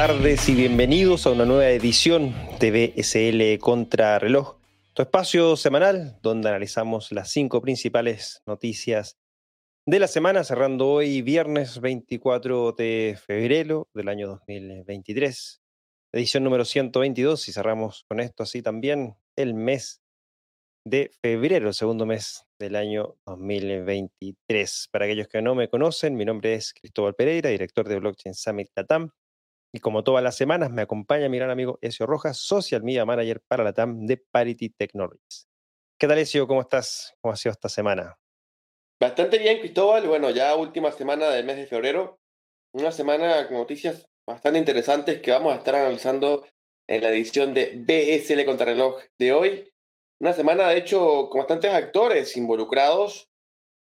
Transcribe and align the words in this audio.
Tardes 0.00 0.48
y 0.48 0.54
bienvenidos 0.54 1.26
a 1.26 1.32
una 1.32 1.44
nueva 1.44 1.70
edición 1.70 2.32
de 2.60 2.70
BSL 2.70 3.58
Contra 3.58 4.20
Reloj, 4.20 4.54
tu 4.94 5.02
espacio 5.02 5.56
semanal 5.56 6.20
donde 6.22 6.48
analizamos 6.50 7.10
las 7.10 7.32
cinco 7.32 7.60
principales 7.60 8.40
noticias 8.46 9.18
de 9.86 9.98
la 9.98 10.06
semana, 10.06 10.44
cerrando 10.44 10.88
hoy 10.88 11.20
viernes 11.22 11.80
24 11.80 12.76
de 12.78 13.18
febrero 13.26 13.88
del 13.92 14.08
año 14.08 14.28
2023, 14.28 15.62
edición 16.12 16.44
número 16.44 16.64
122 16.64 17.48
y 17.48 17.52
cerramos 17.52 18.04
con 18.08 18.20
esto 18.20 18.44
así 18.44 18.62
también 18.62 19.16
el 19.34 19.54
mes 19.54 20.00
de 20.84 21.10
febrero, 21.20 21.66
el 21.66 21.74
segundo 21.74 22.06
mes 22.06 22.46
del 22.56 22.76
año 22.76 23.16
2023. 23.26 24.90
Para 24.92 25.06
aquellos 25.06 25.26
que 25.26 25.42
no 25.42 25.56
me 25.56 25.68
conocen, 25.68 26.14
mi 26.14 26.24
nombre 26.24 26.54
es 26.54 26.72
Cristóbal 26.72 27.16
Pereira, 27.16 27.50
director 27.50 27.88
de 27.88 27.98
Blockchain 27.98 28.34
Summit 28.34 28.68
Latam. 28.76 29.10
Y 29.72 29.80
como 29.80 30.02
todas 30.02 30.24
las 30.24 30.36
semanas, 30.36 30.70
me 30.70 30.82
acompaña 30.82 31.28
mi 31.28 31.38
gran 31.38 31.50
amigo 31.50 31.78
Ezio 31.82 32.06
Rojas, 32.06 32.38
Social 32.38 32.82
Media 32.82 33.04
Manager 33.04 33.42
para 33.46 33.64
Latam 33.64 34.06
de 34.06 34.16
Parity 34.16 34.70
Technologies. 34.70 35.46
¿Qué 35.98 36.06
tal, 36.06 36.18
Ezio? 36.18 36.46
¿Cómo 36.46 36.62
estás? 36.62 37.14
¿Cómo 37.20 37.34
ha 37.34 37.36
sido 37.36 37.52
esta 37.52 37.68
semana? 37.68 38.18
Bastante 39.00 39.38
bien, 39.38 39.58
Cristóbal. 39.58 40.06
Bueno, 40.08 40.30
ya 40.30 40.56
última 40.56 40.90
semana 40.90 41.28
del 41.30 41.44
mes 41.44 41.56
de 41.56 41.66
febrero. 41.66 42.18
Una 42.72 42.92
semana 42.92 43.46
con 43.46 43.58
noticias 43.58 44.08
bastante 44.26 44.58
interesantes 44.58 45.20
que 45.20 45.30
vamos 45.30 45.52
a 45.52 45.56
estar 45.56 45.74
analizando 45.74 46.46
en 46.86 47.02
la 47.02 47.10
edición 47.10 47.52
de 47.54 47.74
BSL 47.76 48.44
Contrarreloj 48.44 49.00
de 49.18 49.32
hoy. 49.32 49.72
Una 50.20 50.32
semana, 50.32 50.68
de 50.68 50.78
hecho, 50.78 51.28
con 51.28 51.40
bastantes 51.40 51.72
actores 51.72 52.36
involucrados 52.36 53.28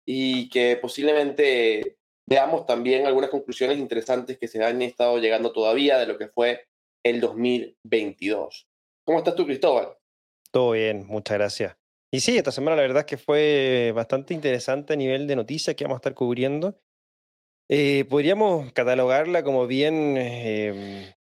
y 0.07 0.49
que 0.49 0.77
posiblemente 0.77 1.97
veamos 2.29 2.67
también 2.67 3.07
algunas 3.07 3.31
conclusiones 3.31 3.79
interesantes 3.79 4.39
que 4.39 4.49
se 4.49 4.63
han 4.63 4.83
estado 4.83 5.19
llegando 5.19 5.53
todavía 5.53 5.99
de 5.99 6.07
lo 6.07 6.19
que 6.19 6.29
fue 6.29 6.67
el 7.05 7.21
2022. 7.21 8.67
¿Cómo 9.05 9.19
estás 9.19 9.35
tú, 9.35 9.45
Cristóbal? 9.45 9.97
Todo 10.51 10.73
bien, 10.73 11.07
muchas 11.07 11.37
gracias. 11.37 11.77
Y 12.11 12.21
sí, 12.21 12.37
esta 12.37 12.53
semana 12.53 12.77
la 12.77 12.83
verdad 12.83 13.01
es 13.01 13.07
que 13.07 13.17
fue 13.17 13.93
bastante 13.95 14.35
interesante 14.35 14.93
a 14.93 14.97
nivel 14.97 15.27
de 15.27 15.37
noticias 15.37 15.75
que 15.75 15.85
vamos 15.85 15.97
a 15.97 15.99
estar 15.99 16.15
cubriendo. 16.15 16.79
Eh, 17.69 18.05
podríamos 18.05 18.73
catalogarla 18.73 19.43
como 19.43 19.67
bien 19.67 20.17
em, 20.17 21.13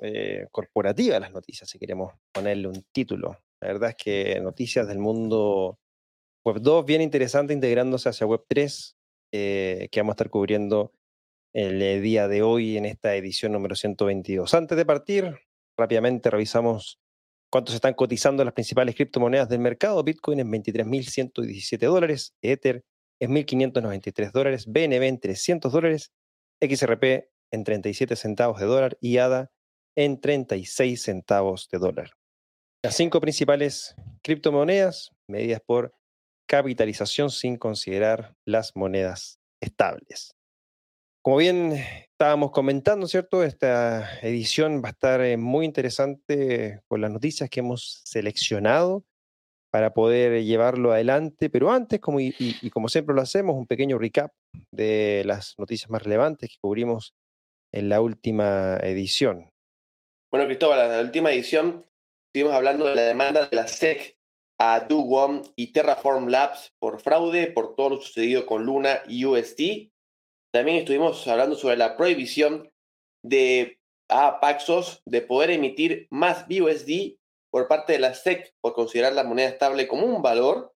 eh, 0.00 0.46
corporativa 0.52 1.18
las 1.18 1.32
noticias, 1.32 1.68
si 1.68 1.78
queremos 1.78 2.12
ponerle 2.32 2.68
un 2.68 2.84
título. 2.92 3.38
La 3.60 3.68
verdad 3.68 3.90
es 3.90 3.96
que 3.96 4.40
noticias 4.40 4.86
del 4.86 4.98
mundo 4.98 5.80
Web 6.44 6.60
2 6.60 6.84
bien 6.84 7.02
interesante 7.02 7.52
integrándose 7.52 8.08
hacia 8.08 8.26
Web 8.26 8.44
3, 8.48 8.97
eh, 9.32 9.88
que 9.90 10.00
vamos 10.00 10.12
a 10.12 10.14
estar 10.14 10.30
cubriendo 10.30 10.92
el 11.52 11.80
eh, 11.82 12.00
día 12.00 12.28
de 12.28 12.42
hoy 12.42 12.76
en 12.76 12.84
esta 12.84 13.14
edición 13.14 13.52
número 13.52 13.74
122. 13.74 14.54
Antes 14.54 14.76
de 14.76 14.84
partir, 14.84 15.34
rápidamente 15.76 16.30
revisamos 16.30 17.00
cuánto 17.50 17.72
se 17.72 17.76
están 17.76 17.94
cotizando 17.94 18.44
las 18.44 18.54
principales 18.54 18.94
criptomonedas 18.94 19.48
del 19.48 19.60
mercado. 19.60 20.02
Bitcoin 20.02 20.40
en 20.40 20.50
23.117 20.52 21.78
dólares, 21.86 22.34
Ether 22.42 22.84
en 23.20 23.32
1.593 23.32 24.32
dólares, 24.32 24.66
BNB 24.66 25.02
en 25.02 25.20
300 25.20 25.72
dólares, 25.72 26.12
XRP 26.60 27.28
en 27.50 27.64
37 27.64 28.16
centavos 28.16 28.60
de 28.60 28.66
dólar 28.66 28.98
y 29.00 29.18
ADA 29.18 29.50
en 29.96 30.20
36 30.20 31.02
centavos 31.02 31.68
de 31.70 31.78
dólar. 31.78 32.12
Las 32.84 32.94
cinco 32.94 33.20
principales 33.20 33.96
criptomonedas 34.22 35.10
medidas 35.26 35.60
por 35.64 35.97
capitalización 36.48 37.30
sin 37.30 37.56
considerar 37.56 38.34
las 38.44 38.74
monedas 38.74 39.38
estables. 39.62 40.34
Como 41.22 41.36
bien 41.36 41.72
estábamos 41.72 42.50
comentando, 42.50 43.06
¿cierto? 43.06 43.44
Esta 43.44 44.18
edición 44.20 44.82
va 44.82 44.88
a 44.88 44.92
estar 44.92 45.20
eh, 45.20 45.36
muy 45.36 45.64
interesante 45.64 46.80
con 46.88 47.00
las 47.00 47.12
noticias 47.12 47.48
que 47.50 47.60
hemos 47.60 48.02
seleccionado 48.04 49.04
para 49.70 49.92
poder 49.92 50.42
llevarlo 50.44 50.92
adelante, 50.92 51.50
pero 51.50 51.70
antes, 51.70 52.00
como 52.00 52.18
y, 52.20 52.70
como 52.70 52.88
siempre 52.88 53.14
lo 53.14 53.20
hacemos, 53.20 53.54
un 53.54 53.66
pequeño 53.66 53.98
recap 53.98 54.32
de 54.72 55.22
las 55.26 55.54
noticias 55.58 55.90
más 55.90 56.02
relevantes 56.02 56.48
que 56.50 56.56
cubrimos 56.60 57.14
en 57.72 57.90
la 57.90 58.00
última 58.00 58.78
edición. 58.78 59.50
Bueno, 60.32 60.46
Cristóbal, 60.46 60.86
en 60.86 60.92
la 60.92 61.00
última 61.02 61.30
edición 61.30 61.84
Estuvimos 62.28 62.54
hablando 62.54 62.84
de 62.84 62.94
la 62.94 63.02
demanda 63.02 63.46
de 63.46 63.56
la 63.56 63.66
SEC 63.66 64.17
a 64.58 64.80
Do 64.80 65.42
y 65.56 65.72
Terraform 65.72 66.28
Labs 66.28 66.72
por 66.78 67.00
fraude, 67.00 67.46
por 67.48 67.76
todo 67.76 67.90
lo 67.90 68.00
sucedido 68.00 68.44
con 68.44 68.64
Luna 68.64 69.02
y 69.06 69.24
UST. 69.24 69.90
También 70.52 70.78
estuvimos 70.78 71.26
hablando 71.28 71.56
sobre 71.56 71.76
la 71.76 71.96
prohibición 71.96 72.70
de 73.22 73.78
a 74.08 74.40
Paxos 74.40 75.02
de 75.04 75.20
poder 75.20 75.50
emitir 75.50 76.06
más 76.10 76.46
BUSD 76.48 77.18
por 77.50 77.68
parte 77.68 77.92
de 77.92 77.98
la 77.98 78.14
SEC 78.14 78.54
por 78.60 78.72
considerar 78.72 79.12
la 79.12 79.24
moneda 79.24 79.48
estable 79.48 79.86
como 79.86 80.06
un 80.06 80.22
valor. 80.22 80.74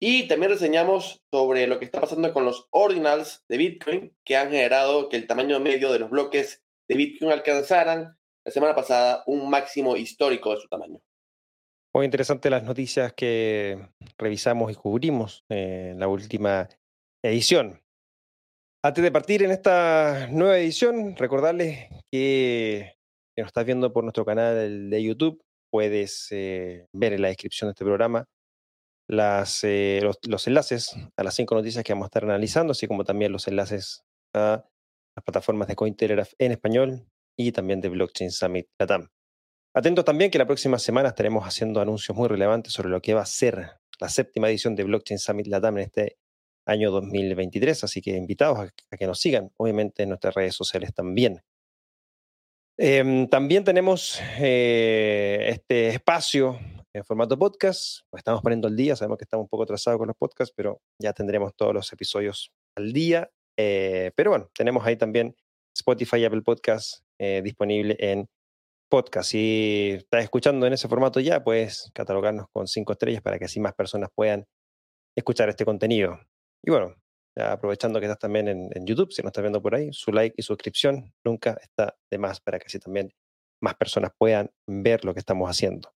Y 0.00 0.28
también 0.28 0.52
reseñamos 0.52 1.22
sobre 1.32 1.66
lo 1.66 1.78
que 1.78 1.84
está 1.84 2.00
pasando 2.00 2.32
con 2.32 2.44
los 2.44 2.68
ordinals 2.70 3.44
de 3.48 3.56
Bitcoin 3.56 4.16
que 4.24 4.36
han 4.36 4.50
generado 4.50 5.08
que 5.08 5.16
el 5.16 5.26
tamaño 5.26 5.58
medio 5.60 5.92
de 5.92 5.98
los 5.98 6.10
bloques 6.10 6.62
de 6.88 6.96
Bitcoin 6.96 7.32
alcanzaran 7.32 8.16
la 8.44 8.52
semana 8.52 8.74
pasada 8.74 9.24
un 9.26 9.50
máximo 9.50 9.96
histórico 9.96 10.54
de 10.54 10.60
su 10.60 10.68
tamaño. 10.68 11.00
Muy 11.94 12.04
interesante 12.04 12.50
las 12.50 12.64
noticias 12.64 13.12
que 13.14 13.88
revisamos 14.18 14.70
y 14.70 14.74
cubrimos 14.74 15.44
en 15.48 15.98
la 15.98 16.08
última 16.08 16.68
edición. 17.24 17.80
Antes 18.84 19.02
de 19.02 19.10
partir 19.10 19.42
en 19.42 19.50
esta 19.50 20.28
nueva 20.30 20.58
edición, 20.58 21.16
recordarles 21.16 21.88
que, 22.12 22.94
que 23.34 23.42
nos 23.42 23.48
estás 23.48 23.64
viendo 23.64 23.92
por 23.92 24.04
nuestro 24.04 24.24
canal 24.24 24.90
de 24.90 25.02
YouTube, 25.02 25.40
puedes 25.70 26.28
eh, 26.30 26.86
ver 26.92 27.14
en 27.14 27.22
la 27.22 27.28
descripción 27.28 27.68
de 27.68 27.72
este 27.72 27.84
programa 27.84 28.26
eh, 29.10 30.00
los, 30.02 30.18
los, 30.28 30.46
enlaces 30.46 30.94
a 31.16 31.22
las 31.22 31.34
cinco 31.34 31.54
noticias 31.54 31.82
que 31.82 31.92
vamos 31.92 32.06
a 32.06 32.08
estar 32.08 32.24
analizando, 32.24 32.72
así 32.72 32.86
como 32.86 33.04
también 33.04 33.32
los 33.32 33.48
enlaces 33.48 34.02
a 34.34 34.64
las 35.16 35.24
plataformas 35.24 35.68
de 35.68 35.76
Cointelegraph 35.76 36.32
en 36.38 36.52
español 36.52 37.06
y 37.38 37.52
también 37.52 37.80
de 37.80 37.88
Blockchain 37.88 38.30
Summit 38.30 38.66
Latam. 38.78 39.08
Atentos 39.78 40.04
también 40.04 40.28
que 40.32 40.38
la 40.38 40.46
próxima 40.46 40.76
semana 40.76 41.10
estaremos 41.10 41.44
haciendo 41.44 41.80
anuncios 41.80 42.18
muy 42.18 42.26
relevantes 42.26 42.72
sobre 42.72 42.88
lo 42.88 43.00
que 43.00 43.14
va 43.14 43.20
a 43.20 43.26
ser 43.26 43.76
la 44.00 44.08
séptima 44.08 44.48
edición 44.48 44.74
de 44.74 44.82
Blockchain 44.82 45.20
Summit 45.20 45.46
Latam 45.46 45.78
en 45.78 45.84
este 45.84 46.18
año 46.66 46.90
2023, 46.90 47.84
así 47.84 48.02
que 48.02 48.10
invitados 48.10 48.58
a, 48.58 48.96
que 48.96 49.06
nos 49.06 49.20
sigan, 49.20 49.52
obviamente 49.56 50.02
en 50.02 50.08
nuestras 50.08 50.34
redes 50.34 50.56
sociales 50.56 50.92
también. 50.92 51.44
Em, 52.76 53.28
también 53.28 53.62
tenemos 53.62 54.20
eh, 54.40 55.46
este 55.48 55.90
espacio 55.90 56.58
en 56.92 57.04
formato 57.04 57.38
podcast, 57.38 58.00
pues 58.10 58.22
estamos 58.22 58.42
poniendo 58.42 58.66
al 58.66 58.74
día, 58.74 58.96
sabemos 58.96 59.18
que 59.18 59.26
estamos 59.26 59.44
un 59.44 59.48
poco 59.48 59.62
atrasados 59.62 59.98
con 59.98 60.08
los 60.08 60.16
podcasts, 60.16 60.52
pero 60.56 60.80
ya 61.00 61.12
tendremos 61.12 61.54
todos 61.54 61.72
los 61.72 61.92
episodios 61.92 62.50
al 62.76 62.92
día. 62.92 63.30
Eh, 63.56 64.10
pero 64.16 64.30
bueno, 64.30 64.50
tenemos 64.56 64.84
ahí 64.84 64.96
también 64.96 65.36
Spotify 65.72 66.16
y 66.16 66.24
Apple 66.24 66.42
Podcasts 66.42 67.04
eh, 67.20 67.42
disponible 67.44 67.96
en 68.00 68.28
podcast. 68.88 69.30
Si 69.30 69.92
estás 69.98 70.24
escuchando 70.24 70.66
en 70.66 70.72
ese 70.72 70.88
formato 70.88 71.20
ya, 71.20 71.44
puedes 71.44 71.90
catalogarnos 71.94 72.46
con 72.52 72.66
cinco 72.66 72.92
estrellas 72.92 73.22
para 73.22 73.38
que 73.38 73.44
así 73.44 73.60
más 73.60 73.74
personas 73.74 74.10
puedan 74.14 74.46
escuchar 75.16 75.48
este 75.48 75.64
contenido. 75.64 76.18
Y 76.64 76.70
bueno, 76.70 76.94
aprovechando 77.36 78.00
que 78.00 78.06
estás 78.06 78.18
también 78.18 78.48
en, 78.48 78.86
YouTube, 78.86 79.12
si 79.12 79.22
nos 79.22 79.30
estás 79.30 79.42
viendo 79.42 79.62
por 79.62 79.74
ahí, 79.74 79.92
su 79.92 80.12
like 80.12 80.34
y 80.36 80.42
suscripción 80.42 81.12
nunca 81.24 81.58
está 81.60 81.96
de 82.10 82.18
más 82.18 82.40
para 82.40 82.58
que 82.58 82.66
así 82.66 82.78
también 82.78 83.12
más 83.62 83.74
personas 83.74 84.12
puedan 84.16 84.50
ver 84.66 85.04
lo 85.04 85.14
que 85.14 85.20
estamos 85.20 85.48
haciendo. 85.48 85.92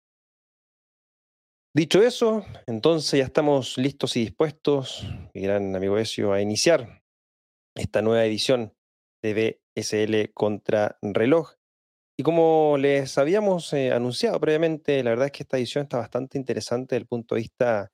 Dicho 1.74 2.02
eso, 2.02 2.44
entonces 2.66 3.18
ya 3.18 3.24
estamos 3.24 3.78
listos 3.78 4.16
y 4.16 4.20
dispuestos, 4.20 5.06
mi 5.34 5.42
gran 5.42 5.76
amigo 5.76 5.98
Ezio, 5.98 6.32
a 6.32 6.40
iniciar 6.40 7.02
esta 7.76 8.02
nueva 8.02 8.24
edición 8.24 8.74
de 9.22 9.60
BSL 9.76 10.32
contra 10.34 10.98
reloj. 11.00 11.59
Y 12.20 12.22
como 12.22 12.76
les 12.76 13.16
habíamos 13.16 13.72
eh, 13.72 13.92
anunciado 13.92 14.38
previamente, 14.38 15.02
la 15.02 15.08
verdad 15.08 15.24
es 15.28 15.32
que 15.32 15.42
esta 15.42 15.56
edición 15.56 15.84
está 15.84 15.96
bastante 15.96 16.36
interesante 16.36 16.94
desde 16.94 17.04
el 17.04 17.08
punto 17.08 17.34
de 17.34 17.40
vista 17.40 17.92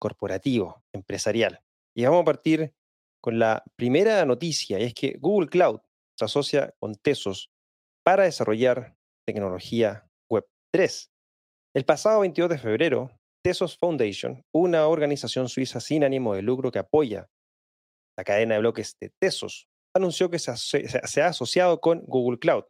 corporativo, 0.00 0.82
empresarial. 0.92 1.60
Y 1.94 2.04
vamos 2.04 2.22
a 2.22 2.24
partir 2.24 2.74
con 3.22 3.38
la 3.38 3.62
primera 3.76 4.24
noticia, 4.24 4.80
y 4.80 4.82
es 4.82 4.94
que 4.94 5.16
Google 5.20 5.48
Cloud 5.48 5.78
se 6.18 6.24
asocia 6.24 6.74
con 6.80 6.96
Tesos 6.96 7.52
para 8.02 8.24
desarrollar 8.24 8.96
tecnología 9.24 10.10
Web 10.28 10.48
3. 10.72 11.12
El 11.76 11.84
pasado 11.84 12.18
22 12.18 12.50
de 12.50 12.58
febrero, 12.58 13.12
Tesos 13.44 13.78
Foundation, 13.78 14.44
una 14.52 14.88
organización 14.88 15.48
suiza 15.48 15.78
sin 15.78 16.02
ánimo 16.02 16.34
de 16.34 16.42
lucro 16.42 16.72
que 16.72 16.80
apoya 16.80 17.30
la 18.16 18.24
cadena 18.24 18.54
de 18.54 18.60
bloques 18.60 18.96
de 19.00 19.12
Tesos, 19.20 19.68
anunció 19.94 20.30
que 20.30 20.40
se, 20.40 21.22
ha 21.22 21.28
asociado 21.28 21.80
con 21.80 22.00
Google 22.06 22.40
Cloud, 22.40 22.64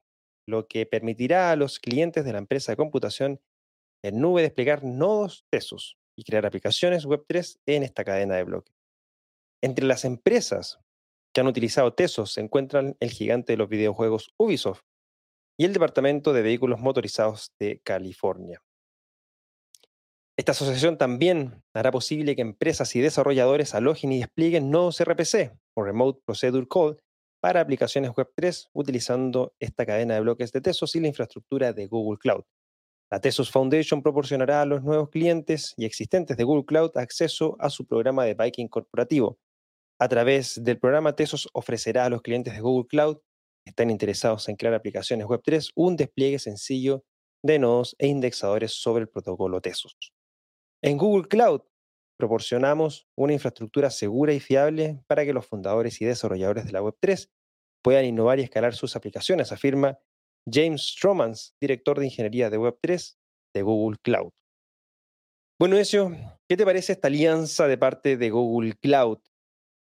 lo 0.48 0.66
que 0.66 0.86
permitirá 0.86 1.50
a 1.50 1.56
los 1.56 1.78
clientes 1.78 2.24
de 2.24 2.32
la 2.32 2.38
empresa 2.38 2.72
de 2.72 2.76
computación 2.76 3.40
en 4.02 4.20
nube 4.20 4.40
desplegar 4.40 4.82
nodos 4.82 5.44
Tesos 5.50 5.98
y 6.16 6.24
crear 6.24 6.46
aplicaciones 6.46 7.06
Web3 7.06 7.60
en 7.66 7.82
esta 7.82 8.02
cadena 8.02 8.36
de 8.36 8.44
bloques. 8.44 8.74
Entre 9.62 9.84
las 9.84 10.06
empresas 10.06 10.80
que 11.34 11.42
han 11.42 11.48
utilizado 11.48 11.92
Tesos 11.92 12.32
se 12.32 12.40
encuentran 12.40 12.96
el 13.00 13.10
gigante 13.10 13.52
de 13.52 13.56
los 13.58 13.68
videojuegos 13.68 14.32
Ubisoft 14.38 14.80
y 15.58 15.66
el 15.66 15.74
Departamento 15.74 16.32
de 16.32 16.40
Vehículos 16.40 16.80
Motorizados 16.80 17.52
de 17.58 17.80
California. 17.84 18.62
Esta 20.38 20.52
asociación 20.52 20.96
también 20.96 21.62
hará 21.74 21.90
posible 21.90 22.36
que 22.36 22.42
empresas 22.42 22.96
y 22.96 23.00
desarrolladores 23.00 23.74
alojen 23.74 24.12
y 24.12 24.20
desplieguen 24.20 24.70
nodos 24.70 25.02
RPC 25.02 25.52
o 25.74 25.82
Remote 25.82 26.22
Procedure 26.24 26.66
Code 26.66 27.02
para 27.40 27.61
aplicaciones 27.61 28.11
Web3 28.11 28.69
utilizando 28.73 29.55
esta 29.58 29.87
cadena 29.87 30.14
de 30.14 30.20
bloques 30.20 30.52
de 30.52 30.61
Tesos 30.61 30.94
y 30.96 31.00
la 31.00 31.08
infraestructura 31.08 31.73
de 31.73 31.87
Google 31.87 32.19
Cloud. 32.19 32.44
La 33.11 33.20
Tesos 33.20 33.50
Foundation 33.50 34.02
proporcionará 34.02 34.61
a 34.61 34.67
los 34.67 34.82
nuevos 34.82 35.08
clientes 35.08 35.73
y 35.76 35.87
existentes 35.87 36.37
de 36.37 36.44
Google 36.44 36.67
Cloud 36.67 36.90
acceso 36.96 37.56
a 37.58 37.70
su 37.70 37.87
programa 37.87 38.25
de 38.25 38.35
Viking 38.35 38.69
corporativo. 38.69 39.38
A 39.99 40.08
través 40.08 40.62
del 40.62 40.79
programa 40.79 41.17
Tesos 41.17 41.49
ofrecerá 41.55 42.05
a 42.05 42.11
los 42.11 42.23
clientes 42.23 42.55
de 42.55 42.61
Google 42.61 42.87
Cloud 42.87 43.17
que 43.64 43.70
están 43.70 43.91
interesados 43.91 44.49
en 44.49 44.56
crear 44.56 44.75
aplicaciones 44.75 45.26
Web3 45.26 45.73
un 45.75 45.96
despliegue 45.96 46.38
sencillo 46.38 47.05
de 47.43 47.58
nodos 47.58 47.96
e 47.99 48.08
indexadores 48.08 48.73
sobre 48.73 49.02
el 49.02 49.08
protocolo 49.08 49.61
Tesos. 49.61 49.96
En 50.82 50.99
Google 50.99 51.29
Cloud 51.29 51.62
proporcionamos 52.19 53.09
una 53.17 53.32
infraestructura 53.32 53.91
segura 53.91 54.32
y 54.32 54.41
fiable 54.41 55.00
para 55.06 55.25
que 55.25 55.32
los 55.32 55.47
fundadores 55.47 56.00
y 56.03 56.05
desarrolladores 56.05 56.67
de 56.67 56.73
la 56.73 56.82
Web3 56.82 57.31
puedan 57.82 58.05
innovar 58.05 58.41
y 58.41 58.43
escalar 58.43 58.75
sus 58.75 58.97
aplicaciones, 58.97 59.53
afirma 59.53 59.99
James 60.50 60.82
Stromans, 60.82 61.55
director 61.61 61.99
de 61.99 62.06
ingeniería 62.06 62.50
de 62.50 62.59
Web3 62.59 63.17
de 63.55 63.62
Google 63.62 63.99
Cloud. 64.03 64.32
Bueno, 65.61 65.76
Ezio, 65.76 66.11
¿qué 66.49 66.56
te 66.56 66.65
parece 66.65 66.93
esta 66.93 67.09
alianza 67.09 67.67
de 67.69 67.79
parte 67.79 68.17
de 68.17 68.31
Google 68.31 68.75
Cloud? 68.75 69.19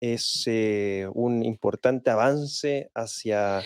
Es 0.02 0.44
eh, 0.48 1.08
un 1.14 1.44
importante 1.44 2.10
avance 2.10 2.90
hacia 2.96 3.62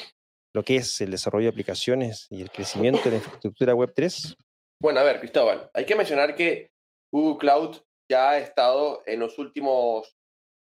lo 0.53 0.63
que 0.63 0.77
es 0.77 1.01
el 1.01 1.11
desarrollo 1.11 1.45
de 1.45 1.51
aplicaciones 1.51 2.27
y 2.29 2.41
el 2.41 2.51
crecimiento 2.51 3.03
de 3.03 3.11
la 3.11 3.17
infraestructura 3.17 3.73
Web3. 3.73 4.35
Bueno, 4.81 4.99
a 4.99 5.03
ver, 5.03 5.19
Cristóbal, 5.19 5.69
hay 5.73 5.85
que 5.85 5.95
mencionar 5.95 6.35
que 6.35 6.71
Google 7.11 7.37
Cloud 7.39 7.77
ya 8.09 8.31
ha 8.31 8.37
estado 8.37 9.03
en 9.05 9.19
los 9.19 9.37
últimos 9.37 10.17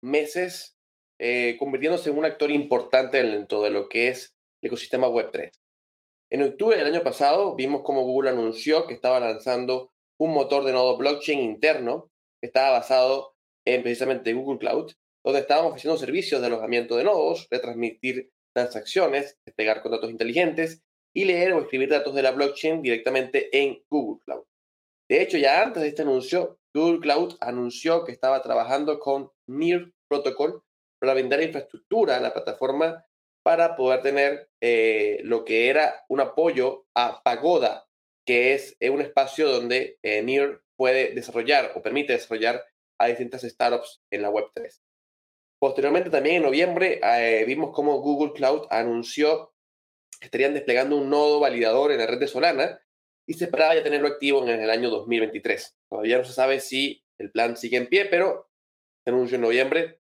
meses 0.02 0.78
eh, 1.20 1.58
convirtiéndose 1.60 2.10
en 2.10 2.18
un 2.18 2.26
actor 2.26 2.50
importante 2.52 3.22
dentro 3.22 3.62
de 3.62 3.70
lo 3.70 3.90
que 3.90 4.08
es 4.08 4.36
el 4.62 4.68
ecosistema 4.68 5.08
Web3. 5.08 5.52
En 6.32 6.44
octubre 6.44 6.78
del 6.78 6.88
año 6.88 7.04
pasado 7.04 7.56
vimos 7.56 7.82
cómo 7.84 8.04
Google 8.04 8.30
anunció 8.30 8.88
que 8.88 8.94
estaba 8.94 9.20
lanzando 9.20 9.92
un 10.20 10.34
motor 10.34 10.64
de 10.64 10.74
nodo 10.74 10.98
blockchain 10.98 11.40
interno 11.40 12.12
que 12.40 12.48
estaba 12.48 12.72
basado 12.72 13.36
en 13.66 13.82
precisamente 13.82 14.34
Google 14.34 14.60
Cloud, 14.60 14.92
donde 15.24 15.42
estábamos 15.42 15.72
ofreciendo 15.72 15.98
servicios 15.98 16.40
de 16.40 16.48
alojamiento 16.48 16.96
de 16.96 17.04
nodos, 17.04 17.48
retransmitir 17.50 18.32
transacciones, 18.54 19.38
desplegar 19.46 19.82
contratos 19.82 20.12
inteligentes 20.12 20.82
y 21.14 21.26
leer 21.26 21.54
o 21.54 21.62
escribir 21.62 21.90
datos 21.90 22.16
de 22.16 22.22
la 22.22 22.32
blockchain 22.32 22.82
directamente 22.82 23.50
en 23.58 23.84
Google 23.90 24.22
Cloud. 24.26 24.49
De 25.10 25.24
hecho, 25.24 25.38
ya 25.38 25.64
antes 25.64 25.82
de 25.82 25.90
este 25.90 26.04
anuncio, 26.04 26.60
Google 26.74 27.00
Cloud 27.00 27.36
anunció 27.42 28.06
que 28.06 28.12
estaba 28.12 28.44
trabajando 28.44 29.00
con 29.00 29.32
NIR 29.48 29.92
Protocol 30.08 30.64
para 31.00 31.16
brindar 31.16 31.42
infraestructura 31.42 32.18
a 32.18 32.20
la 32.20 32.32
plataforma 32.32 33.06
para 33.44 33.76
poder 33.76 34.04
tener 34.04 34.50
eh, 34.62 35.22
lo 35.24 35.46
que 35.46 35.70
era 35.70 36.06
un 36.10 36.20
apoyo 36.20 36.86
a 36.94 37.24
Pagoda, 37.24 37.88
que 38.24 38.54
es 38.54 38.76
eh, 38.80 38.92
un 38.92 39.02
espacio 39.02 39.50
donde 39.50 39.98
eh, 40.04 40.22
NIR 40.22 40.62
puede 40.78 41.16
desarrollar 41.16 41.72
o 41.76 41.82
permite 41.82 42.14
desarrollar 42.14 42.64
a 43.00 43.08
distintas 43.08 43.42
startups 43.42 44.04
en 44.12 44.22
la 44.22 44.30
Web3. 44.30 44.80
Posteriormente, 45.60 46.12
también 46.12 46.38
en 46.38 46.44
noviembre, 46.44 47.02
vimos 47.46 47.72
cómo 47.74 48.00
Google 48.00 48.32
Cloud 48.32 48.68
anunció 48.70 49.54
que 50.20 50.28
estarían 50.28 50.54
desplegando 50.54 50.96
un 50.96 51.10
nodo 51.10 51.42
validador 51.42 51.92
en 51.92 51.98
la 51.98 52.06
red 52.06 52.18
de 52.18 52.28
Solana 52.28 52.80
y 53.30 53.36
se 53.36 53.46
esperaba 53.46 53.76
ya 53.76 53.84
tenerlo 53.84 54.08
activo 54.08 54.44
en 54.44 54.60
el 54.60 54.72
año 54.72 54.90
2023. 54.90 55.78
Todavía 55.88 56.18
no 56.18 56.24
se 56.24 56.34
sabe 56.34 56.60
si 56.60 57.06
el 57.20 57.30
plan 57.30 57.56
sigue 57.56 57.78
en 57.78 57.86
pie, 57.86 58.06
pero 58.06 58.50
se 59.04 59.12
anunció 59.12 59.36
en 59.36 59.42
noviembre. 59.42 60.00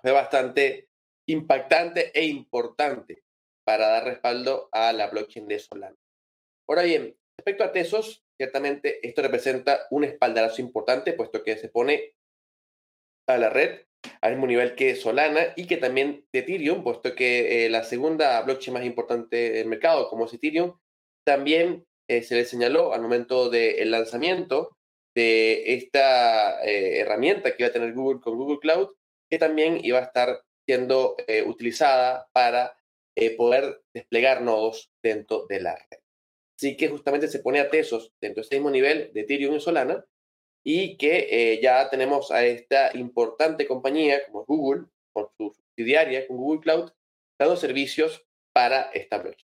Fue 0.00 0.12
bastante 0.12 0.88
impactante 1.26 2.10
e 2.18 2.24
importante 2.24 3.22
para 3.66 3.88
dar 3.88 4.04
respaldo 4.04 4.70
a 4.72 4.94
la 4.94 5.08
blockchain 5.08 5.46
de 5.46 5.58
Solana. 5.58 5.98
Ahora 6.66 6.84
bien, 6.84 7.14
respecto 7.36 7.64
a 7.64 7.72
Tesos, 7.72 8.24
ciertamente 8.38 9.06
esto 9.06 9.20
representa 9.20 9.80
un 9.90 10.04
espaldarazo 10.04 10.62
importante, 10.62 11.12
puesto 11.12 11.44
que 11.44 11.58
se 11.58 11.68
pone 11.68 12.14
a 13.28 13.36
la 13.36 13.50
red 13.50 13.82
al 14.22 14.32
mismo 14.32 14.46
nivel 14.46 14.74
que 14.74 14.96
Solana 14.96 15.52
y 15.54 15.66
que 15.66 15.76
también 15.76 16.24
de 16.32 16.38
Ethereum, 16.38 16.82
puesto 16.82 17.14
que 17.14 17.66
eh, 17.66 17.68
la 17.68 17.84
segunda 17.84 18.40
blockchain 18.40 18.72
más 18.72 18.86
importante 18.86 19.50
del 19.50 19.66
mercado, 19.66 20.08
como 20.08 20.24
es 20.24 20.32
Ethereum, 20.32 20.78
también 21.26 21.84
eh, 22.08 22.22
se 22.22 22.36
le 22.36 22.46
señaló 22.46 22.94
al 22.94 23.02
momento 23.02 23.50
del 23.50 23.90
lanzamiento 23.90 24.78
de 25.14 25.74
esta 25.74 26.64
eh, 26.64 27.00
herramienta 27.00 27.50
que 27.50 27.62
iba 27.62 27.68
a 27.68 27.72
tener 27.72 27.92
Google 27.92 28.20
con 28.20 28.36
Google 28.36 28.60
Cloud, 28.60 28.88
que 29.30 29.38
también 29.38 29.78
iba 29.84 29.98
a 29.98 30.04
estar 30.04 30.42
siendo 30.66 31.16
eh, 31.26 31.42
utilizada 31.42 32.28
para 32.32 32.74
poder 33.36 33.82
desplegar 33.92 34.42
nodos 34.42 34.92
dentro 35.02 35.44
de 35.48 35.60
la 35.60 35.74
red. 35.74 35.98
Así 36.56 36.76
que 36.76 36.86
justamente 36.86 37.26
se 37.26 37.40
pone 37.40 37.58
a 37.58 37.68
Tesos 37.68 38.12
dentro 38.20 38.40
de 38.40 38.44
este 38.44 38.56
mismo 38.56 38.70
nivel 38.70 39.12
de 39.12 39.22
Ethereum 39.22 39.56
y 39.56 39.60
Solana 39.60 40.04
y 40.64 40.96
que 40.98 41.58
ya 41.60 41.90
tenemos 41.90 42.30
a 42.30 42.46
esta 42.46 42.96
importante 42.96 43.66
compañía 43.66 44.24
como 44.26 44.44
Google, 44.44 44.84
con 45.12 45.26
su 45.36 45.52
subsidiaria, 45.52 46.28
con 46.28 46.36
Google 46.36 46.60
Cloud, 46.60 46.92
dando 47.40 47.56
servicios 47.56 48.24
para 48.52 48.82
esta 48.92 49.18
blockchain. 49.18 49.48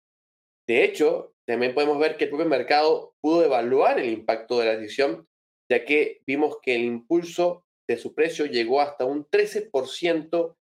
De 0.66 0.84
hecho, 0.84 1.34
también 1.50 1.74
podemos 1.74 1.98
ver 1.98 2.16
que 2.16 2.24
el 2.24 2.30
propio 2.30 2.46
mercado 2.46 3.14
pudo 3.20 3.44
evaluar 3.44 3.98
el 3.98 4.08
impacto 4.08 4.60
de 4.60 4.66
la 4.66 4.76
decisión, 4.76 5.26
ya 5.68 5.84
que 5.84 6.22
vimos 6.24 6.58
que 6.62 6.76
el 6.76 6.82
impulso 6.82 7.64
de 7.88 7.96
su 7.96 8.14
precio 8.14 8.46
llegó 8.46 8.80
hasta 8.80 9.04
un 9.04 9.26
13% 9.28 10.56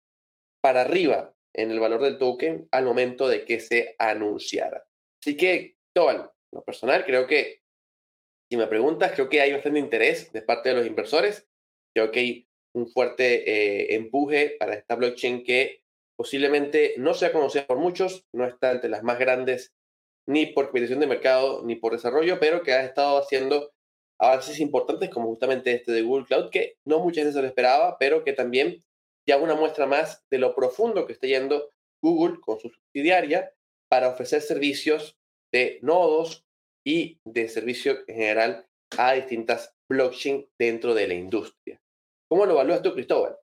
para 0.61 0.81
arriba 0.81 1.35
en 1.53 1.71
el 1.71 1.79
valor 1.81 2.01
del 2.01 2.17
token 2.17 2.69
al 2.71 2.85
momento 2.85 3.27
de 3.27 3.43
que 3.43 3.59
se 3.59 3.95
anunciara. 3.99 4.85
Así 5.21 5.35
que, 5.35 5.75
todo 5.93 6.33
lo 6.53 6.63
personal, 6.63 7.03
creo 7.05 7.27
que, 7.27 7.63
si 8.49 8.55
me 8.55 8.67
preguntas, 8.67 9.11
creo 9.11 9.27
que 9.27 9.41
hay 9.41 9.51
bastante 9.51 9.79
interés 9.79 10.31
de 10.31 10.41
parte 10.41 10.69
de 10.69 10.75
los 10.75 10.87
inversores. 10.87 11.49
Creo 11.93 12.11
que 12.11 12.19
hay 12.19 12.47
un 12.73 12.87
fuerte 12.87 13.43
eh, 13.49 13.95
empuje 13.95 14.55
para 14.57 14.75
esta 14.75 14.95
blockchain 14.95 15.43
que 15.43 15.81
posiblemente 16.15 16.93
no 16.97 17.13
sea 17.13 17.33
conocida 17.33 17.67
por 17.67 17.77
muchos, 17.77 18.25
no 18.31 18.45
está 18.45 18.71
entre 18.71 18.89
las 18.89 19.03
más 19.03 19.19
grandes 19.19 19.73
ni 20.27 20.47
por 20.47 20.65
competición 20.65 20.99
de 20.99 21.07
mercado, 21.07 21.63
ni 21.63 21.75
por 21.75 21.93
desarrollo, 21.93 22.39
pero 22.39 22.61
que 22.61 22.73
ha 22.73 22.83
estado 22.83 23.17
haciendo 23.17 23.71
avances 24.19 24.59
importantes 24.59 25.09
como 25.09 25.27
justamente 25.27 25.73
este 25.73 25.91
de 25.91 26.01
Google 26.01 26.25
Cloud, 26.25 26.49
que 26.49 26.77
no 26.85 26.99
muchas 26.99 27.25
veces 27.25 27.41
lo 27.41 27.47
esperaba, 27.47 27.97
pero 27.97 28.23
que 28.23 28.33
también 28.33 28.83
ya 29.27 29.37
una 29.37 29.55
muestra 29.55 29.85
más 29.85 30.25
de 30.29 30.39
lo 30.39 30.55
profundo 30.55 31.05
que 31.05 31.13
está 31.13 31.27
yendo 31.27 31.71
Google 32.01 32.39
con 32.41 32.59
su 32.59 32.69
subsidiaria 32.69 33.53
para 33.89 34.09
ofrecer 34.09 34.41
servicios 34.41 35.17
de 35.51 35.79
nodos 35.81 36.45
y 36.85 37.19
de 37.25 37.47
servicio 37.49 37.99
en 38.07 38.15
general 38.15 38.67
a 38.97 39.13
distintas 39.13 39.73
blockchain 39.89 40.47
dentro 40.57 40.93
de 40.93 41.07
la 41.07 41.13
industria. 41.13 41.81
¿Cómo 42.29 42.45
lo 42.45 42.53
evalúas 42.53 42.81
tú, 42.81 42.93
Cristóbal? 42.93 43.37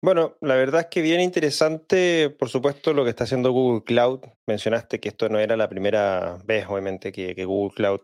Bueno, 0.00 0.36
la 0.40 0.54
verdad 0.54 0.82
es 0.82 0.86
que 0.86 1.02
bien 1.02 1.20
interesante, 1.20 2.30
por 2.30 2.48
supuesto, 2.48 2.92
lo 2.92 3.02
que 3.02 3.10
está 3.10 3.24
haciendo 3.24 3.50
Google 3.50 3.82
Cloud. 3.82 4.20
Mencionaste 4.46 5.00
que 5.00 5.08
esto 5.08 5.28
no 5.28 5.40
era 5.40 5.56
la 5.56 5.68
primera 5.68 6.38
vez, 6.44 6.66
obviamente, 6.68 7.10
que, 7.10 7.44
Google 7.44 7.74
Cloud 7.74 8.00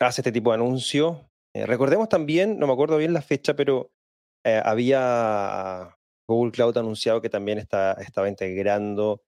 hace 0.00 0.22
este 0.22 0.32
tipo 0.32 0.50
de 0.50 0.56
anuncio. 0.56 1.30
Eh, 1.54 1.66
recordemos 1.66 2.08
también, 2.08 2.58
no 2.58 2.66
me 2.66 2.72
acuerdo 2.72 2.96
bien 2.96 3.12
la 3.12 3.22
fecha, 3.22 3.54
pero 3.54 3.92
eh, 4.44 4.60
había 4.64 5.96
Google 6.28 6.50
Cloud 6.50 6.76
anunciado 6.78 7.22
que 7.22 7.30
también 7.30 7.58
está, 7.58 7.92
estaba 7.92 8.28
integrando 8.28 9.22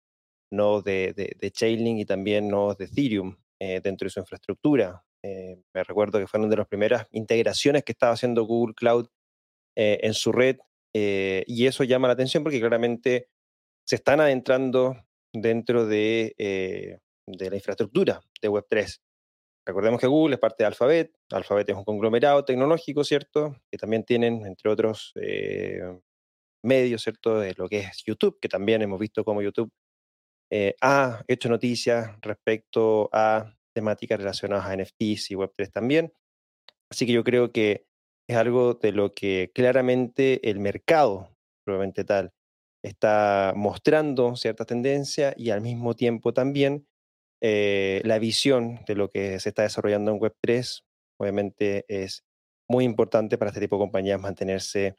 nodos 0.52 0.82
de, 0.82 1.12
de, 1.14 1.50
Chainlink 1.52 2.00
y 2.00 2.04
también 2.04 2.48
nodos 2.48 2.78
de 2.78 2.86
Ethereum 2.86 3.36
eh, 3.60 3.80
dentro 3.80 4.06
de 4.06 4.10
su 4.10 4.18
infraestructura. 4.18 5.04
me 5.22 5.84
recuerdo 5.84 6.18
que 6.18 6.26
fueron 6.26 6.50
de 6.50 6.56
las 6.56 6.66
primeras 6.66 7.06
integraciones 7.12 7.84
que 7.84 7.92
estaba 7.92 8.14
haciendo 8.14 8.44
Google 8.44 8.74
Cloud 8.74 9.06
en 9.76 10.14
su 10.14 10.32
red 10.32 10.58
eh, 10.94 11.44
y 11.46 11.66
eso 11.66 11.84
llama 11.84 12.08
la 12.08 12.14
atención 12.14 12.42
porque 12.42 12.60
claramente 12.60 13.28
se 13.86 13.96
están 13.96 14.20
adentrando 14.20 14.96
dentro 15.32 15.86
de, 15.86 16.34
eh, 16.38 16.98
la 17.26 17.54
infraestructura 17.54 18.20
de 18.40 18.50
Web3. 18.50 19.00
Recordemos 19.66 20.00
que 20.00 20.06
Google 20.06 20.34
es 20.34 20.40
parte 20.40 20.64
de 20.64 20.68
Alphabet. 20.68 21.12
Alphabet 21.30 21.68
es 21.68 21.76
un 21.76 21.84
conglomerado 21.84 22.44
tecnológico, 22.44 23.04
¿cierto? 23.04 23.56
Que 23.70 23.78
también 23.78 24.04
tienen, 24.04 24.44
entre 24.46 24.70
otros 24.70 25.12
eh, 25.20 25.80
medios, 26.62 27.02
¿cierto? 27.02 27.38
De 27.38 27.54
lo 27.54 27.68
que 27.68 27.80
es 27.80 28.02
YouTube, 28.04 28.38
que 28.40 28.48
también 28.48 28.82
hemos 28.82 28.98
visto 28.98 29.24
cómo 29.24 29.42
YouTube 29.42 29.70
ha 30.80 31.22
hecho 31.28 31.48
noticias 31.48 32.10
respecto 32.22 33.08
a 33.12 33.54
temáticas 33.72 34.18
relacionadas 34.18 34.66
a 34.66 34.76
NFTs 34.76 35.30
y 35.30 35.36
Web3 35.36 35.70
también. 35.70 36.12
Así 36.90 37.06
que 37.06 37.12
yo 37.12 37.22
creo 37.22 37.52
que 37.52 37.86
es 38.30 38.36
algo 38.36 38.74
de 38.74 38.92
lo 38.92 39.12
que 39.12 39.50
claramente 39.52 40.48
el 40.48 40.60
mercado, 40.60 41.36
probablemente 41.64 42.04
tal, 42.04 42.32
está 42.80 43.52
mostrando 43.56 44.36
cierta 44.36 44.64
tendencia 44.64 45.34
y 45.36 45.50
al 45.50 45.60
mismo 45.60 45.96
tiempo 45.96 46.32
también 46.32 46.86
eh, 47.42 48.00
la 48.04 48.20
visión 48.20 48.84
de 48.86 48.94
lo 48.94 49.10
que 49.10 49.40
se 49.40 49.48
está 49.48 49.62
desarrollando 49.62 50.12
en 50.12 50.20
Web3, 50.20 50.84
obviamente 51.18 51.84
es 51.88 52.22
muy 52.68 52.84
importante 52.84 53.36
para 53.36 53.48
este 53.48 53.62
tipo 53.62 53.76
de 53.76 53.80
compañías 53.80 54.20
mantenerse 54.20 54.94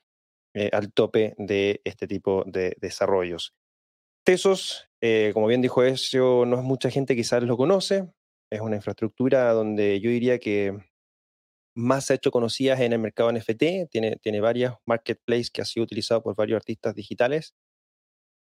eh, 0.53 0.69
al 0.73 0.91
tope 0.91 1.33
de 1.37 1.79
este 1.85 2.07
tipo 2.07 2.43
de 2.45 2.75
desarrollos. 2.81 3.53
Tesos, 4.25 4.89
eh, 5.01 5.31
como 5.33 5.47
bien 5.47 5.61
dijo 5.61 5.83
eso, 5.83 6.45
no 6.45 6.57
es 6.57 6.63
mucha 6.63 6.89
gente 6.89 7.15
quizás 7.15 7.43
lo 7.43 7.55
conoce, 7.55 8.09
es 8.51 8.59
una 8.59 8.75
infraestructura 8.75 9.53
donde 9.53 10.01
yo 10.01 10.09
diría 10.09 10.37
que 10.37 10.90
más 11.75 12.05
se 12.05 12.13
ha 12.13 12.15
hecho 12.15 12.31
conocida 12.31 12.73
en 12.83 12.93
el 12.93 12.99
mercado 12.99 13.31
NFT, 13.31 13.89
tiene, 13.89 14.17
tiene 14.17 14.41
varias 14.41 14.75
marketplaces 14.85 15.51
que 15.51 15.61
ha 15.61 15.65
sido 15.65 15.83
utilizado 15.83 16.21
por 16.21 16.35
varios 16.35 16.57
artistas 16.57 16.95
digitales. 16.95 17.55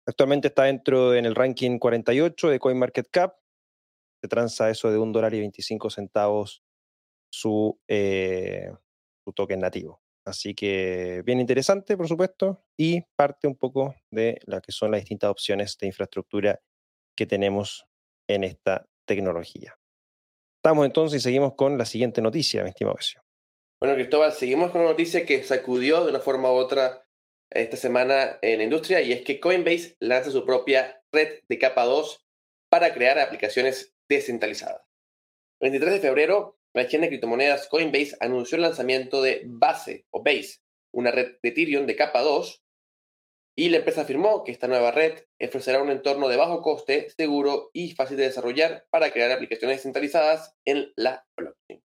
Actualmente 0.07 0.48
está 0.48 0.63
dentro 0.63 1.13
en 1.13 1.25
el 1.25 1.36
ranking 1.36 1.77
48 1.77 2.50
de 2.50 2.59
CoinMarketCap, 2.59 3.36
se 4.21 4.27
transa 4.27 4.69
eso 4.69 4.91
de 4.91 4.98
un 4.98 5.12
dólar 5.12 5.33
y 5.33 5.39
25 5.39 5.89
centavos 5.89 6.63
su, 7.31 7.79
eh, 7.88 8.71
su 9.24 9.33
token 9.33 9.59
nativo. 9.59 10.01
Así 10.25 10.53
que 10.53 11.24
bien 11.25 11.39
interesante, 11.39 11.95
por 11.95 12.07
supuesto, 12.07 12.63
y 12.77 13.01
parte 13.15 13.48
un 13.48 13.55
poco 13.55 13.95
de 14.12 14.39
lo 14.45 14.62
que 14.62 14.71
son 14.71 14.91
las 14.91 15.01
distintas 15.01 15.29
opciones 15.29 15.77
de 15.79 15.88
infraestructura 15.88 16.62
que 17.15 17.25
tenemos 17.25 17.86
en 18.27 18.43
esta 18.43 18.88
tecnología. 19.05 19.78
Entonces 20.71 21.21
y 21.21 21.23
seguimos 21.23 21.53
con 21.55 21.77
la 21.77 21.85
siguiente 21.85 22.21
noticia, 22.21 22.63
mi 22.63 22.69
estimado 22.69 22.95
Besio. 22.95 23.21
Bueno, 23.81 23.95
Cristóbal, 23.95 24.33
seguimos 24.33 24.71
con 24.71 24.81
una 24.81 24.91
noticia 24.91 25.25
que 25.25 25.43
sacudió 25.43 26.03
de 26.03 26.11
una 26.11 26.19
forma 26.19 26.51
u 26.51 26.55
otra 26.55 27.05
esta 27.49 27.77
semana 27.77 28.38
en 28.41 28.59
la 28.59 28.63
industria 28.63 29.01
y 29.01 29.11
es 29.11 29.21
que 29.21 29.39
Coinbase 29.39 29.95
lanza 29.99 30.31
su 30.31 30.45
propia 30.45 31.01
red 31.11 31.39
de 31.47 31.57
capa 31.57 31.85
2 31.85 32.25
para 32.69 32.93
crear 32.93 33.19
aplicaciones 33.19 33.95
descentralizadas. 34.07 34.81
El 35.59 35.71
23 35.71 35.93
de 35.93 35.99
febrero, 35.99 36.59
la 36.73 36.83
exchange 36.83 37.03
de 37.03 37.07
criptomonedas 37.09 37.67
Coinbase 37.67 38.15
anunció 38.19 38.57
el 38.57 38.63
lanzamiento 38.63 39.21
de 39.21 39.43
Base 39.45 40.05
o 40.11 40.23
Base, 40.23 40.59
una 40.93 41.11
red 41.11 41.38
de 41.41 41.49
Ethereum 41.49 41.85
de 41.85 41.95
capa 41.95 42.21
2, 42.21 42.61
y 43.59 43.67
la 43.67 43.79
empresa 43.79 44.03
afirmó 44.03 44.45
que 44.45 44.53
esta 44.53 44.69
nueva 44.69 44.91
red 44.91 45.19
ofrecerá 45.45 45.81
un 45.81 45.89
entorno 45.89 46.29
de 46.29 46.37
bajo 46.37 46.61
coste, 46.61 47.09
seguro 47.09 47.71
y 47.73 47.91
fácil 47.91 48.15
de 48.15 48.23
desarrollar 48.23 48.87
para 48.89 49.11
crear 49.11 49.29
aplicaciones 49.31 49.75
descentralizadas 49.75 50.55
en 50.63 50.93
la 50.95 51.27
blockchain. 51.35 51.83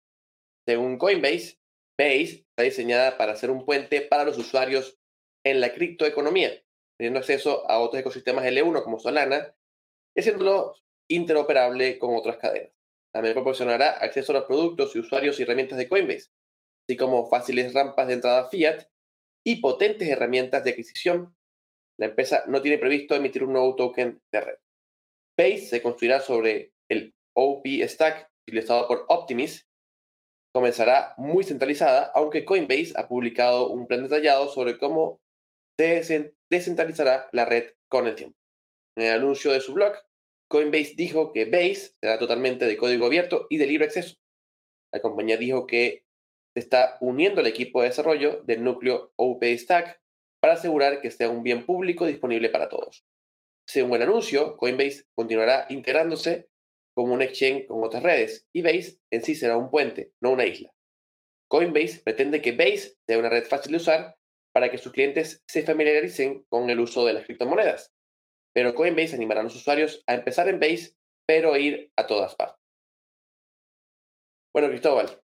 Según 0.67 0.97
Coinbase, 0.97 1.59
Base 1.95 2.47
está 2.49 2.63
diseñada 2.63 3.19
para 3.19 3.35
ser 3.35 3.51
un 3.51 3.65
puente 3.65 4.01
para 4.01 4.23
los 4.23 4.39
usuarios 4.39 4.97
en 5.45 5.61
la 5.61 5.71
criptoeconomía, 5.71 6.59
teniendo 6.97 7.19
acceso 7.19 7.69
a 7.69 7.77
otros 7.77 7.99
ecosistemas 7.99 8.45
L1 8.45 8.83
como 8.83 8.97
Solana 8.97 9.55
y 10.15 10.21
haciéndolo 10.21 10.73
interoperable 11.07 11.99
con 11.99 12.15
otras 12.15 12.37
cadenas. 12.37 12.73
También 13.13 13.35
proporcionará 13.35 13.91
acceso 13.91 14.31
a 14.31 14.39
los 14.39 14.45
productos 14.45 14.95
y 14.95 14.99
usuarios 14.99 15.39
y 15.39 15.43
herramientas 15.43 15.77
de 15.77 15.87
Coinbase, 15.87 16.31
así 16.87 16.97
como 16.97 17.29
fáciles 17.29 17.75
rampas 17.75 18.07
de 18.07 18.13
entrada 18.15 18.49
fiat 18.49 18.87
y 19.45 19.57
potentes 19.57 20.09
herramientas 20.09 20.63
de 20.63 20.71
adquisición. 20.71 21.35
La 21.99 22.05
empresa 22.05 22.45
no 22.47 22.61
tiene 22.61 22.77
previsto 22.77 23.13
emitir 23.13 23.43
un 23.43 23.51
nuevo 23.51 23.75
token 23.75 24.21
de 24.31 24.41
red. 24.41 24.55
Base 25.37 25.57
se 25.59 25.81
construirá 25.81 26.21
sobre 26.21 26.71
el 26.89 27.13
OP 27.35 27.65
Stack 27.85 28.29
utilizado 28.47 28.87
por 28.87 29.05
Optimis. 29.09 29.67
Comenzará 30.53 31.13
muy 31.17 31.43
centralizada, 31.43 32.09
aunque 32.15 32.45
Coinbase 32.45 32.93
ha 32.95 33.07
publicado 33.07 33.69
un 33.69 33.85
plan 33.85 34.03
detallado 34.03 34.47
sobre 34.47 34.77
cómo 34.77 35.19
descentralizará 35.77 37.29
la 37.33 37.45
red 37.45 37.73
con 37.89 38.07
el 38.07 38.15
tiempo. 38.15 38.37
En 38.97 39.05
el 39.05 39.13
anuncio 39.13 39.51
de 39.51 39.59
su 39.59 39.73
blog, 39.73 39.93
Coinbase 40.49 40.93
dijo 40.95 41.33
que 41.33 41.45
Base 41.45 41.91
será 42.01 42.17
totalmente 42.17 42.65
de 42.65 42.77
código 42.77 43.05
abierto 43.05 43.45
y 43.49 43.57
de 43.57 43.67
libre 43.67 43.85
acceso. 43.87 44.15
La 44.93 45.01
compañía 45.01 45.35
dijo 45.35 45.67
que 45.67 46.05
se 46.55 46.61
está 46.61 46.97
uniendo 47.01 47.41
al 47.41 47.47
equipo 47.47 47.81
de 47.81 47.89
desarrollo 47.89 48.41
del 48.43 48.63
núcleo 48.63 49.13
Stack 49.41 50.01
para 50.41 50.53
asegurar 50.53 51.01
que 51.01 51.11
sea 51.11 51.29
un 51.29 51.43
bien 51.43 51.65
público 51.65 52.05
disponible 52.05 52.49
para 52.49 52.69
todos. 52.69 53.05
Según 53.67 53.95
el 53.95 54.03
anuncio, 54.03 54.57
Coinbase 54.57 55.03
continuará 55.15 55.65
integrándose 55.69 56.49
como 56.95 57.13
un 57.13 57.21
exchange 57.21 57.67
con 57.67 57.83
otras 57.83 58.03
redes 58.03 58.47
y 58.53 58.61
Base 58.61 58.99
en 59.11 59.23
sí 59.23 59.35
será 59.35 59.57
un 59.57 59.69
puente, 59.69 60.11
no 60.21 60.31
una 60.31 60.45
isla. 60.45 60.71
Coinbase 61.49 62.01
pretende 62.03 62.41
que 62.41 62.51
Base 62.51 62.95
sea 63.07 63.19
una 63.19 63.29
red 63.29 63.45
fácil 63.45 63.71
de 63.71 63.77
usar 63.77 64.15
para 64.53 64.69
que 64.71 64.77
sus 64.77 64.91
clientes 64.91 65.43
se 65.47 65.63
familiaricen 65.63 66.45
con 66.49 66.69
el 66.69 66.79
uso 66.79 67.05
de 67.05 67.13
las 67.13 67.25
criptomonedas 67.25 67.93
pero 68.53 68.75
Coinbase 68.75 69.15
animará 69.15 69.41
a 69.41 69.43
los 69.43 69.55
usuarios 69.55 70.03
a 70.07 70.15
empezar 70.15 70.47
en 70.49 70.59
Base, 70.59 70.95
pero 71.27 71.55
ir 71.57 71.91
a 71.95 72.07
todas 72.07 72.35
partes. 72.35 72.59
Bueno, 74.53 74.69
Cristóbal, 74.69 75.21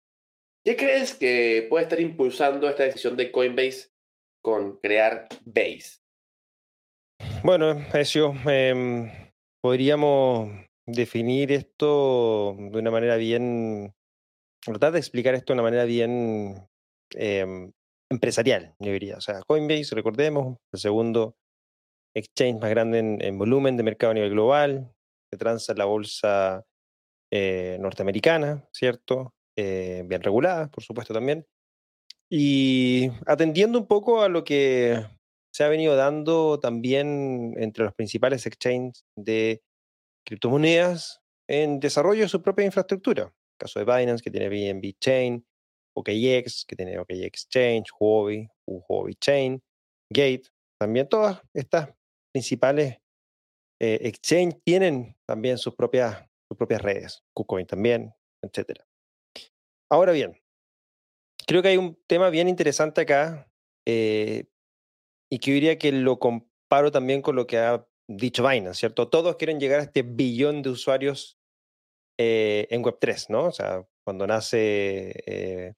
¿qué 0.64 0.76
crees 0.76 1.14
que 1.14 1.66
puede 1.68 1.84
estar 1.84 2.00
impulsando 2.00 2.68
esta 2.68 2.84
decisión 2.84 3.16
de 3.16 3.32
Coinbase 3.32 3.88
con 4.44 4.76
crear 4.76 5.26
Base? 5.46 6.00
Bueno, 7.42 7.72
eso, 7.94 8.34
em, 8.44 9.10
podríamos 9.62 10.50
definir 10.86 11.50
esto 11.50 12.54
de 12.58 12.78
una 12.78 12.90
manera 12.90 13.16
bien, 13.16 13.94
tratar 14.60 14.92
de 14.92 14.98
explicar 14.98 15.34
esto 15.34 15.52
de 15.52 15.54
una 15.54 15.62
manera 15.62 15.84
bien 15.84 16.68
em, 17.14 17.72
empresarial, 18.10 18.74
yo 18.78 18.92
diría. 18.92 19.16
O 19.16 19.20
sea, 19.22 19.40
Coinbase, 19.46 19.94
recordemos, 19.94 20.58
el 20.72 20.78
segundo 20.78 21.36
exchange 22.14 22.60
más 22.60 22.70
grande 22.70 22.98
en, 22.98 23.38
volumen 23.38 23.78
de 23.78 23.82
mercado 23.82 24.10
a 24.10 24.14
nivel 24.14 24.30
global, 24.30 24.92
se 25.32 25.38
transa 25.38 25.72
la 25.74 25.86
bolsa 25.86 26.64
eh, 27.32 27.78
norteamericana, 27.80 28.68
¿cierto? 28.72 29.32
Eh, 29.56 30.02
bien 30.06 30.22
regulada, 30.22 30.68
por 30.68 30.84
supuesto 30.84 31.14
también. 31.14 31.46
Y 32.30 33.10
atendiendo 33.26 33.78
un 33.78 33.86
poco 33.86 34.22
a 34.22 34.28
lo 34.28 34.44
que 34.44 35.04
se 35.52 35.64
ha 35.64 35.68
venido 35.68 35.94
dando 35.94 36.58
también 36.58 37.54
entre 37.58 37.84
los 37.84 37.94
principales 37.94 38.46
exchanges 38.46 39.04
de 39.16 39.62
criptomonedas 40.26 41.20
en 41.48 41.78
desarrollo 41.80 42.22
de 42.22 42.28
su 42.28 42.42
propia 42.42 42.64
infraestructura. 42.64 43.24
El 43.24 43.58
caso 43.58 43.78
de 43.78 43.84
Binance, 43.84 44.22
que 44.22 44.30
tiene 44.30 44.48
BNB 44.48 44.94
Chain, 44.98 45.46
OKX, 45.96 46.64
que 46.66 46.76
tiene 46.76 46.98
OKX 46.98 47.22
Exchange, 47.22 47.84
Huobi, 47.98 48.48
Huobi 48.66 49.14
Chain, 49.16 49.62
Gate, 50.12 50.48
también 50.80 51.08
todas 51.08 51.40
estas 51.54 51.94
principales 52.32 52.98
eh, 53.80 53.98
exchange 54.02 54.60
tienen 54.64 55.16
también 55.26 55.58
sus 55.58 55.74
propias, 55.74 56.28
sus 56.48 56.56
propias 56.56 56.82
redes, 56.82 57.22
KuCoin 57.34 57.66
también, 57.66 58.12
etc. 58.42 58.80
Ahora 59.90 60.12
bien, 60.12 60.40
creo 61.46 61.62
que 61.62 61.68
hay 61.68 61.76
un 61.76 61.98
tema 62.06 62.30
bien 62.30 62.48
interesante 62.48 63.02
acá 63.02 63.50
eh, 63.86 64.46
y 65.30 65.38
que 65.38 65.50
yo 65.50 65.54
diría 65.54 65.78
que 65.78 65.92
lo 65.92 66.18
comparo 66.18 66.90
también 66.90 67.22
con 67.22 67.36
lo 67.36 67.46
que 67.46 67.58
ha 67.58 67.86
dicho 68.08 68.46
Binance, 68.46 68.80
¿cierto? 68.80 69.08
Todos 69.08 69.36
quieren 69.36 69.60
llegar 69.60 69.80
a 69.80 69.84
este 69.84 70.02
billón 70.02 70.62
de 70.62 70.70
usuarios 70.70 71.38
eh, 72.18 72.66
en 72.70 72.82
Web3, 72.82 73.26
¿no? 73.30 73.44
O 73.46 73.52
sea, 73.52 73.86
cuando 74.04 74.26
nace 74.26 75.74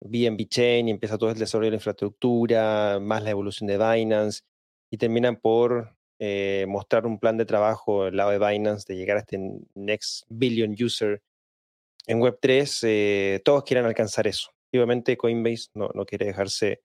BNB 0.00 0.48
Chain 0.48 0.88
y 0.88 0.90
empieza 0.92 1.18
todo 1.18 1.30
el 1.30 1.38
desarrollo 1.38 1.66
de 1.66 1.72
la 1.72 1.76
infraestructura, 1.76 2.98
más 3.00 3.22
la 3.22 3.30
evolución 3.30 3.66
de 3.66 3.76
Binance, 3.78 4.42
y 4.90 4.96
terminan 4.96 5.36
por 5.36 5.94
eh, 6.18 6.66
mostrar 6.68 7.06
un 7.06 7.18
plan 7.18 7.36
de 7.36 7.44
trabajo 7.44 8.04
del 8.04 8.16
lado 8.16 8.30
de 8.30 8.38
Binance 8.38 8.84
de 8.86 8.98
llegar 8.98 9.16
a 9.16 9.20
este 9.20 9.38
next 9.74 10.24
billion 10.28 10.74
user 10.78 11.22
en 12.06 12.20
Web3, 12.20 12.80
eh, 12.82 13.40
todos 13.44 13.64
quieren 13.64 13.86
alcanzar 13.86 14.26
eso. 14.26 14.50
Obviamente 14.72 15.16
Coinbase 15.16 15.68
no, 15.74 15.90
no, 15.94 16.04
quiere 16.04 16.26
dejarse, 16.26 16.82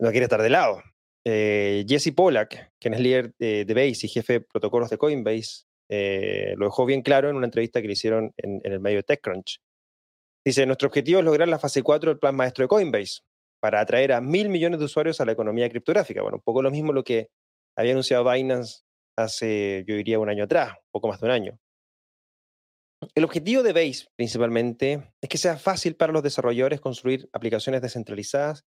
no 0.00 0.10
quiere 0.10 0.24
estar 0.24 0.42
de 0.42 0.50
lado. 0.50 0.82
Eh, 1.26 1.84
Jesse 1.88 2.12
Pollack, 2.14 2.72
quien 2.78 2.94
es 2.94 3.00
líder 3.00 3.34
de, 3.38 3.64
Base 3.74 4.06
y 4.06 4.08
jefe 4.08 4.34
de 4.34 4.40
protocolos 4.40 4.90
de 4.90 4.98
Coinbase, 4.98 5.64
lo 6.56 6.66
dejó 6.66 6.86
bien 6.86 7.02
claro 7.02 7.30
en 7.30 7.36
una 7.36 7.46
entrevista 7.46 7.80
que 7.80 7.86
le 7.86 7.94
hicieron 7.94 8.32
en, 8.36 8.60
en 8.64 8.72
el 8.72 8.80
medio 8.80 8.98
de 8.98 9.02
TechCrunch. 9.04 9.60
Dice, 10.44 10.66
nuestro 10.66 10.88
objetivo 10.88 11.20
es 11.20 11.24
lograr 11.24 11.48
la 11.48 11.58
fase 11.58 11.82
4 11.82 12.10
del 12.10 12.18
plan 12.18 12.36
maestro 12.36 12.64
de 12.64 12.68
Coinbase, 12.68 13.22
para 13.64 13.80
atraer 13.80 14.12
a 14.12 14.20
mil 14.20 14.50
millones 14.50 14.78
de 14.78 14.84
usuarios 14.84 15.22
a 15.22 15.24
la 15.24 15.32
economía 15.32 15.70
criptográfica. 15.70 16.20
Bueno, 16.20 16.36
un 16.36 16.42
poco 16.42 16.60
lo 16.60 16.70
mismo 16.70 16.92
lo 16.92 17.02
que 17.02 17.30
había 17.74 17.92
anunciado 17.92 18.30
Binance 18.30 18.82
hace, 19.16 19.86
yo 19.88 19.96
diría, 19.96 20.18
un 20.18 20.28
año 20.28 20.44
atrás, 20.44 20.72
un 20.72 20.90
poco 20.92 21.08
más 21.08 21.18
de 21.18 21.26
un 21.26 21.32
año. 21.32 21.58
El 23.14 23.24
objetivo 23.24 23.62
de 23.62 23.72
Base, 23.72 24.06
principalmente, 24.16 25.12
es 25.20 25.28
que 25.28 25.38
sea 25.38 25.56
fácil 25.56 25.96
para 25.96 26.12
los 26.12 26.22
desarrolladores 26.22 26.80
construir 26.80 27.28
aplicaciones 27.32 27.82
descentralizadas 27.82 28.64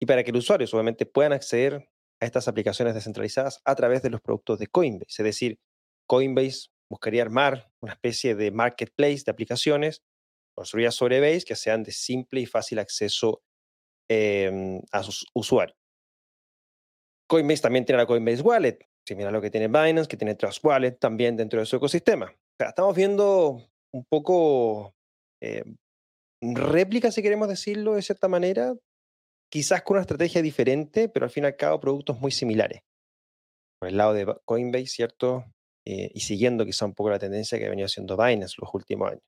y 0.00 0.06
para 0.06 0.24
que 0.24 0.32
los 0.32 0.44
usuarios, 0.44 0.74
obviamente, 0.74 1.06
puedan 1.06 1.32
acceder 1.32 1.88
a 2.20 2.26
estas 2.26 2.48
aplicaciones 2.48 2.94
descentralizadas 2.94 3.60
a 3.64 3.74
través 3.74 4.02
de 4.02 4.10
los 4.10 4.20
productos 4.20 4.58
de 4.58 4.66
Coinbase. 4.66 5.22
Es 5.22 5.24
decir, 5.24 5.58
Coinbase 6.06 6.68
buscaría 6.90 7.22
armar 7.22 7.70
una 7.80 7.92
especie 7.92 8.34
de 8.34 8.50
marketplace 8.50 9.22
de 9.24 9.32
aplicaciones 9.32 10.02
construidas 10.54 10.94
sobre 10.94 11.20
Base 11.20 11.44
que 11.46 11.56
sean 11.56 11.82
de 11.82 11.92
simple 11.92 12.40
y 12.40 12.46
fácil 12.46 12.78
acceso 12.78 13.42
Em, 14.14 14.82
a 14.90 15.02
sus 15.02 15.26
usuarios. 15.32 15.74
Coinbase 17.26 17.62
también 17.62 17.86
tiene 17.86 18.02
la 18.02 18.06
Coinbase 18.06 18.42
Wallet, 18.42 18.78
similar 19.06 19.30
a 19.30 19.32
lo 19.32 19.40
que 19.40 19.50
tiene 19.50 19.68
Binance, 19.68 20.06
que 20.06 20.18
tiene 20.18 20.34
Trust 20.34 20.62
Wallet 20.62 20.98
también 20.98 21.34
dentro 21.34 21.60
de 21.60 21.64
su 21.64 21.76
ecosistema. 21.76 22.26
O 22.26 22.56
sea, 22.58 22.68
estamos 22.68 22.94
viendo 22.94 23.62
un 23.92 24.04
poco 24.04 24.94
eh, 25.40 25.64
réplica, 26.40 27.10
si 27.10 27.22
queremos 27.22 27.48
decirlo 27.48 27.94
de 27.94 28.02
cierta 28.02 28.28
manera, 28.28 28.74
quizás 29.50 29.82
con 29.82 29.96
una 29.96 30.02
estrategia 30.02 30.42
diferente, 30.42 31.08
pero 31.08 31.24
al 31.24 31.30
fin 31.30 31.44
y 31.44 31.46
al 31.46 31.56
cabo 31.56 31.80
productos 31.80 32.18
muy 32.20 32.32
similares. 32.32 32.82
Por 33.78 33.88
el 33.88 33.96
lado 33.96 34.14
de 34.14 34.34
Coinbase, 34.44 34.86
¿cierto? 34.86 35.44
Eh, 35.84 36.10
y 36.14 36.20
siguiendo 36.20 36.64
quizá 36.64 36.86
un 36.86 36.94
poco 36.94 37.10
la 37.10 37.18
tendencia 37.18 37.58
que 37.58 37.66
ha 37.66 37.70
venido 37.70 37.86
haciendo 37.86 38.16
Binance 38.16 38.56
los 38.60 38.72
últimos 38.72 39.10
años. 39.10 39.24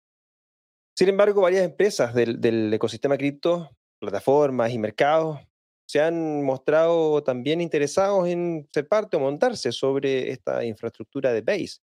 Sin 0.96 1.08
embargo, 1.08 1.42
varias 1.42 1.64
empresas 1.64 2.14
del, 2.14 2.40
del 2.40 2.72
ecosistema 2.72 3.18
cripto, 3.18 3.70
plataformas 4.00 4.72
y 4.72 4.78
mercados 4.78 5.40
se 5.86 6.00
han 6.00 6.42
mostrado 6.42 7.22
también 7.22 7.60
interesados 7.60 8.26
en 8.28 8.68
ser 8.72 8.88
parte 8.88 9.16
o 9.16 9.20
montarse 9.20 9.72
sobre 9.72 10.30
esta 10.30 10.64
infraestructura 10.64 11.32
de 11.32 11.42
Base. 11.42 11.78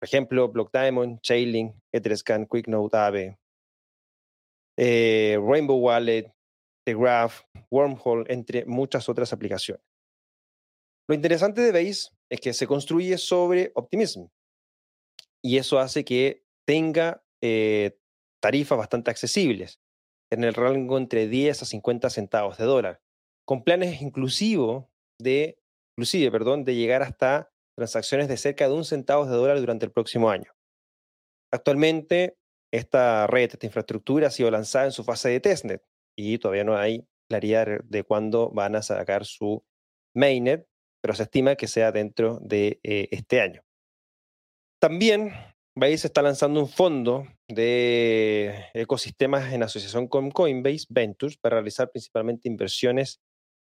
Por 0.00 0.08
ejemplo, 0.08 0.48
Block 0.48 0.72
Diamond, 0.72 1.20
Chainlink, 1.20 1.76
Etherscan, 1.92 2.46
QuickNote, 2.46 2.96
Aave, 2.96 3.38
eh, 4.78 5.38
Rainbow 5.38 5.76
Wallet, 5.76 6.32
The 6.86 6.94
Graph, 6.94 7.42
Wormhole, 7.70 8.24
entre 8.32 8.64
muchas 8.64 9.10
otras 9.10 9.32
aplicaciones. 9.34 9.84
Lo 11.06 11.14
interesante 11.14 11.60
de 11.60 11.72
Base 11.72 12.08
es 12.30 12.40
que 12.40 12.54
se 12.54 12.66
construye 12.66 13.18
sobre 13.18 13.72
Optimism 13.74 14.28
y 15.42 15.58
eso 15.58 15.78
hace 15.78 16.04
que 16.04 16.44
tenga 16.66 17.22
eh, 17.42 17.98
tarifas 18.40 18.78
bastante 18.78 19.10
accesibles, 19.10 19.80
en 20.30 20.44
el 20.44 20.54
rango 20.54 20.96
entre 20.96 21.28
10 21.28 21.62
a 21.62 21.66
50 21.66 22.08
centavos 22.08 22.56
de 22.56 22.64
dólar, 22.64 23.02
con 23.44 23.64
planes 23.64 24.00
inclusivos 24.00 24.86
de, 25.18 25.58
inclusive, 25.96 26.30
perdón, 26.30 26.64
de 26.64 26.76
llegar 26.76 27.02
hasta 27.02 27.52
transacciones 27.80 28.28
de 28.28 28.36
cerca 28.36 28.68
de 28.68 28.74
un 28.74 28.84
centavo 28.84 29.24
de 29.24 29.34
dólar 29.34 29.58
durante 29.58 29.86
el 29.86 29.92
próximo 29.92 30.28
año. 30.28 30.52
Actualmente, 31.50 32.36
esta 32.70 33.26
red, 33.26 33.50
esta 33.50 33.64
infraestructura 33.64 34.26
ha 34.26 34.30
sido 34.30 34.50
lanzada 34.50 34.84
en 34.84 34.92
su 34.92 35.02
fase 35.02 35.30
de 35.30 35.40
testnet 35.40 35.82
y 36.14 36.36
todavía 36.36 36.64
no 36.64 36.76
hay 36.76 37.06
claridad 37.28 37.80
de 37.84 38.04
cuándo 38.04 38.50
van 38.50 38.76
a 38.76 38.82
sacar 38.82 39.24
su 39.24 39.64
mainnet, 40.14 40.66
pero 41.00 41.14
se 41.14 41.22
estima 41.22 41.56
que 41.56 41.68
sea 41.68 41.90
dentro 41.90 42.38
de 42.42 42.80
eh, 42.82 43.08
este 43.12 43.40
año. 43.40 43.62
También 44.78 45.32
Base 45.74 46.06
está 46.06 46.20
lanzando 46.20 46.60
un 46.60 46.68
fondo 46.68 47.26
de 47.48 48.66
ecosistemas 48.74 49.54
en 49.54 49.62
asociación 49.62 50.06
con 50.06 50.30
Coinbase 50.30 50.86
Ventures 50.90 51.38
para 51.38 51.56
realizar 51.56 51.90
principalmente 51.90 52.48
inversiones 52.48 53.22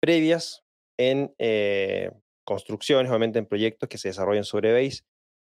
previas 0.01 0.63
en 0.97 1.31
eh, 1.37 2.09
construcciones, 2.49 3.11
obviamente 3.11 3.37
en 3.37 3.45
proyectos 3.45 3.87
que 3.87 3.99
se 3.99 4.09
desarrollan 4.09 4.43
sobre 4.43 4.73
Base 4.73 5.03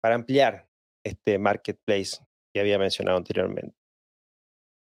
para 0.01 0.15
ampliar 0.15 0.67
este 1.05 1.37
marketplace 1.37 2.17
que 2.51 2.59
había 2.59 2.79
mencionado 2.79 3.17
anteriormente. 3.17 3.77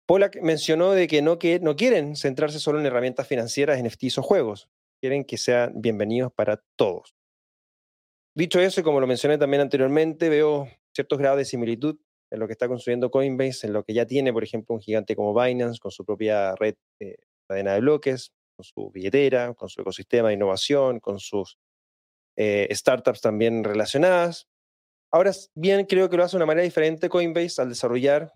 Pollack 0.07 0.41
mencionó 0.41 0.91
de 0.91 1.05
que 1.09 1.21
no, 1.21 1.37
que 1.37 1.59
no 1.59 1.75
quieren 1.75 2.15
centrarse 2.15 2.59
solo 2.59 2.79
en 2.79 2.85
herramientas 2.85 3.27
financieras, 3.27 3.83
NFTs 3.83 4.19
o 4.19 4.23
juegos, 4.23 4.69
quieren 5.01 5.25
que 5.25 5.37
sean 5.37 5.73
bienvenidos 5.75 6.31
para 6.31 6.63
todos. 6.77 7.13
Dicho 8.33 8.61
eso, 8.61 8.79
y 8.79 8.83
como 8.83 9.01
lo 9.01 9.07
mencioné 9.07 9.37
también 9.37 9.61
anteriormente, 9.61 10.29
veo 10.29 10.69
ciertos 10.95 11.19
grados 11.19 11.39
de 11.39 11.45
similitud 11.45 11.99
en 12.31 12.39
lo 12.39 12.47
que 12.47 12.53
está 12.53 12.69
construyendo 12.69 13.11
Coinbase, 13.11 13.67
en 13.67 13.73
lo 13.73 13.83
que 13.83 13.93
ya 13.93 14.05
tiene, 14.05 14.31
por 14.31 14.45
ejemplo, 14.45 14.75
un 14.75 14.81
gigante 14.81 15.13
como 15.13 15.33
Binance, 15.37 15.79
con 15.79 15.91
su 15.91 16.05
propia 16.05 16.55
red 16.55 16.75
de 17.01 17.17
cadena 17.49 17.73
de 17.73 17.81
bloques, 17.81 18.31
con 18.55 18.63
su 18.63 18.91
billetera, 18.91 19.53
con 19.55 19.67
su 19.67 19.81
ecosistema 19.81 20.29
de 20.29 20.35
innovación, 20.35 21.01
con 21.01 21.19
sus 21.19 21.57
eh, 22.37 22.67
startups 22.71 23.21
también 23.21 23.63
relacionadas. 23.63 24.47
Ahora 25.11 25.31
bien, 25.55 25.85
creo 25.85 26.09
que 26.09 26.17
lo 26.17 26.23
hace 26.23 26.33
de 26.33 26.37
una 26.37 26.45
manera 26.45 26.63
diferente 26.63 27.09
Coinbase 27.09 27.61
al 27.61 27.69
desarrollar 27.69 28.33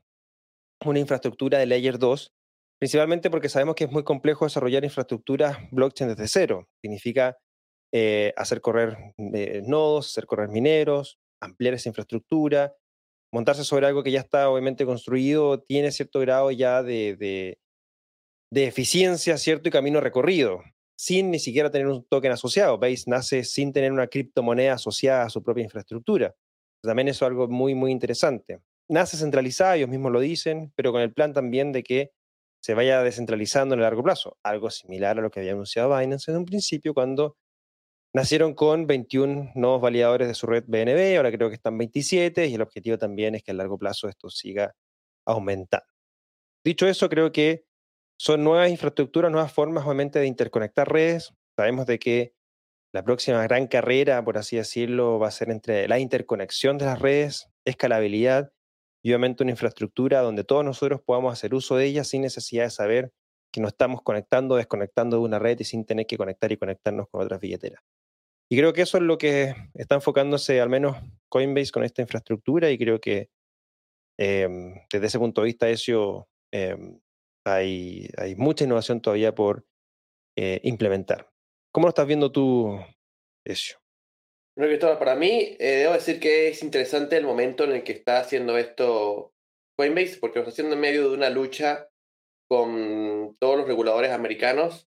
una 0.86 1.00
infraestructura 1.00 1.60
de 1.60 1.66
Layer 1.66 2.00
2, 2.00 2.34
principalmente 2.80 3.30
porque 3.30 3.50
sabemos 3.50 3.76
que 3.76 3.84
es 3.84 3.92
muy 3.92 4.04
complejo 4.04 4.46
desarrollar 4.46 4.84
infraestructuras 4.84 5.58
blockchain 5.72 6.10
desde 6.10 6.28
cero. 6.28 6.68
Significa 6.82 7.38
eh, 7.94 8.34
hacer 8.38 8.62
correr 8.62 8.98
eh, 9.18 9.62
nodos, 9.66 10.10
hacer 10.10 10.26
correr 10.26 10.50
mineros, 10.50 11.20
ampliar 11.42 11.74
esa 11.74 11.90
infraestructura, 11.90 12.74
montarse 13.34 13.64
sobre 13.64 13.88
algo 13.88 14.04
que 14.04 14.12
ya 14.12 14.22
está 14.22 14.50
obviamente 14.50 14.86
construido, 14.86 15.62
tiene 15.62 15.92
cierto 15.92 16.20
grado 16.20 16.52
ya 16.52 16.84
de, 16.84 17.16
de, 18.52 18.66
eficiencia, 18.66 19.38
cierto 19.38 19.70
y 19.70 19.72
camino 19.72 20.02
recorrido, 20.02 20.62
sin 21.02 21.32
ni 21.32 21.40
siquiera 21.40 21.72
tener 21.72 21.88
un 21.88 22.06
token 22.06 22.32
asociado. 22.32 22.78
Base 22.78 23.06
nace 23.08 23.44
sin 23.44 23.74
tener 23.74 23.92
una 23.92 24.06
criptomoneda 24.06 24.74
asociada 24.74 25.24
a 25.24 25.30
su 25.32 25.42
propia 25.42 25.64
infraestructura. 25.64 26.36
También 26.84 27.08
eso 27.08 27.26
es 27.26 27.30
algo 27.32 27.48
muy, 27.48 27.74
muy 27.74 27.92
interesante. 27.92 28.62
Nace 28.88 29.18
centralizada, 29.18 29.78
ellos 29.78 29.90
mismos 29.90 30.12
lo 30.12 30.20
dicen, 30.20 30.72
pero 30.76 30.92
con 30.92 31.02
el 31.02 31.12
plan 31.12 31.34
también 31.34 31.72
de 31.72 31.82
que 31.82 32.12
se 32.62 32.76
vaya 32.76 33.02
descentralizando 33.02 33.74
en 33.74 33.80
el 33.80 33.84
largo 33.86 34.04
plazo. 34.04 34.38
Algo 34.44 34.70
similar 34.70 35.18
a 35.18 35.24
lo 35.24 35.32
que 35.32 35.40
había 35.40 35.54
anunciado 35.54 35.98
Binance 35.98 36.30
en 36.30 36.38
un 36.38 36.46
principio 36.46 36.94
cuando 36.94 37.36
Nacieron 38.14 38.54
con 38.54 38.88
21 38.88 39.54
nuevos 39.56 39.80
validadores 39.80 40.28
de 40.28 40.34
su 40.34 40.46
red 40.46 40.66
BNB, 40.68 41.16
ahora 41.16 41.32
creo 41.32 41.48
que 41.48 41.56
están 41.56 41.78
27 41.78 42.46
y 42.48 42.56
el 42.56 42.62
objetivo 42.62 42.98
también 42.98 43.36
es 43.36 43.44
que 43.44 43.52
a 43.52 43.54
largo 43.54 43.78
plazo 43.78 44.10
esto 44.10 44.30
siga 44.30 44.76
aumentando. 45.26 45.86
Dicho 46.62 46.88
eso, 46.88 47.08
creo 47.08 47.32
que 47.32 47.64
son 48.22 48.44
nuevas 48.44 48.70
infraestructuras, 48.70 49.32
nuevas 49.32 49.52
formas 49.52 49.84
obviamente 49.84 50.20
de 50.20 50.28
interconectar 50.28 50.88
redes. 50.88 51.34
Sabemos 51.58 51.88
de 51.88 51.98
que 51.98 52.36
la 52.94 53.04
próxima 53.04 53.42
gran 53.42 53.66
carrera, 53.66 54.24
por 54.24 54.38
así 54.38 54.58
decirlo, 54.58 55.18
va 55.18 55.30
a 55.30 55.32
ser 55.32 55.50
entre 55.50 55.88
la 55.88 55.98
interconexión 55.98 56.78
de 56.78 56.86
las 56.86 57.00
redes, 57.00 57.50
escalabilidad 57.66 58.54
y 59.04 59.10
obviamente 59.10 59.42
una 59.42 59.54
infraestructura 59.54 60.22
donde 60.22 60.44
todos 60.44 60.64
nosotros 60.64 61.02
podamos 61.02 61.34
hacer 61.34 61.56
uso 61.56 61.78
de 61.78 61.86
ella 61.86 62.04
sin 62.04 62.22
necesidad 62.22 62.66
de 62.66 62.70
saber 62.70 63.12
que 63.52 63.60
nos 63.60 63.72
estamos 63.72 64.04
conectando 64.04 64.54
o 64.54 64.58
desconectando 64.58 65.18
de 65.18 65.24
una 65.24 65.40
red 65.40 65.60
y 65.60 65.64
sin 65.64 65.84
tener 65.84 66.06
que 66.06 66.18
conectar 66.18 66.52
y 66.52 66.58
conectarnos 66.58 67.08
con 67.10 67.24
otras 67.24 67.40
billeteras. 67.40 67.82
Y 68.52 68.56
creo 68.56 68.72
que 68.72 68.84
eso 68.84 68.98
es 68.98 69.04
lo 69.04 69.18
que 69.18 69.56
está 69.74 69.96
enfocándose 69.96 70.62
al 70.62 70.70
menos 70.70 70.96
Coinbase 71.28 71.72
con 71.72 71.84
esta 71.84 72.04
infraestructura 72.04 72.70
y 72.70 72.78
creo 72.78 73.02
que 73.02 73.32
em, 74.20 74.76
desde 74.94 75.08
ese 75.08 75.18
punto 75.18 75.42
de 75.42 75.46
vista 75.48 75.68
eso 75.70 76.28
hay, 77.46 78.08
hay, 78.18 78.36
mucha 78.36 78.66
innovación 78.66 79.02
todavía 79.02 79.34
por 79.34 79.66
eh, 80.38 80.60
implementar. 80.64 81.30
¿Cómo 81.72 81.88
lo 81.88 81.90
estás 81.90 82.08
viendo 82.08 82.32
tú, 82.32 82.80
Ezio? 83.46 83.78
Bueno, 84.56 84.70
Cristóbal, 84.70 85.00
para 85.00 85.16
mí, 85.16 85.56
eh, 85.60 85.78
debo 85.80 85.94
decir 85.94 86.20
que 86.20 86.50
es 86.50 86.62
interesante 86.62 87.18
el 87.18 87.26
momento 87.26 87.64
en 87.64 87.72
el 87.72 87.84
que 87.84 87.94
está 87.94 88.20
haciendo 88.20 88.58
esto 88.58 89.34
Coinbase, 89.78 90.18
porque 90.20 90.40
lo 90.40 90.44
está 90.44 90.52
haciendo 90.52 90.76
en 90.76 90.82
medio 90.82 91.10
de 91.10 91.16
una 91.16 91.30
lucha 91.30 91.90
con 92.50 93.38
todos 93.40 93.58
los 93.58 93.68
reguladores 93.68 94.12
americanos 94.12 94.90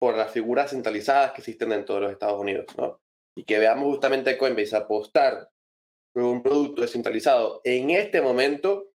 por 0.00 0.16
las 0.16 0.32
figuras 0.32 0.70
centralizadas 0.70 1.32
que 1.32 1.40
existen 1.40 1.70
dentro 1.70 1.94
de 1.94 2.00
los 2.02 2.12
Estados 2.12 2.40
Unidos, 2.40 2.66
¿no? 2.76 3.00
Y 3.36 3.44
que 3.44 3.58
veamos 3.58 3.84
justamente 3.84 4.30
a 4.30 4.38
Coinbase 4.38 4.76
apostar 4.76 5.48
por 6.12 6.24
un 6.24 6.42
producto 6.42 6.82
descentralizado 6.82 7.60
en 7.64 7.90
este 7.90 8.20
momento 8.20 8.90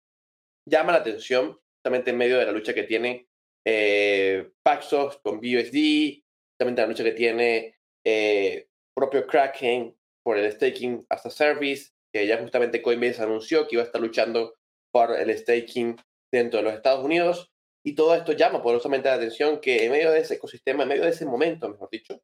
llama 0.70 0.92
la 0.92 1.00
atención, 1.00 1.60
justamente 1.84 2.12
en 2.12 2.18
medio 2.18 2.38
de 2.40 2.46
la 2.46 2.54
lucha 2.54 2.74
que 2.74 2.84
tiene 2.84 3.28
eh, 3.68 4.52
Paxos 4.64 5.20
con 5.22 5.42
BUSD, 5.42 6.24
justamente 6.54 6.82
la 6.82 6.88
lucha 6.88 7.04
que 7.04 7.12
tiene 7.12 7.76
eh, 8.06 8.68
propio 8.96 9.28
Kraken 9.28 9.94
por 10.24 10.38
el 10.38 10.50
staking 10.50 11.06
as 11.10 11.26
a 11.26 11.30
service, 11.30 11.92
que 12.14 12.26
ya 12.26 12.38
justamente 12.38 12.82
Coinbase 12.82 13.22
anunció 13.22 13.68
que 13.68 13.76
iba 13.76 13.84
a 13.84 13.86
estar 13.86 14.02
luchando 14.02 14.56
por 14.94 15.12
el 15.12 15.38
staking 15.38 15.98
dentro 16.32 16.60
de 16.60 16.64
los 16.64 16.74
Estados 16.74 17.04
Unidos. 17.04 17.52
Y 17.86 17.96
todo 17.96 18.16
esto 18.16 18.32
llama 18.32 18.64
poderosamente 18.64 19.10
la 19.10 19.16
atención 19.16 19.60
que 19.60 19.84
en 19.84 19.92
medio 19.92 20.12
de 20.12 20.20
ese 20.20 20.36
ecosistema, 20.36 20.84
en 20.84 20.90
medio 20.90 21.04
de 21.04 21.10
ese 21.10 21.26
momento, 21.26 21.68
mejor 21.68 21.90
dicho, 21.92 22.22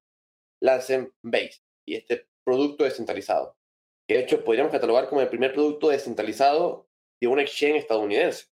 lancen 0.64 1.12
Base 1.22 1.60
y 1.86 1.96
este 1.96 2.28
producto 2.46 2.86
descentralizado. 2.86 3.58
Que 4.08 4.16
de 4.16 4.22
hecho 4.22 4.46
podríamos 4.46 4.72
catalogar 4.72 5.10
como 5.10 5.20
el 5.20 5.28
primer 5.28 5.52
producto 5.52 5.90
descentralizado 5.90 6.88
de 7.22 7.28
un 7.28 7.40
exchange 7.40 7.80
estadounidense. 7.80 8.49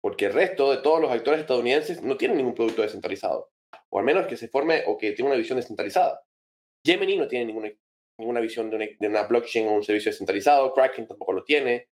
Porque 0.00 0.26
el 0.26 0.32
resto 0.32 0.70
de 0.70 0.78
todos 0.78 1.00
los 1.00 1.10
actores 1.10 1.40
estadounidenses 1.40 2.02
no 2.02 2.16
tienen 2.16 2.38
ningún 2.38 2.54
producto 2.54 2.82
descentralizado. 2.82 3.50
O 3.90 3.98
al 3.98 4.04
menos 4.04 4.26
que 4.26 4.36
se 4.36 4.48
forme 4.48 4.84
o 4.86 4.96
que 4.96 5.12
tenga 5.12 5.30
una 5.30 5.38
visión 5.38 5.56
descentralizada. 5.56 6.22
Gemini 6.84 7.16
no 7.16 7.28
tiene 7.28 7.46
ninguna, 7.46 7.70
ninguna 8.18 8.40
visión 8.40 8.70
de 8.70 8.96
una, 9.00 9.22
blockchain 9.24 9.68
o 9.68 9.72
un 9.72 9.84
servicio 9.84 10.10
descentralizado. 10.10 10.72
Kraken 10.72 11.06
tampoco 11.06 11.32
lo 11.32 11.44
tiene. 11.44 11.88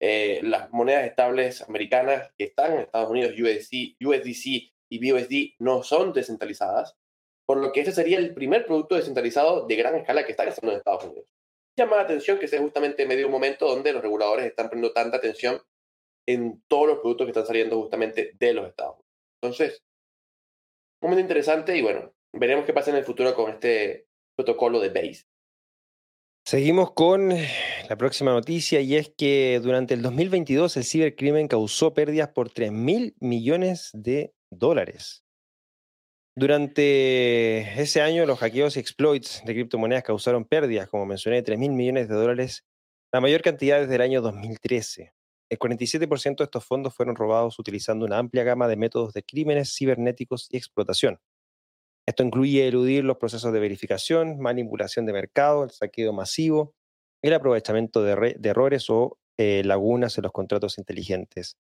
Eh, 0.00 0.40
las 0.42 0.70
monedas 0.70 1.06
estables 1.06 1.62
americanas 1.62 2.32
que 2.36 2.44
están 2.44 2.74
en 2.74 2.80
Estados 2.80 3.10
Unidos, 3.10 3.32
USD, 3.32 3.96
USDC 4.00 4.72
y 4.90 5.10
BUSD, 5.12 5.54
no 5.58 5.82
son 5.82 6.12
descentralizadas, 6.12 6.96
por 7.46 7.58
lo 7.58 7.72
que 7.72 7.80
ese 7.80 7.92
sería 7.92 8.18
el 8.18 8.32
primer 8.32 8.64
producto 8.64 8.94
descentralizado 8.94 9.66
de 9.66 9.74
gran 9.74 9.96
escala 9.96 10.24
que 10.24 10.30
está 10.30 10.44
haciendo 10.44 10.72
en 10.72 10.78
Estados 10.78 11.04
Unidos. 11.04 11.26
Llama 11.76 11.96
la 11.96 12.02
atención 12.02 12.38
que 12.38 12.48
sea 12.48 12.60
justamente 12.60 13.02
en 13.02 13.08
medio 13.08 13.22
de 13.22 13.26
un 13.26 13.32
momento 13.32 13.66
donde 13.66 13.92
los 13.92 14.02
reguladores 14.02 14.46
están 14.46 14.68
poniendo 14.68 14.92
tanta 14.92 15.16
atención 15.16 15.60
en 16.28 16.62
todos 16.68 16.86
los 16.88 16.98
productos 16.98 17.24
que 17.24 17.30
están 17.30 17.46
saliendo 17.46 17.80
justamente 17.80 18.32
de 18.38 18.52
los 18.52 18.68
Estados 18.68 18.96
Unidos. 18.96 19.08
Entonces, 19.40 19.82
un 21.00 21.08
momento 21.08 21.22
interesante 21.22 21.74
y 21.74 21.80
bueno, 21.80 22.12
veremos 22.34 22.66
qué 22.66 22.74
pasa 22.74 22.90
en 22.90 22.98
el 22.98 23.04
futuro 23.04 23.34
con 23.34 23.50
este 23.50 24.08
protocolo 24.36 24.78
de 24.78 24.90
Base. 24.90 25.24
Seguimos 26.44 26.92
con 26.92 27.30
la 27.30 27.96
próxima 27.96 28.32
noticia 28.32 28.80
y 28.82 28.96
es 28.96 29.10
que 29.16 29.58
durante 29.62 29.94
el 29.94 30.02
2022 30.02 30.76
el 30.76 30.84
cibercrimen 30.84 31.48
causó 31.48 31.94
pérdidas 31.94 32.28
por 32.28 32.50
3 32.50 32.72
mil 32.72 33.16
millones 33.20 33.90
de 33.94 34.34
dólares. 34.50 35.24
Durante 36.36 37.80
ese 37.80 38.02
año 38.02 38.26
los 38.26 38.38
hackeos 38.38 38.76
y 38.76 38.80
exploits 38.80 39.42
de 39.46 39.54
criptomonedas 39.54 40.04
causaron 40.04 40.44
pérdidas, 40.44 40.88
como 40.88 41.06
mencioné, 41.06 41.36
de 41.36 41.42
3 41.42 41.58
mil 41.58 41.72
millones 41.72 42.06
de 42.06 42.14
dólares, 42.14 42.66
la 43.14 43.22
mayor 43.22 43.40
cantidad 43.40 43.80
desde 43.80 43.94
el 43.94 44.02
año 44.02 44.20
2013. 44.20 45.14
El 45.50 45.58
47% 45.58 46.36
de 46.36 46.44
estos 46.44 46.64
fondos 46.64 46.94
fueron 46.94 47.16
robados 47.16 47.58
utilizando 47.58 48.04
una 48.04 48.18
amplia 48.18 48.44
gama 48.44 48.68
de 48.68 48.76
métodos 48.76 49.14
de 49.14 49.22
crímenes 49.22 49.74
cibernéticos 49.74 50.48
y 50.50 50.58
explotación. 50.58 51.20
Esto 52.06 52.22
incluye 52.22 52.66
eludir 52.66 53.04
los 53.04 53.18
procesos 53.18 53.52
de 53.52 53.60
verificación, 53.60 54.38
manipulación 54.38 55.06
de 55.06 55.12
mercado, 55.12 55.64
el 55.64 55.70
saqueo 55.70 56.12
masivo, 56.12 56.74
el 57.22 57.34
aprovechamiento 57.34 58.02
de, 58.02 58.36
errores 58.42 58.88
o 58.90 59.18
eh, 59.38 59.62
lagunas 59.64 60.16
en 60.18 60.22
los 60.22 60.32
contratos 60.32 60.78
inteligentes. 60.78 61.56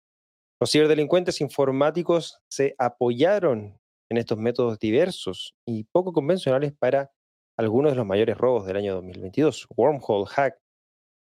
Los 0.59 0.71
ciberdelincuentes 0.71 1.41
informáticos 1.41 2.39
se 2.49 2.75
apoyaron 2.77 3.79
en 4.09 4.17
estos 4.17 4.37
métodos 4.37 4.79
diversos 4.79 5.55
y 5.65 5.85
poco 5.85 6.13
convencionales 6.13 6.73
para 6.73 7.11
algunos 7.57 7.91
de 7.91 7.97
los 7.97 8.05
mayores 8.05 8.37
robos 8.37 8.65
del 8.65 8.77
año 8.77 8.95
2022. 8.95 9.67
Wormhole 9.75 10.25
Hack 10.27 10.62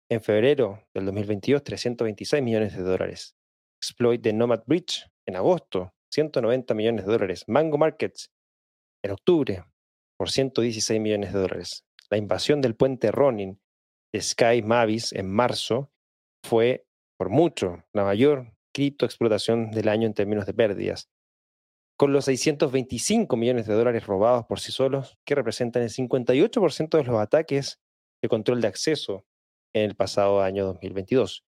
en 0.10 0.22
febrero 0.22 0.84
del 0.94 1.06
2022, 1.06 1.64
326 1.64 2.42
millones 2.42 2.76
de 2.76 2.82
dólares. 2.82 3.36
Exploit 3.80 4.22
de 4.22 4.34
Nomad 4.34 4.64
Bridge 4.66 5.06
en 5.28 5.36
agosto, 5.36 5.94
190 6.12 6.74
millones 6.74 7.06
de 7.06 7.12
dólares. 7.12 7.44
Mango 7.48 7.78
Markets 7.78 8.32
en 9.04 9.12
octubre 9.12 9.64
por 10.18 10.32
116 10.32 11.00
millones 11.00 11.32
de 11.32 11.40
dólares. 11.40 11.86
La 12.10 12.18
invasión 12.18 12.60
del 12.60 12.76
puente 12.76 13.12
Ronin 13.12 13.62
de 14.12 14.22
Sky 14.22 14.64
Mavis 14.64 15.14
en 15.14 15.32
marzo 15.32 15.92
fue, 16.44 16.88
por 17.18 17.30
mucho, 17.30 17.84
la 17.94 18.04
mayor 18.04 18.52
criptoexplotación 18.74 19.72
del 19.72 19.88
año 19.88 20.08
en 20.08 20.16
términos 20.16 20.48
de 20.48 20.54
pérdidas, 20.56 21.10
con 21.98 22.14
los 22.14 22.26
625 22.26 23.38
millones 23.38 23.68
de 23.68 23.76
dólares 23.76 24.08
robados 24.08 24.46
por 24.46 24.60
sí 24.60 24.72
solos, 24.72 25.18
que 25.26 25.36
representan 25.36 25.84
el 25.84 25.90
58% 25.90 26.98
de 26.98 27.04
los 27.04 27.20
ataques 27.20 27.80
de 28.22 28.30
control 28.30 28.62
de 28.62 28.68
acceso 28.68 29.26
en 29.74 29.84
el 29.84 29.96
pasado 29.96 30.42
año 30.42 30.66
2022. 30.66 31.44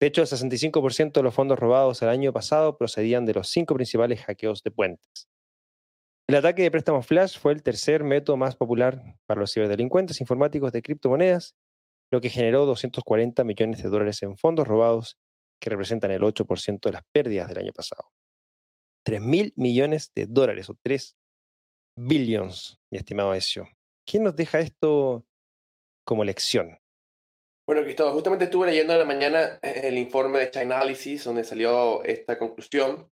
De 0.00 0.06
hecho, 0.06 0.22
el 0.22 0.28
65% 0.28 1.12
de 1.12 1.22
los 1.22 1.34
fondos 1.34 1.58
robados 1.58 2.00
el 2.02 2.08
año 2.08 2.32
pasado 2.32 2.78
procedían 2.78 3.26
de 3.26 3.34
los 3.34 3.48
cinco 3.48 3.74
principales 3.74 4.22
hackeos 4.22 4.62
de 4.62 4.70
puentes. 4.70 5.28
El 6.26 6.36
ataque 6.36 6.62
de 6.62 6.70
préstamos 6.70 7.06
flash 7.06 7.38
fue 7.38 7.52
el 7.52 7.62
tercer 7.62 8.04
método 8.04 8.36
más 8.36 8.56
popular 8.56 9.02
para 9.26 9.40
los 9.40 9.52
ciberdelincuentes 9.52 10.20
informáticos 10.20 10.72
de 10.72 10.80
criptomonedas, 10.80 11.54
lo 12.10 12.20
que 12.20 12.30
generó 12.30 12.66
240 12.66 13.44
millones 13.44 13.82
de 13.82 13.88
dólares 13.88 14.22
en 14.22 14.36
fondos 14.36 14.66
robados, 14.66 15.18
que 15.60 15.70
representan 15.70 16.10
el 16.12 16.22
8% 16.22 16.80
de 16.80 16.92
las 16.92 17.02
pérdidas 17.12 17.48
del 17.48 17.58
año 17.58 17.72
pasado. 17.72 18.10
3 19.04 19.20
mil 19.20 19.52
millones 19.56 20.12
de 20.14 20.26
dólares 20.26 20.70
o 20.70 20.76
3 20.82 21.16
billions, 21.96 22.78
mi 22.90 22.98
estimado 22.98 23.34
Ezio. 23.34 23.68
¿Quién 24.06 24.24
nos 24.24 24.34
deja 24.34 24.60
esto 24.60 25.26
como 26.04 26.24
lección? 26.24 26.79
Bueno, 27.70 27.84
Cristóbal, 27.84 28.14
justamente 28.14 28.46
estuve 28.46 28.66
leyendo 28.66 28.94
en 28.94 28.98
la 28.98 29.04
mañana 29.04 29.60
el 29.62 29.96
informe 29.96 30.40
de 30.40 30.50
Chainalysis, 30.50 31.22
donde 31.22 31.44
salió 31.44 32.02
esta 32.02 32.36
conclusión 32.36 33.08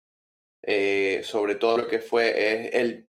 eh, 0.65 1.19
sobre 1.25 1.55
todo 1.55 1.79
lo 1.79 1.87
que 1.89 1.99
fue 1.99 2.29
eh, 2.29 2.69
el, 2.79 3.09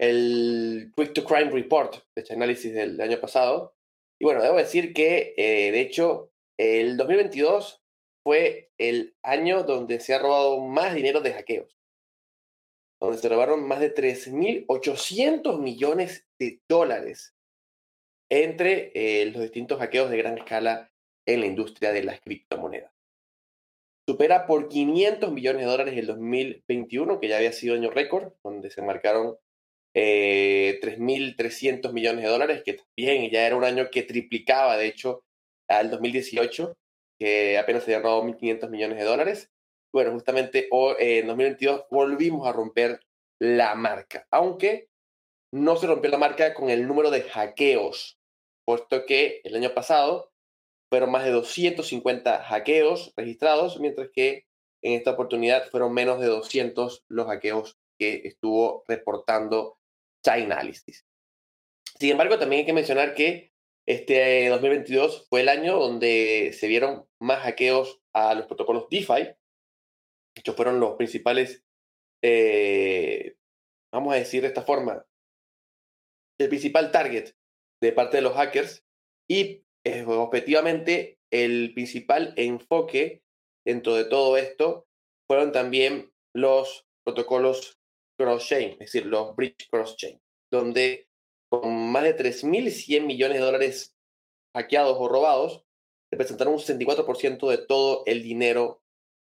el 0.00 0.90
Quick 0.96 1.12
to 1.12 1.24
Crime 1.26 1.50
Report 1.50 1.96
de 2.16 2.24
análisis 2.30 2.72
del 2.72 2.98
año 2.98 3.20
pasado. 3.20 3.74
Y 4.18 4.24
bueno, 4.24 4.42
debo 4.42 4.56
decir 4.56 4.94
que, 4.94 5.34
eh, 5.36 5.70
de 5.70 5.80
hecho, 5.82 6.32
el 6.58 6.96
2022 6.96 7.82
fue 8.26 8.70
el 8.78 9.14
año 9.22 9.64
donde 9.64 10.00
se 10.00 10.14
ha 10.14 10.18
robado 10.18 10.60
más 10.60 10.94
dinero 10.94 11.20
de 11.20 11.34
hackeos, 11.34 11.78
donde 13.02 13.18
se 13.18 13.28
robaron 13.28 13.68
más 13.68 13.80
de 13.80 13.94
3.800 13.94 15.60
millones 15.60 16.26
de 16.38 16.62
dólares 16.66 17.34
entre 18.42 18.92
los 19.32 19.42
distintos 19.42 19.78
hackeos 19.78 20.10
de 20.10 20.18
gran 20.18 20.38
escala 20.38 20.90
en 21.26 21.40
la 21.40 21.46
industria 21.46 21.92
de 21.92 22.04
las 22.04 22.20
criptomonedas 22.20 22.94
supera 24.06 24.46
por 24.46 24.68
500 24.68 25.32
millones 25.32 25.62
de 25.62 25.70
dólares 25.70 25.96
el 25.96 26.06
2021, 26.06 27.20
que 27.20 27.28
ya 27.28 27.36
había 27.36 27.52
sido 27.52 27.74
año 27.74 27.90
récord, 27.90 28.32
donde 28.42 28.70
se 28.70 28.82
marcaron 28.82 29.36
eh, 29.94 30.78
3.300 30.82 31.92
millones 31.92 32.24
de 32.24 32.30
dólares, 32.30 32.62
que 32.64 32.74
también 32.74 33.30
ya 33.30 33.46
era 33.46 33.56
un 33.56 33.64
año 33.64 33.88
que 33.90 34.02
triplicaba, 34.02 34.76
de 34.76 34.86
hecho, 34.86 35.24
al 35.68 35.90
2018, 35.90 36.76
que 37.18 37.58
apenas 37.58 37.84
se 37.84 37.94
habían 37.94 38.02
robado 38.02 38.24
1.500 38.24 38.70
millones 38.70 38.98
de 38.98 39.04
dólares. 39.04 39.50
Bueno, 39.92 40.12
justamente 40.12 40.68
eh, 40.70 41.18
en 41.20 41.26
2022 41.26 41.84
volvimos 41.90 42.46
a 42.46 42.52
romper 42.52 43.00
la 43.40 43.74
marca, 43.74 44.26
aunque 44.30 44.88
no 45.52 45.76
se 45.76 45.86
rompió 45.86 46.10
la 46.10 46.18
marca 46.18 46.52
con 46.52 46.68
el 46.68 46.86
número 46.86 47.10
de 47.10 47.22
hackeos, 47.22 48.18
puesto 48.64 49.06
que 49.06 49.40
el 49.44 49.54
año 49.56 49.74
pasado 49.74 50.32
fueron 50.90 51.10
más 51.10 51.24
de 51.24 51.30
250 51.30 52.44
hackeos 52.44 53.12
registrados, 53.16 53.80
mientras 53.80 54.10
que 54.12 54.46
en 54.82 54.92
esta 54.92 55.12
oportunidad 55.12 55.68
fueron 55.70 55.92
menos 55.92 56.20
de 56.20 56.26
200 56.26 57.04
los 57.08 57.26
hackeos 57.26 57.78
que 57.98 58.22
estuvo 58.24 58.84
reportando 58.86 59.78
Chainalysis. 60.24 61.06
Sin 61.98 62.10
embargo, 62.10 62.38
también 62.38 62.60
hay 62.60 62.66
que 62.66 62.72
mencionar 62.72 63.14
que 63.14 63.52
este 63.86 64.48
2022 64.48 65.26
fue 65.28 65.42
el 65.42 65.48
año 65.48 65.78
donde 65.78 66.54
se 66.58 66.66
vieron 66.66 67.06
más 67.20 67.42
hackeos 67.42 68.00
a 68.12 68.34
los 68.34 68.46
protocolos 68.46 68.88
DeFi. 68.90 69.34
Estos 70.34 70.56
fueron 70.56 70.80
los 70.80 70.96
principales, 70.96 71.64
eh, 72.22 73.36
vamos 73.92 74.14
a 74.14 74.16
decir 74.18 74.42
de 74.42 74.48
esta 74.48 74.62
forma, 74.62 75.04
el 76.38 76.48
principal 76.48 76.90
target 76.90 77.32
de 77.80 77.92
parte 77.92 78.18
de 78.18 78.22
los 78.22 78.34
hackers 78.34 78.84
y 79.28 79.64
eh, 79.84 80.04
el 81.30 81.74
principal 81.74 82.32
enfoque 82.36 83.22
dentro 83.66 83.94
de 83.94 84.04
todo 84.04 84.36
esto 84.36 84.86
fueron 85.26 85.52
también 85.52 86.12
los 86.34 86.86
protocolos 87.04 87.78
cross-chain, 88.18 88.72
es 88.72 88.78
decir, 88.78 89.06
los 89.06 89.34
bridge 89.34 89.68
cross-chain, 89.70 90.20
donde 90.50 91.08
con 91.50 91.90
más 91.90 92.04
de 92.04 92.16
3.100 92.16 93.06
millones 93.06 93.38
de 93.38 93.44
dólares 93.44 93.96
hackeados 94.54 94.96
o 94.98 95.08
robados, 95.08 95.64
representaron 96.10 96.54
un 96.54 96.60
64% 96.60 97.50
de 97.50 97.58
todo 97.58 98.04
el 98.06 98.22
dinero 98.22 98.82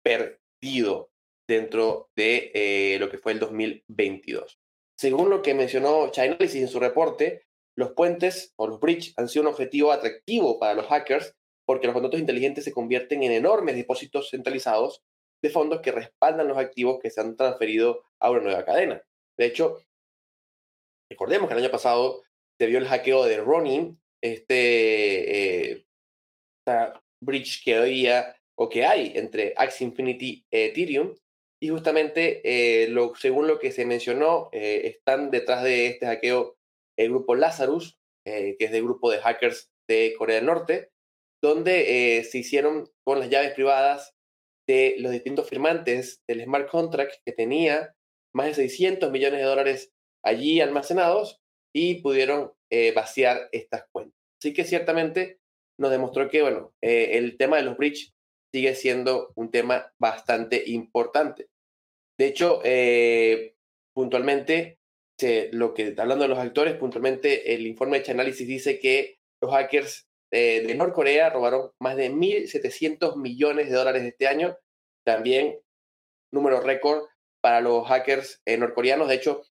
perdido 0.04 1.12
dentro 1.48 2.10
de 2.16 2.52
eh, 2.54 2.98
lo 3.00 3.10
que 3.10 3.18
fue 3.18 3.34
el 3.34 3.40
2022. 3.40 4.60
Según 4.98 5.30
lo 5.30 5.42
que 5.42 5.54
mencionó 5.54 6.10
Chainalysis 6.12 6.62
en 6.62 6.68
su 6.68 6.80
reporte, 6.80 7.44
los 7.80 7.94
puentes 7.94 8.54
o 8.58 8.68
los 8.68 8.82
bridges 8.82 9.14
han 9.16 9.30
sido 9.30 9.44
un 9.44 9.54
objetivo 9.54 9.94
atractivo 9.94 10.60
para 10.60 10.74
los 10.74 10.88
hackers 10.88 11.34
porque 11.66 11.88
los 11.88 11.94
contratos 11.94 12.20
inteligentes 12.20 12.66
se 12.66 12.74
convierten 12.74 13.24
en 13.24 13.32
enormes 13.32 13.78
depósitos 13.78 14.30
centralizados 14.32 15.02
de 15.42 15.50
fondos 15.50 15.80
que 15.80 15.94
respaldan 15.94 16.50
los 16.50 16.58
activos 16.58 17.00
que 17.02 17.10
se 17.10 17.22
han 17.22 17.38
transferido 17.38 18.04
a 18.20 18.32
una 18.32 18.42
nueva 18.42 18.66
cadena. 18.66 19.02
De 19.38 19.46
hecho, 19.46 19.78
recordemos 21.10 21.48
que 21.48 21.54
el 21.54 21.64
año 21.64 21.72
pasado 21.72 22.22
se 22.60 22.68
vio 22.68 22.80
el 22.80 22.88
hackeo 22.88 23.24
de 23.24 23.38
Ronin, 23.38 24.02
este 24.22 25.72
eh, 25.72 25.86
bridge 27.24 27.64
que 27.64 27.76
había 27.76 28.36
o 28.58 28.68
que 28.68 28.86
hay 28.86 29.14
entre 29.16 29.54
Axie 29.56 29.88
Infinity 29.88 30.46
y 30.52 30.58
Ethereum. 30.58 31.16
Y 31.62 31.70
justamente, 31.70 32.42
eh, 32.44 32.94
según 33.18 33.48
lo 33.48 33.58
que 33.58 33.72
se 33.72 33.86
mencionó, 33.86 34.50
eh, 34.52 34.82
están 34.84 35.32
detrás 35.32 35.64
de 35.64 35.88
este 35.88 36.08
hackeo 36.08 36.59
el 37.00 37.10
grupo 37.10 37.36
Lazarus, 37.36 37.98
eh, 38.28 38.56
que 38.60 38.66
es 38.66 38.72
del 38.72 38.84
grupo 38.84 39.10
de 39.10 39.20
hackers 39.20 39.72
de 39.88 40.14
Corea 40.18 40.36
del 40.36 40.46
Norte, 40.46 40.92
donde 41.42 42.18
eh, 42.18 42.24
se 42.26 42.40
hicieron 42.40 42.90
con 43.06 43.20
las 43.20 43.30
llaves 43.30 43.54
privadas 43.54 44.14
de 44.68 44.96
los 45.00 45.12
distintos 45.12 45.50
firmantes 45.50 46.22
del 46.28 46.44
smart 46.44 46.70
contract 46.70 47.16
que 47.26 47.32
tenía 47.32 47.96
más 48.36 48.48
de 48.48 48.54
600 48.54 49.10
millones 49.12 49.40
de 49.40 49.46
dólares 49.46 49.92
allí 50.24 50.60
almacenados 50.60 51.40
y 51.74 52.02
pudieron 52.02 52.52
eh, 52.70 52.92
vaciar 52.92 53.48
estas 53.54 53.86
cuentas. 53.92 54.20
Así 54.42 54.54
que 54.54 54.66
ciertamente 54.66 55.40
nos 55.80 55.92
demostró 55.92 56.30
que, 56.30 56.42
bueno, 56.42 56.74
el 56.82 57.38
tema 57.38 57.58
de 57.58 57.64
los 57.64 57.78
bridge 57.78 58.12
sigue 58.54 58.76
siendo 58.76 59.32
un 59.36 59.50
tema 59.50 59.94
bastante 59.98 60.62
importante. 60.68 61.48
De 62.18 62.28
hecho, 62.28 62.62
puntualmente, 63.94 64.79
lo 65.52 65.74
que, 65.74 65.96
hablando 65.98 66.24
de 66.24 66.30
los 66.30 66.40
actores, 66.40 66.76
puntualmente 66.76 67.54
el 67.54 67.68
informe 67.68 67.98
de 67.98 68.06
Chainalysis 68.06 68.48
dice 68.48 68.80
que 68.80 69.20
los 69.42 69.52
hackers 69.52 70.08
eh, 70.32 70.64
de 70.66 70.76
Norcorea 70.76 71.30
robaron 71.30 71.72
más 71.80 71.96
de 71.96 72.12
1.700 72.12 73.18
millones 73.18 73.70
de 73.70 73.76
dólares 73.76 74.04
este 74.04 74.28
año. 74.28 74.58
También 75.06 75.60
número 76.32 76.62
récord 76.62 77.04
para 77.42 77.62
los 77.62 77.88
hackers 77.88 78.42
eh, 78.46 78.58
norcoreanos, 78.58 79.08
de 79.08 79.16
hecho, 79.16 79.44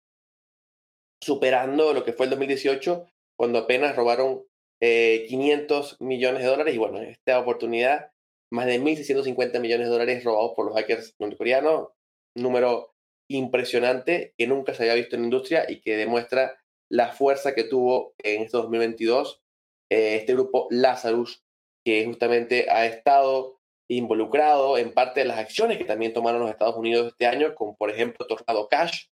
superando 1.23 1.93
lo 1.93 2.05
que 2.05 2.13
fue 2.13 2.27
el 2.27 2.31
2018, 2.31 3.07
cuando 3.37 3.59
apenas 3.59 3.97
robaron 3.97 4.45
500 4.81 5.93
eh, 5.93 5.97
millones 6.01 6.43
de 6.43 6.49
dólares. 6.49 6.75
Y 6.75 6.79
bueno, 6.79 6.99
en 6.99 7.09
esta 7.09 7.39
oportunidad 7.39 8.13
más 8.51 8.67
de 8.67 8.81
1.650 8.81 9.61
millones 9.61 9.87
de 9.87 9.93
dólares 9.93 10.25
robados 10.25 10.53
por 10.55 10.67
los 10.67 10.75
hackers 10.75 11.15
norcoreanos, 11.19 11.89
número 12.37 12.95
impresionante 13.29 14.35
que 14.37 14.47
nunca 14.47 14.75
se 14.75 14.83
había 14.83 14.95
visto 14.95 15.17
en 15.17 15.23
la 15.23 15.27
industria 15.27 15.67
y 15.71 15.81
que 15.81 15.97
demuestra 15.97 16.59
la 16.91 17.13
fuerza 17.13 17.55
que 17.55 17.65
tuvo 17.65 18.15
en 18.19 18.43
este 18.43 18.57
2022 18.57 19.43
eh, 19.91 20.17
este 20.17 20.35
grupo 20.35 20.69
Lazarus, 20.71 21.45
que 21.85 22.05
justamente 22.05 22.71
ha 22.71 22.87
estado 22.87 23.59
involucrado 23.91 24.77
en 24.77 24.93
parte 24.93 25.21
de 25.21 25.27
las 25.27 25.39
acciones 25.39 25.79
que 25.79 25.85
también 25.85 26.13
tomaron 26.13 26.41
los 26.41 26.51
Estados 26.51 26.77
Unidos 26.77 27.09
este 27.09 27.27
año, 27.27 27.55
como 27.55 27.77
por 27.77 27.91
ejemplo 27.91 28.27
Tornado 28.27 28.69
Cash, 28.69 29.07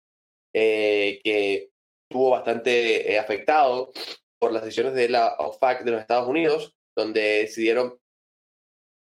eh, 0.53 1.21
que 1.23 1.71
estuvo 2.09 2.31
bastante 2.31 3.13
eh, 3.13 3.19
afectado 3.19 3.93
por 4.39 4.53
las 4.53 4.65
decisiones 4.65 4.95
de 4.95 5.09
la 5.09 5.35
OFAC 5.39 5.85
de 5.85 5.93
los 5.93 6.01
Estados 6.01 6.29
Unidos, 6.29 6.75
donde 6.97 7.21
decidieron 7.21 7.99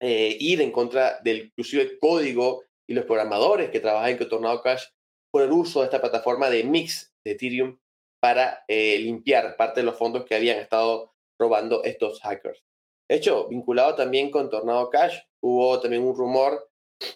ir 0.01 0.61
en 0.61 0.71
contra 0.71 1.19
del 1.25 1.47
inclusive 1.47 1.99
código 1.99 2.63
y 2.89 2.95
los 2.95 3.05
programadores 3.05 3.71
que 3.71 3.81
trabajan 3.81 4.11
en 4.11 4.29
Tornado 4.29 4.63
Cash 4.63 4.87
por 5.31 5.43
el 5.43 5.53
uso 5.53 5.81
de 5.81 5.87
esta 5.87 6.01
plataforma 6.01 6.51
de 6.51 6.65
mix 6.65 7.13
de 7.25 7.33
Ethereum 7.33 7.79
para 8.21 8.65
limpiar 8.69 9.57
parte 9.57 9.81
de 9.81 9.87
los 9.87 9.97
fondos 9.97 10.25
que 10.25 10.35
habían 10.35 10.59
estado 10.59 11.13
robando 11.39 11.85
estos 11.85 12.21
hackers. 12.21 12.65
De 13.09 13.17
hecho, 13.17 13.49
vinculado 13.49 13.95
también 13.95 14.31
con 14.31 14.51
Tornado 14.51 14.91
Cash, 14.91 15.19
hubo 15.43 15.81
también 15.81 16.03
un 16.03 16.17
rumor 16.17 16.69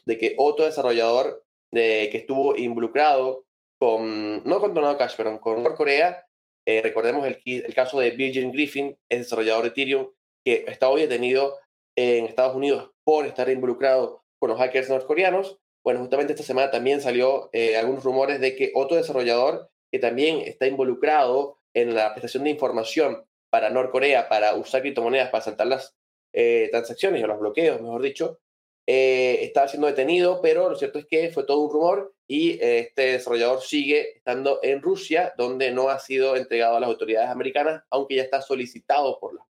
de 0.07 0.19
que 0.19 0.35
otro 0.39 0.65
desarrollador 0.65 1.45
de, 1.73 2.09
que 2.11 2.19
estuvo 2.19 2.57
involucrado 2.57 3.45
con, 3.81 4.45
no 4.45 4.61
con 4.61 4.75
Tornado 4.75 4.97
Cash, 4.97 5.15
pero 5.17 5.41
con 5.41 5.63
Norcorea, 5.63 6.27
eh, 6.67 6.81
recordemos 6.83 7.27
el, 7.27 7.43
el, 7.45 7.75
caso 7.75 7.99
de 7.99 8.11
Virgin 8.11 8.53
Griffin, 8.53 8.97
es 9.09 9.19
desarrollador 9.19 9.65
de 9.65 9.69
Ethereum, 9.71 10.11
que 10.45 10.65
está 10.69 10.89
hoy 10.89 11.03
detenido 11.03 11.59
en 11.97 12.27
Estados 12.27 12.55
Unidos 12.55 12.91
por 13.05 13.27
estar 13.27 13.49
involucrado 13.51 14.23
con 14.41 14.51
los 14.51 14.59
hackers 14.59 14.89
norcoreanos. 14.89 15.59
Bueno, 15.85 16.01
justamente 16.01 16.33
esta 16.33 16.45
semana 16.45 16.71
también 16.71 17.01
salió 17.01 17.51
eh, 17.53 17.77
algunos 17.77 18.05
rumores 18.05 18.41
de 18.41 18.55
que 18.55 18.71
otro 18.75 18.97
desarrollador 18.97 19.71
que 19.91 19.99
también 19.99 20.41
está 20.41 20.67
involucrado 20.67 21.59
en 21.75 21.95
la 21.95 22.13
prestación 22.13 22.45
de 22.45 22.51
información 22.51 23.25
para 23.51 23.69
Norcorea 23.69 24.29
para 24.29 24.55
usar 24.55 24.81
criptomonedas 24.81 25.31
para 25.31 25.45
saltar 25.45 25.67
las 25.67 25.95
eh, 26.33 26.69
transacciones 26.71 27.23
o 27.23 27.27
los 27.27 27.39
bloqueos, 27.39 27.81
mejor 27.83 28.01
dicho, 28.01 28.41
eh, 28.87 29.41
estaba 29.43 29.69
siendo 29.69 29.87
detenido, 29.87 30.41
pero 30.41 30.71
lo 30.71 30.77
cierto 30.77 30.99
es 30.99 31.07
que 31.07 31.31
fue 31.31 31.45
todo 31.45 31.61
un 31.61 31.71
rumor 31.71 32.15
y 32.27 32.53
eh, 32.53 32.79
este 32.79 33.13
desarrollador 33.13 33.61
sigue 33.61 34.17
estando 34.17 34.59
en 34.63 34.81
Rusia, 34.81 35.35
donde 35.37 35.71
no 35.71 35.91
ha 35.91 35.99
sido 35.99 36.37
entregado 36.37 36.77
a 36.77 36.81
las 36.81 36.89
autoridades 36.89 37.29
americanas, 37.29 37.85
aunque 37.91 38.17
ya 38.17 38.23
está 38.23 38.41
solicitado 38.41 39.21
por 39.21 39.35
la. 39.35 39.47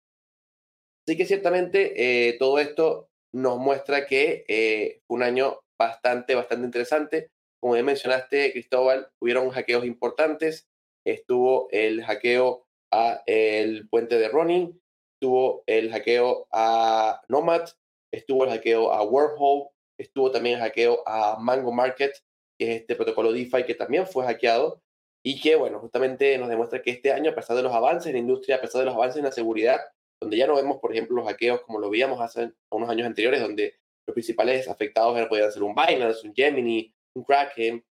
Así 1.06 1.18
que 1.18 1.26
ciertamente 1.26 2.38
todo 2.38 2.60
esto 2.60 3.10
nos 3.34 3.58
muestra 3.58 4.06
que 4.06 5.02
fue 5.08 5.16
un 5.18 5.24
año 5.24 5.60
bastante, 5.80 6.36
bastante 6.36 6.66
interesante. 6.66 7.32
Como 7.62 7.76
ya 7.76 7.84
mencionaste, 7.84 8.52
Cristóbal, 8.52 9.10
hubieron 9.20 9.50
hackeos 9.50 9.86
importantes. 9.86 10.68
Estuvo 11.06 11.68
el 11.72 12.04
hackeo 12.04 12.68
a 12.92 13.24
el 13.26 13.88
puente 13.90 14.18
de 14.18 14.30
Ronin, 14.30 14.82
estuvo 15.16 15.64
el 15.68 15.92
hackeo 15.92 16.48
a 16.52 17.22
Nomad, 17.30 17.70
estuvo 18.14 18.44
el 18.44 18.50
hackeo 18.52 18.92
a 18.92 19.04
Wormhole, 19.04 19.70
estuvo 20.00 20.32
también 20.32 20.56
el 20.56 20.62
hackeo 20.62 21.04
a 21.08 21.38
Mango 21.40 21.72
Market, 21.72 22.14
que 22.60 22.72
es 22.72 22.82
este 22.82 22.96
protocolo 22.96 23.32
DeFi 23.32 23.64
que 23.66 23.76
también 23.76 24.08
fue 24.08 24.26
hackeado 24.26 24.82
y 25.24 25.42
que, 25.42 25.56
bueno, 25.56 25.80
justamente 25.80 26.38
nos 26.38 26.50
demuestra 26.50 26.82
que 26.82 26.92
este 26.92 27.12
año, 27.12 27.32
a 27.32 27.36
pesar 27.36 27.56
de 27.56 27.64
los 27.64 27.74
avances 27.74 28.08
en 28.08 28.14
la 28.14 28.20
industria, 28.20 28.56
a 28.56 28.62
pesar 28.62 28.80
de 28.80 28.86
los 28.86 28.96
avances 28.96 29.18
en 29.18 29.26
la 29.26 29.32
seguridad, 29.32 29.80
donde 30.22 30.38
ya 30.38 30.48
no 30.48 30.56
vemos, 30.56 30.80
por 30.80 30.92
ejemplo, 30.92 31.18
los 31.18 31.28
hackeos 31.28 31.62
como 31.62 31.80
lo 31.80 31.90
veíamos 31.90 32.20
hace 32.22 32.52
unos 32.72 32.90
años 32.90 33.08
anteriores, 33.08 33.42
donde 33.42 33.76
los 34.10 34.14
principales 34.14 34.68
afectados 34.68 35.16
eran, 35.16 35.30
podían 35.30 35.52
ser 35.52 35.64
un 35.64 35.76
Binance, 35.76 36.28
un 36.28 36.34
Gemini, 36.34 36.94
un 37.16 37.24
Kraken, 37.24 37.86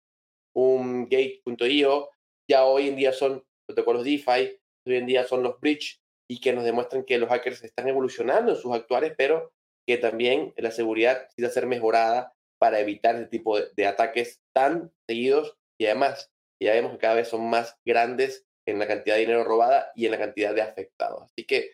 un 0.54 1.08
Gate.io, 1.08 2.10
ya 2.50 2.64
hoy 2.64 2.88
en 2.88 2.96
día 2.96 3.12
son 3.12 3.44
protocolos 3.66 4.04
DeFi 4.04 4.58
hoy 4.86 4.96
en 4.96 5.06
día 5.06 5.24
son 5.24 5.42
los 5.42 5.60
bridge 5.60 6.00
y 6.30 6.40
que 6.40 6.52
nos 6.52 6.64
demuestran 6.64 7.04
que 7.04 7.18
los 7.18 7.28
hackers 7.28 7.62
están 7.62 7.88
evolucionando 7.88 8.52
en 8.52 8.58
sus 8.58 8.74
actuales, 8.74 9.14
pero 9.16 9.52
que 9.86 9.98
también 9.98 10.52
la 10.56 10.70
seguridad 10.70 11.22
necesita 11.22 11.50
ser 11.50 11.66
mejorada 11.66 12.34
para 12.58 12.80
evitar 12.80 13.14
este 13.14 13.28
tipo 13.28 13.60
de, 13.60 13.86
ataques 13.86 14.40
tan 14.52 14.92
seguidos 15.06 15.56
y 15.78 15.86
además 15.86 16.30
ya 16.60 16.72
vemos 16.72 16.92
que 16.92 16.98
cada 16.98 17.14
vez 17.14 17.28
son 17.28 17.48
más 17.48 17.76
grandes 17.84 18.46
en 18.66 18.78
la 18.78 18.88
cantidad 18.88 19.14
de 19.14 19.20
dinero 19.20 19.44
robada 19.44 19.92
y 19.94 20.06
en 20.06 20.12
la 20.12 20.18
cantidad 20.18 20.54
de 20.54 20.62
afectados. 20.62 21.22
Así 21.22 21.46
que 21.46 21.72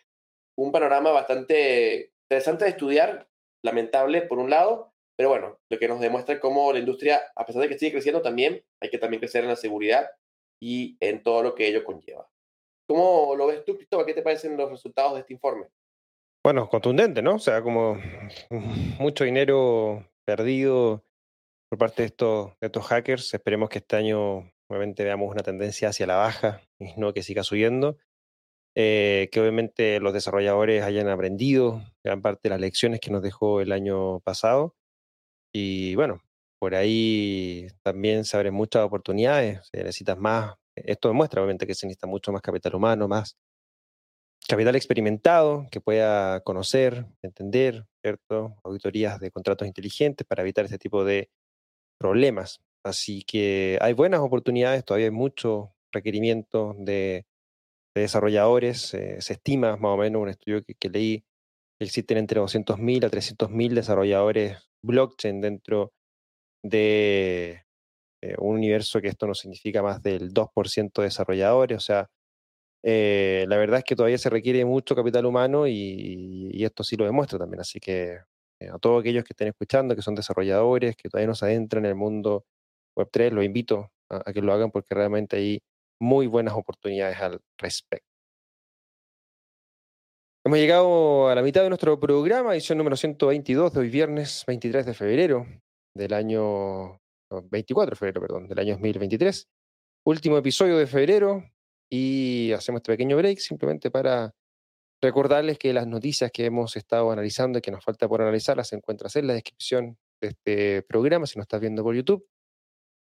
un 0.57 0.71
panorama 0.71 1.11
bastante 1.11 2.13
interesante 2.29 2.65
de 2.65 2.71
estudiar, 2.71 3.27
lamentable 3.65 4.21
por 4.21 4.39
un 4.39 4.49
lado, 4.49 4.93
pero 5.17 5.29
bueno, 5.29 5.59
lo 5.69 5.79
que 5.79 5.87
nos 5.87 5.99
demuestra 5.99 6.39
cómo 6.39 6.71
la 6.71 6.79
industria, 6.79 7.21
a 7.35 7.45
pesar 7.45 7.61
de 7.61 7.69
que 7.69 7.77
sigue 7.77 7.93
creciendo 7.93 8.21
también, 8.21 8.63
hay 8.81 8.89
que 8.89 8.97
también 8.97 9.19
crecer 9.19 9.43
en 9.43 9.49
la 9.49 9.55
seguridad 9.55 10.09
y 10.61 10.97
en 10.99 11.23
todo 11.23 11.43
lo 11.43 11.55
que 11.55 11.67
ello 11.67 11.83
conlleva. 11.83 12.29
¿Cómo 12.87 13.35
lo 13.35 13.47
ves 13.47 13.65
tú, 13.65 13.75
Cristóbal? 13.75 14.05
¿Qué 14.05 14.13
te 14.13 14.21
parecen 14.21 14.55
los 14.55 14.69
resultados 14.69 15.15
de 15.15 15.21
este 15.21 15.33
informe? 15.33 15.67
Bueno, 16.43 16.69
contundente, 16.69 17.21
¿no? 17.21 17.35
O 17.35 17.39
sea, 17.39 17.61
como 17.63 17.97
mucho 18.99 19.23
dinero 19.23 20.07
perdido 20.25 21.03
por 21.69 21.79
parte 21.79 22.03
de 22.03 22.07
estos, 22.07 22.51
de 22.59 22.67
estos 22.67 22.85
hackers. 22.85 23.33
Esperemos 23.33 23.69
que 23.69 23.79
este 23.79 23.95
año 23.95 24.51
obviamente 24.69 25.03
veamos 25.03 25.31
una 25.31 25.43
tendencia 25.43 25.89
hacia 25.89 26.07
la 26.07 26.17
baja 26.17 26.61
y 26.79 26.93
no 26.97 27.13
que 27.13 27.23
siga 27.23 27.43
subiendo. 27.43 27.97
Eh, 28.77 29.29
que 29.31 29.39
obviamente 29.39 29.99
los 30.01 30.13
desarrolladores 30.13 30.83
hayan 30.83 31.07
aprendido 31.07 31.81
gran 32.03 32.21
parte 32.21 32.41
de 32.43 32.49
las 32.49 32.59
lecciones 32.59 32.99
que 32.99 33.11
nos 33.11 33.21
dejó 33.21 33.61
el 33.61 33.71
año 33.71 34.19
pasado. 34.21 34.75
Y 35.53 35.95
bueno, 35.95 36.21
por 36.59 36.75
ahí 36.75 37.67
también 37.83 38.25
se 38.25 38.37
abren 38.37 38.53
muchas 38.53 38.83
oportunidades. 38.83 39.67
Se 39.71 39.77
necesitas 39.77 40.17
más 40.17 40.55
esto 40.75 41.07
demuestra 41.07 41.41
obviamente 41.41 41.65
que 41.65 41.75
se 41.75 41.87
necesita 41.87 42.07
mucho 42.07 42.31
más 42.31 42.41
capital 42.41 42.75
humano, 42.75 43.07
más 43.07 43.37
capital 44.47 44.75
experimentado 44.75 45.67
que 45.71 45.81
pueda 45.81 46.41
conocer, 46.41 47.05
entender, 47.21 47.85
¿cierto? 48.03 48.57
Auditorías 48.63 49.19
de 49.19 49.31
contratos 49.31 49.67
inteligentes 49.67 50.27
para 50.27 50.43
evitar 50.43 50.65
este 50.65 50.77
tipo 50.77 51.03
de 51.03 51.29
problemas. 51.97 52.61
Así 52.83 53.23
que 53.23 53.79
hay 53.81 53.93
buenas 53.93 54.19
oportunidades, 54.19 54.85
todavía 54.85 55.07
hay 55.07 55.11
mucho 55.11 55.73
requerimiento 55.91 56.75
de, 56.77 57.25
desarrolladores. 58.01 58.93
Eh, 58.93 59.21
se 59.21 59.33
estima 59.33 59.77
más 59.77 59.91
o 59.93 59.97
menos 59.97 60.21
un 60.21 60.29
estudio 60.29 60.63
que, 60.63 60.89
leí 60.89 61.21
que 61.79 61.85
existen 61.85 62.17
entre 62.17 62.39
200.000 62.41 63.05
a 63.05 63.09
300.000 63.09 63.73
desarrolladores 63.73 64.57
blockchain 64.83 65.41
dentro 65.41 65.93
de 66.63 67.63
eh, 68.21 68.35
un 68.39 68.55
universo 68.55 69.01
que 69.01 69.09
esto 69.09 69.27
no 69.27 69.35
significa 69.35 69.83
más 69.83 70.01
del 70.01 70.33
2% 70.33 71.01
de 71.01 71.03
desarrolladores, 71.07 71.77
o 71.77 71.81
sea, 71.81 72.09
eh, 72.83 73.45
la 73.47 73.57
verdad 73.57 73.79
es 73.79 73.83
que 73.85 73.95
todavía 73.95 74.17
se 74.17 74.29
requiere 74.29 74.65
mucho 74.65 74.95
capital 74.95 75.25
humano 75.25 75.67
y, 75.67 76.63
esto 76.63 76.83
sí 76.83 76.95
lo 76.95 77.05
demuestra 77.05 77.39
también, 77.39 77.61
así 77.61 77.79
que 77.79 78.19
a 78.71 78.79
todos 78.79 79.01
aquellos 79.01 79.23
que 79.23 79.33
estén 79.33 79.49
escuchando, 79.49 79.95
que 79.95 80.01
son 80.01 80.15
desarrolladores, 80.15 80.95
que 80.95 81.09
todavía 81.09 81.27
no 81.27 81.35
se 81.35 81.45
adentran 81.45 81.85
en 81.85 81.89
el 81.91 81.95
mundo 81.95 82.45
Web3, 82.97 83.31
los 83.31 83.45
invito 83.45 83.91
a, 84.09 84.31
que 84.33 84.41
lo 84.41 84.53
hagan 84.53 84.71
porque 84.71 84.95
realmente 84.95 85.37
hay 85.37 85.61
muy 85.99 86.27
buenas 86.27 86.53
oportunidades 86.53 87.17
al 87.19 87.41
respecto. 87.57 88.07
Hemos 90.45 90.59
llegado 90.59 91.27
a 91.27 91.35
la 91.35 91.41
mitad 91.41 91.63
de 91.63 91.69
nuestro 91.69 91.99
programa, 91.99 92.53
edición 92.53 92.77
número 92.77 92.95
122 92.95 93.73
de 93.73 93.79
hoy 93.79 93.89
viernes 93.89 94.43
23 94.45 94.85
de 94.85 94.93
febrero 94.93 95.47
del 95.95 96.13
año 96.13 96.99
24 97.31 97.91
de 97.91 97.95
febrero, 97.95 98.21
perdón, 98.21 98.47
del 98.47 98.59
año 98.59 98.73
2023. 98.73 99.47
Último 100.05 100.37
episodio 100.37 100.77
de 100.77 100.85
febrero 100.85 101.43
y 101.89 102.51
hacemos 102.51 102.79
este 102.79 102.91
pequeño 102.91 103.17
break 103.17 103.39
simplemente 103.39 103.89
para 103.89 104.35
recordarles 105.01 105.57
que 105.57 105.73
las 105.73 105.87
noticias 105.87 106.31
que 106.31 106.45
hemos 106.45 106.75
estado 106.75 107.11
analizando 107.11 107.59
y 107.59 107.61
que 107.61 107.71
nos 107.71 107.83
falta 107.83 108.07
por 108.07 108.21
analizar 108.21 108.55
las 108.57 108.71
encuentras 108.73 109.15
en 109.15 109.27
la 109.27 109.33
descripción 109.33 109.97
de 110.21 110.27
este 110.27 110.81
programa 110.83 111.25
si 111.25 111.37
no 111.37 111.43
estás 111.43 111.59
viendo 111.59 111.83
por 111.83 111.95
YouTube. 111.95 112.25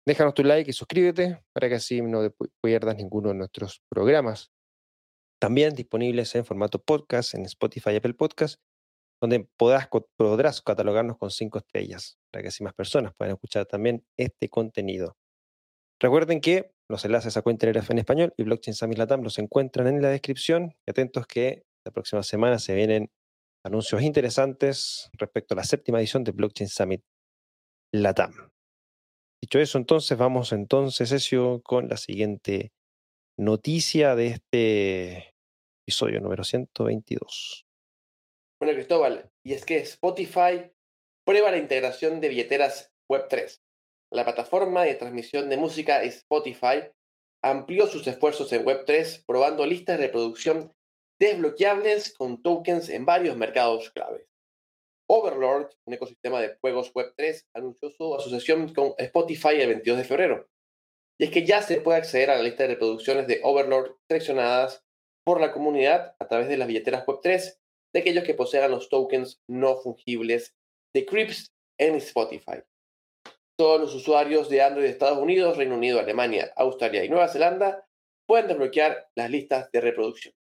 Déjanos 0.06 0.34
tu 0.34 0.42
like 0.42 0.70
y 0.70 0.72
suscríbete 0.72 1.42
para 1.52 1.68
que 1.68 1.76
así 1.76 2.00
no 2.00 2.20
pierdas 2.62 2.96
ninguno 2.96 3.28
de 3.28 3.34
nuestros 3.34 3.82
programas. 3.90 4.50
También 5.40 5.74
disponibles 5.74 6.34
en 6.34 6.44
formato 6.44 6.82
podcast 6.82 7.34
en 7.34 7.44
Spotify 7.44 7.90
y 7.90 7.96
Apple 7.96 8.14
Podcast 8.14 8.60
donde 9.20 9.48
podrás, 9.56 10.62
catalogarnos 10.62 11.18
con 11.18 11.30
cinco 11.30 11.58
estrellas, 11.58 12.18
para 12.30 12.42
que 12.42 12.48
así 12.48 12.62
más 12.62 12.74
personas 12.74 13.12
puedan 13.16 13.34
escuchar 13.34 13.66
también 13.66 14.04
este 14.16 14.48
contenido. 14.48 15.16
Recuerden 16.00 16.40
que 16.40 16.72
los 16.88 17.04
enlaces 17.04 17.36
a 17.36 17.42
Cuenta 17.42 17.68
en 17.68 17.98
español 17.98 18.32
y 18.36 18.44
Blockchain 18.44 18.74
Summit 18.74 18.98
Latam 18.98 19.22
los 19.22 19.38
encuentran 19.38 19.88
en 19.88 20.00
la 20.00 20.08
descripción. 20.08 20.76
Y 20.86 20.90
atentos 20.90 21.26
que 21.26 21.64
la 21.84 21.92
próxima 21.92 22.22
semana 22.22 22.58
se 22.58 22.74
vienen 22.74 23.10
anuncios 23.64 24.02
interesantes 24.02 25.10
respecto 25.12 25.54
a 25.54 25.56
la 25.56 25.64
séptima 25.64 25.98
edición 25.98 26.22
de 26.22 26.32
Blockchain 26.32 26.68
Summit 26.68 27.02
Latam. 27.92 28.32
Dicho 29.40 29.60
eso, 29.60 29.78
entonces 29.78 30.18
vamos 30.18 30.52
entonces, 30.52 31.12
Ezio, 31.12 31.62
con 31.62 31.88
la 31.88 31.96
siguiente 31.96 32.72
noticia 33.38 34.16
de 34.16 34.26
este 34.28 35.34
episodio 35.86 36.20
número 36.20 36.42
122. 36.42 37.64
Bueno, 38.60 38.74
Cristóbal, 38.74 39.30
y 39.44 39.52
es 39.52 39.64
que 39.64 39.78
Spotify 39.78 40.72
prueba 41.24 41.52
la 41.52 41.58
integración 41.58 42.20
de 42.20 42.28
billeteras 42.28 42.92
Web3. 43.08 43.60
La 44.10 44.24
plataforma 44.24 44.82
de 44.82 44.94
transmisión 44.94 45.48
de 45.48 45.56
música 45.56 46.02
Spotify 46.02 46.90
amplió 47.42 47.86
sus 47.86 48.06
esfuerzos 48.06 48.52
en 48.52 48.64
Web3 48.64 49.24
probando 49.26 49.64
listas 49.64 49.98
de 49.98 50.06
reproducción 50.06 50.72
desbloqueables 51.20 52.14
con 52.14 52.42
tokens 52.42 52.88
en 52.88 53.04
varios 53.04 53.36
mercados 53.36 53.90
claves. 53.90 54.27
Overlord, 55.10 55.70
un 55.86 55.94
ecosistema 55.94 56.40
de 56.40 56.56
juegos 56.60 56.92
Web3, 56.92 57.46
anunció 57.54 57.90
su 57.90 58.14
asociación 58.14 58.74
con 58.74 58.94
Spotify 58.98 59.60
el 59.60 59.68
22 59.68 59.98
de 59.98 60.04
febrero. 60.04 60.48
Y 61.18 61.24
es 61.24 61.30
que 61.30 61.44
ya 61.44 61.62
se 61.62 61.80
puede 61.80 61.98
acceder 61.98 62.30
a 62.30 62.36
la 62.36 62.42
lista 62.42 62.64
de 62.64 62.74
reproducciones 62.74 63.26
de 63.26 63.40
Overlord 63.42 63.96
seleccionadas 64.08 64.84
por 65.24 65.40
la 65.40 65.52
comunidad 65.52 66.14
a 66.18 66.28
través 66.28 66.48
de 66.48 66.56
las 66.56 66.68
billeteras 66.68 67.04
Web3 67.06 67.58
de 67.92 68.00
aquellos 68.00 68.24
que 68.24 68.34
posean 68.34 68.70
los 68.70 68.88
tokens 68.88 69.40
no 69.48 69.76
fungibles 69.76 70.54
de 70.94 71.06
Crips 71.06 71.52
en 71.78 71.96
Spotify. 71.96 72.62
Todos 73.58 73.80
los 73.80 73.94
usuarios 73.94 74.48
de 74.48 74.62
Android 74.62 74.84
de 74.84 74.90
Estados 74.90 75.18
Unidos, 75.18 75.56
Reino 75.56 75.74
Unido, 75.74 75.98
Alemania, 75.98 76.52
Australia 76.56 77.04
y 77.04 77.08
Nueva 77.08 77.28
Zelanda 77.28 77.86
pueden 78.26 78.46
desbloquear 78.46 79.08
las 79.16 79.30
listas 79.30 79.70
de 79.72 79.80
reproducción. 79.80 80.34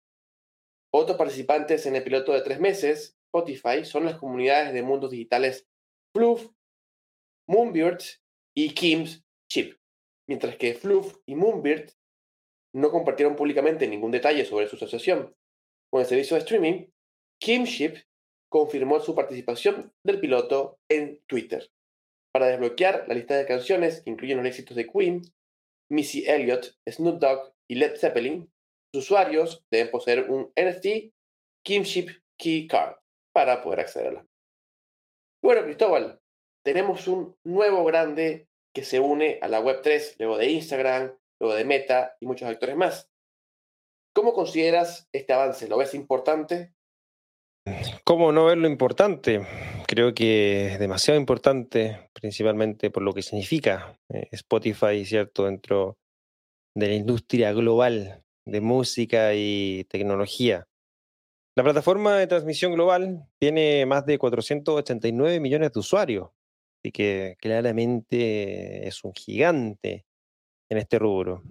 Otros 0.93 1.17
participantes 1.19 1.87
en 1.87 1.97
el 1.97 2.03
piloto 2.03 2.33
de 2.33 2.41
tres 2.41 2.59
meses, 2.61 3.17
Spotify, 3.35 3.85
son 3.85 4.05
las 4.05 4.17
comunidades 4.17 4.73
de 4.73 4.83
mundos 4.83 5.11
digitales 5.11 5.67
Fluff, 6.15 6.49
Moonbirds 7.49 8.23
y 8.57 8.73
Kim's 8.75 9.25
Chip, 9.51 9.77
mientras 10.29 10.57
que 10.57 10.75
Fluff 10.75 11.17
y 11.27 11.35
Moonbird 11.35 11.91
no 12.75 12.91
compartieron 12.91 13.35
públicamente 13.35 13.89
ningún 13.89 14.13
detalle 14.13 14.45
sobre 14.45 14.69
su 14.69 14.77
asociación. 14.77 15.35
Con 15.91 16.01
el 16.01 16.07
servicio 16.07 16.37
de 16.37 16.43
streaming, 16.43 16.87
Kimship 17.41 18.05
confirmó 18.49 19.01
su 19.01 19.15
participación 19.15 19.93
del 20.05 20.21
piloto 20.21 20.79
en 20.89 21.21
Twitter. 21.27 21.71
Para 22.33 22.47
desbloquear 22.47 23.05
la 23.09 23.15
lista 23.15 23.37
de 23.37 23.47
canciones 23.47 24.01
que 24.03 24.11
incluyen 24.11 24.39
los 24.39 24.47
éxitos 24.47 24.77
de 24.77 24.87
Queen, 24.87 25.23
Missy 25.91 26.25
Elliott, 26.27 26.77
Snoop 26.89 27.21
Dogg 27.21 27.53
y 27.69 27.77
Led 27.77 27.97
Zeppelin, 27.97 28.51
los 28.93 29.05
usuarios 29.05 29.65
deben 29.71 29.91
poseer 29.91 30.31
un 30.31 30.53
NFT 30.57 31.13
Kimship 31.65 32.11
Key 32.39 32.67
Card 32.67 33.04
para 33.35 33.63
poder 33.63 33.81
accederla. 33.81 34.25
Bueno, 35.43 35.65
Cristóbal, 35.65 36.21
tenemos 36.65 37.09
un 37.09 37.37
nuevo 37.45 37.85
grande 37.85 38.49
que 38.75 38.85
se 38.85 39.01
une 39.01 39.39
a 39.43 39.49
la 39.49 39.61
Web3, 39.61 40.17
luego 40.19 40.39
de 40.39 40.51
Instagram, 40.51 41.13
luego 41.41 41.55
de 41.55 41.65
Meta 41.65 42.17
y 42.21 42.27
muchos 42.27 42.49
actores 42.49 42.77
más. 42.77 43.11
¿Cómo 44.15 44.33
consideras 44.33 45.09
este 45.13 45.33
avance? 45.33 45.69
¿Lo 45.69 45.77
ves 45.77 45.95
importante? 45.95 46.73
¿Cómo 48.05 48.31
no 48.33 48.47
ver 48.47 48.59
lo 48.59 48.69
importante? 48.69 49.47
Creo 49.87 50.15
que 50.15 50.69
es 50.69 50.79
demasiado 50.79 51.19
importante, 51.19 52.11
principalmente 52.13 52.91
por 52.91 53.03
lo 53.03 53.13
que 53.13 53.23
significa 53.23 53.99
eh, 54.09 54.29
Spotify, 54.31 55.05
¿cierto?, 55.05 55.45
dentro 55.45 55.97
de 56.77 56.89
la 56.89 56.95
industria 56.95 57.53
global 57.53 58.23
de 58.47 58.61
música 58.61 59.35
y 59.35 59.85
tecnología. 59.85 60.67
La 61.57 61.63
plataforma 61.63 62.19
de 62.19 62.27
transmisión 62.27 62.73
global 62.73 63.29
tiene 63.39 63.87
más 63.87 64.05
de 64.07 64.19
489 64.19 65.39
millones 65.39 65.73
de 65.73 65.79
usuarios, 65.79 66.31
así 66.81 66.91
que 66.91 67.37
claramente 67.39 68.89
es 68.89 69.05
un 69.05 69.13
gigante 69.15 70.05
en 70.69 70.79
este 70.79 70.99
rubro. 70.99 71.45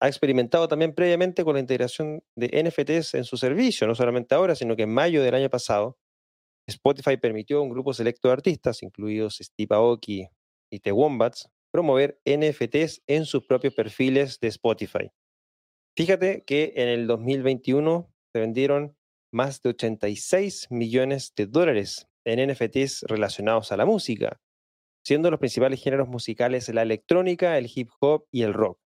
Ha 0.00 0.08
experimentado 0.08 0.66
también 0.66 0.94
previamente 0.94 1.44
con 1.44 1.54
la 1.54 1.60
integración 1.60 2.22
de 2.34 2.64
NFTs 2.64 3.12
en 3.14 3.24
su 3.24 3.36
servicio, 3.36 3.86
no 3.86 3.94
solamente 3.94 4.34
ahora, 4.34 4.54
sino 4.54 4.76
que 4.76 4.84
en 4.84 4.94
mayo 4.94 5.22
del 5.22 5.34
año 5.34 5.50
pasado, 5.50 5.98
Spotify 6.66 7.18
permitió 7.18 7.58
a 7.58 7.62
un 7.62 7.68
grupo 7.68 7.92
selecto 7.92 8.28
de 8.28 8.32
artistas, 8.32 8.82
incluidos 8.82 9.40
Steve 9.42 9.76
y 10.70 10.80
The 10.80 10.92
Wombats, 10.92 11.50
promover 11.70 12.18
NFTs 12.24 13.02
en 13.06 13.26
sus 13.26 13.44
propios 13.44 13.74
perfiles 13.74 14.40
de 14.40 14.48
Spotify. 14.48 15.10
Fíjate 15.94 16.44
que 16.44 16.72
en 16.76 16.88
el 16.88 17.06
2021 17.06 18.10
se 18.32 18.40
vendieron 18.40 18.96
más 19.32 19.62
de 19.62 19.70
86 19.70 20.68
millones 20.70 21.32
de 21.36 21.46
dólares 21.46 22.08
en 22.24 22.50
NFTs 22.50 23.02
relacionados 23.02 23.72
a 23.72 23.76
la 23.76 23.86
música, 23.86 24.40
siendo 25.04 25.30
los 25.30 25.40
principales 25.40 25.82
géneros 25.82 26.08
musicales 26.08 26.68
la 26.68 26.82
electrónica, 26.82 27.56
el 27.58 27.70
hip 27.74 27.90
hop 28.00 28.26
y 28.30 28.42
el 28.42 28.54
rock. 28.54 28.78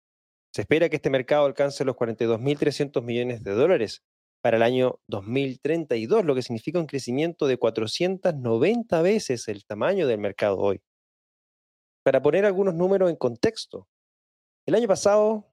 Se 0.53 0.63
espera 0.63 0.89
que 0.89 0.97
este 0.97 1.11
mercado 1.11 1.47
alcance 1.47 1.85
los 1.85 1.97
42.300 1.97 3.03
millones 3.03 3.43
de 3.43 3.53
dólares 3.53 4.05
para 4.41 4.59
el 4.59 4.63
año 4.63 5.01
2032, 5.09 6.25
lo 6.25 6.35
que 6.35 6.43
significa 6.43 6.79
un 6.79 6.87
crecimiento 6.87 7.47
de 7.47 7.57
490 7.57 9.03
veces 9.03 9.49
el 9.49 9.65
tamaño 9.65 10.07
del 10.07 10.19
mercado 10.19 10.59
hoy. 10.59 10.81
Para 12.05 12.23
poner 12.23 12.45
algunos 12.45 12.75
números 12.75 13.11
en 13.11 13.17
contexto, 13.17 13.89
el 14.67 14.75
año 14.75 14.87
pasado 14.87 15.51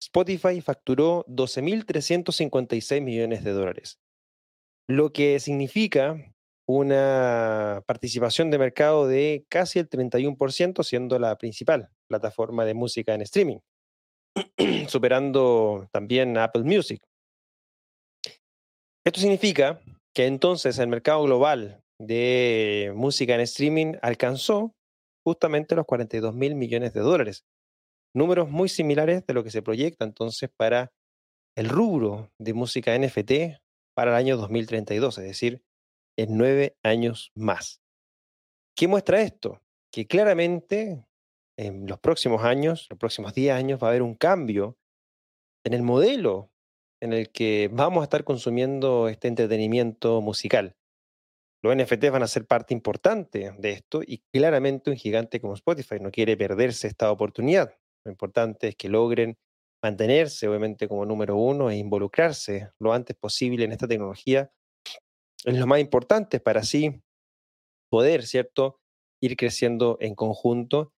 Spotify 0.00 0.60
facturó 0.60 1.24
12.356 1.26 3.02
millones 3.02 3.42
de 3.42 3.50
dólares, 3.50 3.98
lo 4.88 5.12
que 5.12 5.38
significa 5.38 6.16
una 6.66 7.82
participación 7.86 8.50
de 8.50 8.58
mercado 8.58 9.06
de 9.06 9.44
casi 9.48 9.78
el 9.78 9.88
31%, 9.88 10.82
siendo 10.82 11.18
la 11.18 11.36
principal 11.36 11.90
plataforma 12.08 12.64
de 12.64 12.74
música 12.74 13.14
en 13.14 13.22
streaming, 13.22 13.58
superando 14.88 15.88
también 15.92 16.36
Apple 16.36 16.64
Music. 16.64 17.02
Esto 19.04 19.20
significa 19.20 19.80
que 20.14 20.26
entonces 20.26 20.78
el 20.78 20.88
mercado 20.88 21.22
global 21.22 21.82
de 21.98 22.92
música 22.94 23.34
en 23.34 23.40
streaming 23.42 23.94
alcanzó 24.02 24.74
justamente 25.24 25.74
los 25.74 25.86
42 25.86 26.34
mil 26.34 26.54
millones 26.54 26.92
de 26.92 27.00
dólares, 27.00 27.44
números 28.14 28.50
muy 28.50 28.68
similares 28.68 29.26
de 29.26 29.34
lo 29.34 29.44
que 29.44 29.50
se 29.50 29.62
proyecta 29.62 30.04
entonces 30.04 30.50
para 30.56 30.92
el 31.56 31.68
rubro 31.68 32.30
de 32.38 32.54
música 32.54 32.96
NFT 32.98 33.58
para 33.98 34.12
el 34.12 34.16
año 34.16 34.36
2032, 34.36 35.18
es 35.18 35.24
decir, 35.24 35.64
en 36.16 36.38
nueve 36.38 36.76
años 36.84 37.32
más. 37.34 37.82
¿Qué 38.76 38.86
muestra 38.86 39.22
esto? 39.22 39.60
Que 39.92 40.06
claramente 40.06 41.04
en 41.58 41.88
los 41.88 41.98
próximos 41.98 42.44
años, 42.44 42.86
los 42.90 42.96
próximos 42.96 43.34
10 43.34 43.52
años, 43.54 43.82
va 43.82 43.88
a 43.88 43.90
haber 43.90 44.02
un 44.02 44.14
cambio 44.14 44.78
en 45.64 45.74
el 45.74 45.82
modelo 45.82 46.52
en 47.02 47.12
el 47.12 47.32
que 47.32 47.68
vamos 47.72 48.02
a 48.02 48.04
estar 48.04 48.22
consumiendo 48.22 49.08
este 49.08 49.26
entretenimiento 49.26 50.20
musical. 50.20 50.76
Los 51.60 51.74
NFTs 51.74 52.12
van 52.12 52.22
a 52.22 52.28
ser 52.28 52.46
parte 52.46 52.74
importante 52.74 53.52
de 53.58 53.70
esto 53.72 54.02
y 54.06 54.18
claramente 54.32 54.92
un 54.92 54.96
gigante 54.96 55.40
como 55.40 55.54
Spotify 55.54 55.96
no 56.00 56.12
quiere 56.12 56.36
perderse 56.36 56.86
esta 56.86 57.10
oportunidad. 57.10 57.76
Lo 58.04 58.12
importante 58.12 58.68
es 58.68 58.76
que 58.76 58.88
logren 58.88 59.36
mantenerse, 59.82 60.48
obviamente, 60.48 60.88
como 60.88 61.04
número 61.04 61.36
uno 61.36 61.70
e 61.70 61.76
involucrarse 61.76 62.70
lo 62.78 62.92
antes 62.92 63.16
posible 63.16 63.64
en 63.64 63.72
esta 63.72 63.88
tecnología 63.88 64.50
es 65.44 65.56
lo 65.56 65.66
más 65.66 65.80
importante 65.80 66.40
para 66.40 66.60
así 66.60 67.00
poder, 67.90 68.24
¿cierto?, 68.24 68.80
ir 69.20 69.36
creciendo 69.36 69.98
en 70.00 70.14
conjunto 70.14 70.92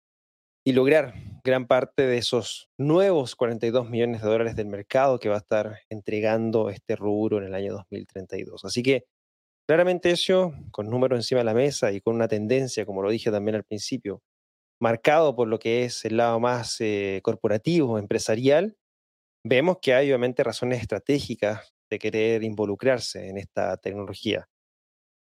y 0.66 0.74
lograr 0.74 1.14
gran 1.44 1.68
parte 1.68 2.06
de 2.06 2.18
esos 2.18 2.70
nuevos 2.78 3.36
42 3.36 3.90
millones 3.90 4.22
de 4.22 4.28
dólares 4.28 4.56
del 4.56 4.68
mercado 4.68 5.20
que 5.20 5.30
va 5.30 5.36
a 5.36 5.40
estar 5.40 5.80
entregando 5.90 6.70
este 6.70 6.96
rubro 6.96 7.38
en 7.38 7.46
el 7.46 7.56
año 7.56 7.74
2032. 7.74 8.66
Así 8.66 8.84
que 8.84 9.06
claramente 9.68 10.12
eso, 10.12 10.54
con 10.72 10.90
números 10.90 11.20
encima 11.20 11.40
de 11.40 11.46
la 11.46 11.54
mesa 11.54 11.92
y 11.92 12.02
con 12.02 12.16
una 12.16 12.28
tendencia, 12.28 12.86
como 12.86 13.02
lo 13.02 13.10
dije 13.10 13.32
también 13.32 13.56
al 13.56 13.64
principio, 13.64 14.22
marcado 14.82 15.36
por 15.36 15.48
lo 15.48 15.60
que 15.60 15.86
es 15.86 16.04
el 16.06 16.18
lado 16.18 16.40
más 16.40 16.78
eh, 16.82 17.22
corporativo, 17.24 17.98
empresarial, 17.98 18.76
vemos 19.44 19.78
que 19.82 19.94
hay 19.94 20.08
obviamente 20.08 20.44
razones 20.44 20.82
estratégicas 20.82 21.74
de 21.90 22.00
querer 22.00 22.44
involucrarse 22.44 23.30
en 23.30 23.38
esta 23.38 23.78
tecnología. 23.78 24.48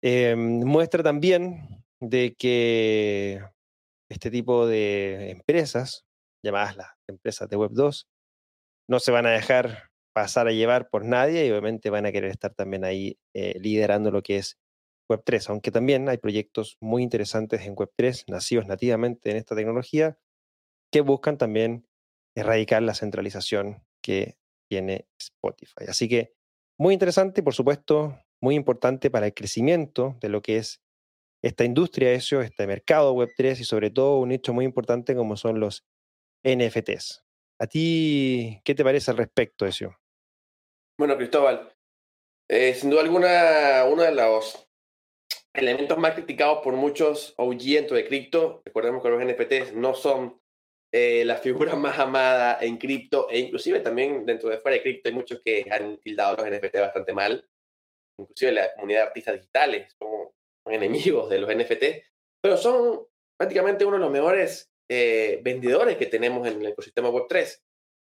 Em, 0.01 0.63
muestra 0.63 1.03
también 1.03 1.83
de 1.99 2.35
que 2.35 3.41
este 4.09 4.29
tipo 4.31 4.67
de 4.67 5.31
empresas, 5.31 6.05
llamadas 6.43 6.77
las 6.77 6.87
empresas 7.07 7.49
de 7.49 7.57
Web 7.57 7.71
2, 7.73 8.07
no 8.87 8.99
se 8.99 9.11
van 9.11 9.25
a 9.25 9.31
dejar 9.31 9.89
pasar 10.13 10.47
a 10.47 10.51
llevar 10.51 10.89
por 10.89 11.03
nadie 11.03 11.45
y 11.45 11.51
obviamente 11.51 11.89
van 11.89 12.05
a 12.05 12.11
querer 12.11 12.31
estar 12.31 12.53
también 12.53 12.85
ahí 12.85 13.17
eh, 13.33 13.59
liderando 13.59 14.11
lo 14.11 14.21
que 14.21 14.37
es 14.37 14.57
Web3, 15.09 15.49
aunque 15.49 15.71
también 15.71 16.07
hay 16.09 16.17
proyectos 16.17 16.77
muy 16.79 17.03
interesantes 17.03 17.61
en 17.61 17.75
Web3, 17.75 18.23
nacidos 18.27 18.65
nativamente 18.65 19.31
en 19.31 19.37
esta 19.37 19.55
tecnología, 19.55 20.17
que 20.91 21.01
buscan 21.01 21.37
también 21.37 21.87
erradicar 22.35 22.81
la 22.81 22.95
centralización 22.95 23.84
que 24.05 24.37
tiene 24.69 25.07
Spotify. 25.19 25.85
Así 25.87 26.07
que 26.07 26.35
muy 26.77 26.93
interesante 26.93 27.41
y 27.41 27.43
por 27.43 27.55
supuesto 27.55 28.19
muy 28.39 28.53
importante 28.53 29.09
para 29.09 29.25
el 29.25 29.33
crecimiento 29.33 30.15
de 30.21 30.29
lo 30.29 30.43
que 30.43 30.57
es 30.57 30.83
esta 31.43 31.63
industria, 31.63 32.11
eso, 32.11 32.41
este 32.41 32.67
mercado 32.67 33.15
Web3 33.15 33.59
y 33.59 33.63
sobre 33.63 33.89
todo 33.89 34.19
un 34.19 34.31
hecho 34.31 34.53
muy 34.53 34.63
importante 34.63 35.15
como 35.15 35.37
son 35.37 35.59
los 35.59 35.85
NFTs. 36.43 37.23
¿A 37.59 37.65
ti 37.65 38.61
qué 38.63 38.75
te 38.75 38.83
parece 38.83 39.09
al 39.09 39.17
respecto, 39.17 39.65
eso? 39.65 39.95
Bueno, 40.99 41.17
Cristóbal, 41.17 41.71
Eh, 42.47 42.75
sin 42.75 42.91
duda 42.91 43.01
alguna, 43.01 43.85
uno 43.91 44.03
de 44.03 44.13
los 44.13 44.67
elementos 45.51 45.97
más 45.97 46.13
criticados 46.13 46.59
por 46.63 46.75
muchos 46.75 47.33
OG 47.37 47.87
de 47.89 48.05
cripto, 48.07 48.61
recordemos 48.65 49.01
que 49.01 49.09
los 49.09 49.23
NFTs 49.23 49.73
no 49.73 49.95
son 49.95 50.39
eh, 50.97 51.25
la 51.25 51.35
figura 51.35 51.75
más 51.75 51.99
amada 51.99 52.57
en 52.61 52.77
cripto, 52.77 53.29
e 53.29 53.39
inclusive 53.39 53.81
también 53.81 54.25
dentro 54.25 54.47
de 54.47 54.59
fuera 54.59 54.77
de 54.77 54.81
cripto 54.81 55.09
hay 55.09 55.15
muchos 55.15 55.41
que 55.43 55.65
han 55.69 55.97
tildado 55.97 56.37
los 56.37 56.49
NFT 56.49 56.79
bastante 56.79 57.11
mal, 57.11 57.45
inclusive 58.17 58.53
la 58.53 58.73
comunidad 58.73 59.01
de 59.01 59.07
artistas 59.07 59.35
digitales 59.35 59.93
son, 59.99 60.29
enemigos 60.67 61.29
de 61.29 61.39
los 61.39 61.53
NFT, 61.53 61.83
pero 62.41 62.55
son 62.55 63.05
prácticamente 63.37 63.83
uno 63.83 63.97
de 63.97 64.03
los 64.03 64.11
mejores 64.11 64.71
eh, 64.89 65.41
vendedores 65.43 65.97
que 65.97 66.05
tenemos 66.05 66.47
en 66.47 66.61
el 66.61 66.67
ecosistema 66.67 67.09
Web3. 67.09 67.61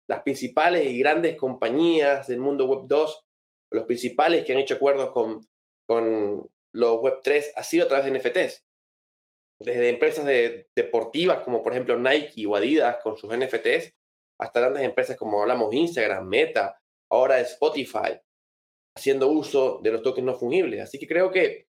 Las 0.08 0.22
principales 0.22 0.84
y 0.86 0.98
grandes 0.98 1.36
compañías 1.36 2.28
del 2.28 2.38
mundo 2.40 2.68
Web2, 2.68 3.24
los 3.72 3.84
principales 3.86 4.44
que 4.44 4.52
han 4.52 4.58
hecho 4.58 4.74
acuerdos 4.74 5.10
con, 5.10 5.40
con 5.88 6.48
los 6.74 6.96
Web3 6.98 7.52
ha 7.56 7.64
sido 7.64 7.86
a 7.86 7.88
través 7.88 8.04
de 8.04 8.18
NFTs. 8.18 8.63
Desde 9.60 9.88
empresas 9.88 10.24
de, 10.24 10.68
deportivas 10.74 11.42
como 11.42 11.62
por 11.62 11.72
ejemplo 11.72 11.98
Nike 11.98 12.46
o 12.46 12.56
Adidas 12.56 12.98
con 13.02 13.16
sus 13.16 13.34
NFTs, 13.34 13.94
hasta 14.40 14.60
grandes 14.60 14.82
empresas 14.82 15.16
como 15.16 15.42
hablamos 15.42 15.72
Instagram, 15.72 16.26
Meta, 16.26 16.80
ahora 17.10 17.40
Spotify, 17.40 18.18
haciendo 18.96 19.28
uso 19.28 19.80
de 19.82 19.92
los 19.92 20.02
tokens 20.02 20.26
no 20.26 20.34
fungibles. 20.34 20.80
Así 20.80 20.98
que 20.98 21.06
creo 21.06 21.30
que 21.30 21.66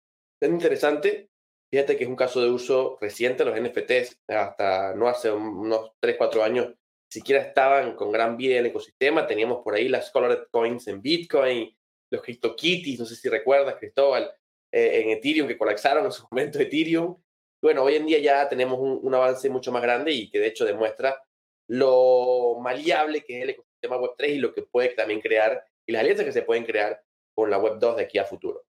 es 0.42 0.50
interesante. 0.50 1.30
Fíjate 1.72 1.98
que 1.98 2.04
es 2.04 2.10
un 2.10 2.16
caso 2.16 2.42
de 2.42 2.50
uso 2.50 2.98
reciente, 3.00 3.46
los 3.46 3.60
NFTs, 3.60 4.20
hasta 4.28 4.96
no 4.96 5.08
hace 5.08 5.32
unos 5.32 5.92
3, 6.00 6.16
4 6.18 6.44
años, 6.44 6.74
siquiera 7.12 7.42
estaban 7.42 7.96
con 7.96 8.12
gran 8.12 8.38
vida 8.38 8.54
en 8.54 8.62
el 8.62 8.66
ecosistema. 8.68 9.28
Teníamos 9.28 9.64
por 9.64 9.76
ahí 9.76 9.88
las 9.88 10.12
Colored 10.12 10.48
Coins 10.52 10.88
en 10.88 11.02
Bitcoin, 11.02 11.76
los 12.12 12.22
CryptoKitties, 12.22 13.00
no 13.00 13.06
sé 13.06 13.16
si 13.16 13.30
recuerdas, 13.30 13.76
Cristóbal, 13.80 14.32
eh, 14.72 15.02
en 15.02 15.10
Ethereum, 15.10 15.48
que 15.48 15.58
colapsaron 15.58 16.06
en 16.06 16.12
su 16.12 16.28
momento 16.30 16.60
Ethereum. 16.60 17.16
Bueno, 17.62 17.84
hoy 17.84 17.95
en 17.95 18.05
día 18.05 18.20
ya 18.20 18.47
tenemos 18.47 18.80
un, 18.80 19.14
avance 19.14 19.49
mucho 19.49 19.72
más 19.72 19.82
grande 19.82 20.12
y 20.14 20.30
que 20.30 20.39
de 20.39 20.47
hecho 20.47 20.66
demuestra 20.66 21.22
lo 21.68 22.57
maleable 22.62 23.24
que 23.24 23.38
es 23.38 23.43
el 23.43 23.49
ecosistema 23.51 23.97
Web3 23.97 24.30
y 24.30 24.39
lo 24.39 24.53
que 24.53 24.64
puede 24.64 24.89
también 24.89 25.20
crear 25.20 25.64
y 25.86 25.91
las 25.91 26.01
alianzas 26.01 26.26
que 26.26 26.32
se 26.32 26.43
pueden 26.43 26.66
crear 26.66 27.03
con 27.36 27.49
la 27.49 27.60
Web2 27.60 27.95
de 27.95 28.03
aquí 28.03 28.18
a 28.18 28.26
futuro. 28.26 28.64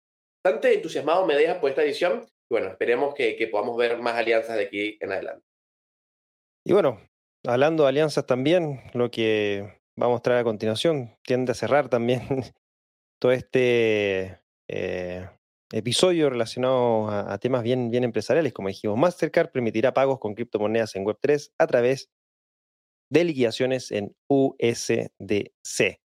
Bastante 0.45 0.75
entusiasmado 0.75 1.25
me 1.25 1.37
deja 1.37 1.61
por 1.61 1.71
esta 1.71 1.85
edición 1.85 2.27
y 2.51 2.55
bueno, 2.55 2.69
esperemos 2.69 3.15
que, 3.15 3.49
podamos 3.51 3.77
ver 3.77 3.99
más 3.99 4.17
alianzas 4.17 4.57
de 4.57 4.65
aquí 4.65 4.99
en 5.01 5.13
adelante. 5.13 5.47
Y 6.67 6.73
bueno, 6.73 7.01
hablando 7.47 7.85
de 7.85 7.91
alianzas 7.91 8.27
también, 8.27 8.81
lo 8.93 9.11
que 9.11 9.81
va 10.01 10.07
a 10.07 10.11
mostrar 10.11 10.39
a 10.39 10.45
continuación 10.45 11.17
tiende 11.23 11.53
a 11.53 11.55
cerrar 11.55 11.89
también 11.89 12.23
todo 13.21 13.31
este 13.33 14.41
eh, 14.69 15.29
episodio 15.73 16.31
relacionado 16.31 17.09
a, 17.09 17.39
temas 17.39 17.63
bien, 17.63 17.91
bien 17.91 18.05
empresariales. 18.05 18.53
Como 18.53 18.69
dijimos, 18.69 18.99
Mastercard 18.99 19.51
permitirá 19.51 19.95
pagos 19.95 20.19
con 20.19 20.35
criptomonedas 20.35 20.97
en 20.97 21.05
Web3 21.05 21.53
a 21.59 21.67
través 21.67 22.11
de 23.11 23.25
liquidaciones 23.25 23.91
en 23.91 24.17
USDC. 24.29 26.01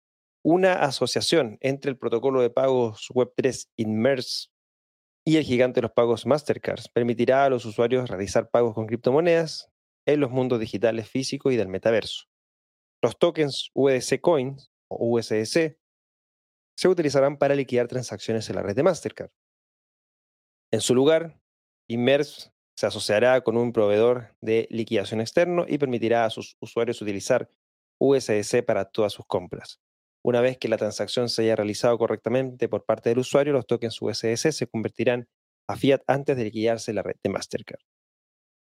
Una 0.43 0.75
asociación 0.75 1.59
entre 1.61 1.91
el 1.91 1.99
protocolo 1.99 2.41
de 2.41 2.51
pagos 2.51 3.09
Web3 3.13 3.69
Inmerse 3.77 4.49
y 5.27 5.37
el 5.37 5.45
gigante 5.45 5.79
de 5.79 5.83
los 5.83 5.93
pagos 5.93 6.25
Mastercard 6.25 6.81
permitirá 6.95 7.45
a 7.45 7.51
los 7.51 7.65
usuarios 7.67 8.09
realizar 8.09 8.51
pagos 8.51 8.75
con 8.75 8.87
criptomonedas 8.87 9.71
en 10.07 10.21
los 10.21 10.31
mundos 10.31 10.61
digitales 10.61 11.09
físicos 11.09 11.53
y 11.53 11.57
del 11.57 11.69
metaverso. 11.69 12.25
Los 13.03 13.19
tokens 13.19 13.71
USDC 13.75 14.21
Coins 14.21 14.71
o 14.89 15.17
USDC 15.17 15.79
se 16.77 16.89
utilizarán 16.89 17.37
para 17.37 17.55
liquidar 17.55 17.89
transacciones 17.89 18.49
en 18.49 18.57
la 18.57 18.63
red 18.63 18.75
de 18.75 18.83
Mastercard. 18.83 19.31
En 20.73 20.81
su 20.81 20.95
lugar, 20.95 21.41
Immers 21.89 22.53
se 22.77 22.87
asociará 22.87 23.41
con 23.43 23.57
un 23.57 23.73
proveedor 23.73 24.37
de 24.41 24.69
liquidación 24.71 25.21
externo 25.21 25.67
y 25.69 25.79
permitirá 25.79 26.25
a 26.25 26.31
sus 26.31 26.57
usuarios 26.61 27.03
utilizar 27.03 27.49
USDC 27.99 28.65
para 28.65 28.87
todas 28.87 29.13
sus 29.13 29.27
compras. 29.27 29.81
Una 30.25 30.41
vez 30.41 30.59
que 30.59 30.69
la 30.69 30.79
transacción 30.79 31.29
se 31.29 31.43
haya 31.43 31.57
realizado 31.57 31.99
correctamente 31.99 32.69
por 32.69 32.85
parte 32.85 33.09
del 33.09 33.19
usuario, 33.19 33.53
los 33.53 33.67
tokens 33.67 34.01
USDC 34.01 34.53
se 34.53 34.67
convertirán 34.67 35.29
a 35.69 35.77
fiat 35.77 36.03
antes 36.07 36.37
de 36.37 36.45
liquidarse 36.45 36.93
la 36.93 37.03
red 37.03 37.17
de 37.23 37.31
Mastercard. 37.31 37.81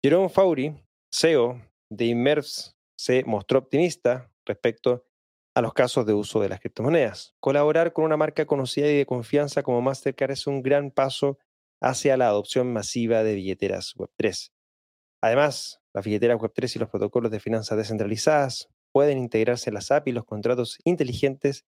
Jerome 0.02 0.28
Faury, 0.28 0.76
CEO 1.12 1.60
de 1.90 2.06
Immers, 2.06 2.76
se 2.96 3.24
mostró 3.24 3.58
optimista 3.58 4.30
respecto 4.46 5.04
a 5.54 5.62
los 5.62 5.74
casos 5.74 6.06
de 6.06 6.14
uso 6.14 6.40
de 6.40 6.48
las 6.48 6.60
criptomonedas. 6.60 7.34
Colaborar 7.40 7.92
con 7.92 8.04
una 8.04 8.16
marca 8.16 8.46
conocida 8.46 8.86
y 8.88 8.96
de 8.96 9.06
confianza 9.06 9.62
como 9.62 9.82
Mastercard 9.82 10.30
es 10.30 10.46
un 10.46 10.62
gran 10.62 10.90
paso 10.90 11.38
hacia 11.80 12.16
la 12.16 12.28
adopción 12.28 12.72
masiva 12.72 13.22
de 13.22 13.34
billeteras 13.34 13.94
Web3. 13.96 14.50
Además, 15.22 15.80
las 15.94 16.04
billeteras 16.04 16.38
Web3 16.38 16.76
y 16.76 16.78
los 16.78 16.90
protocolos 16.90 17.30
de 17.30 17.40
finanzas 17.40 17.76
descentralizadas 17.76 18.68
pueden 18.92 19.18
integrarse 19.18 19.70
en 19.70 19.74
las 19.74 19.90
API 19.90 20.10
y 20.10 20.14
los 20.14 20.24
contratos 20.24 20.78
inteligentes 20.84 21.64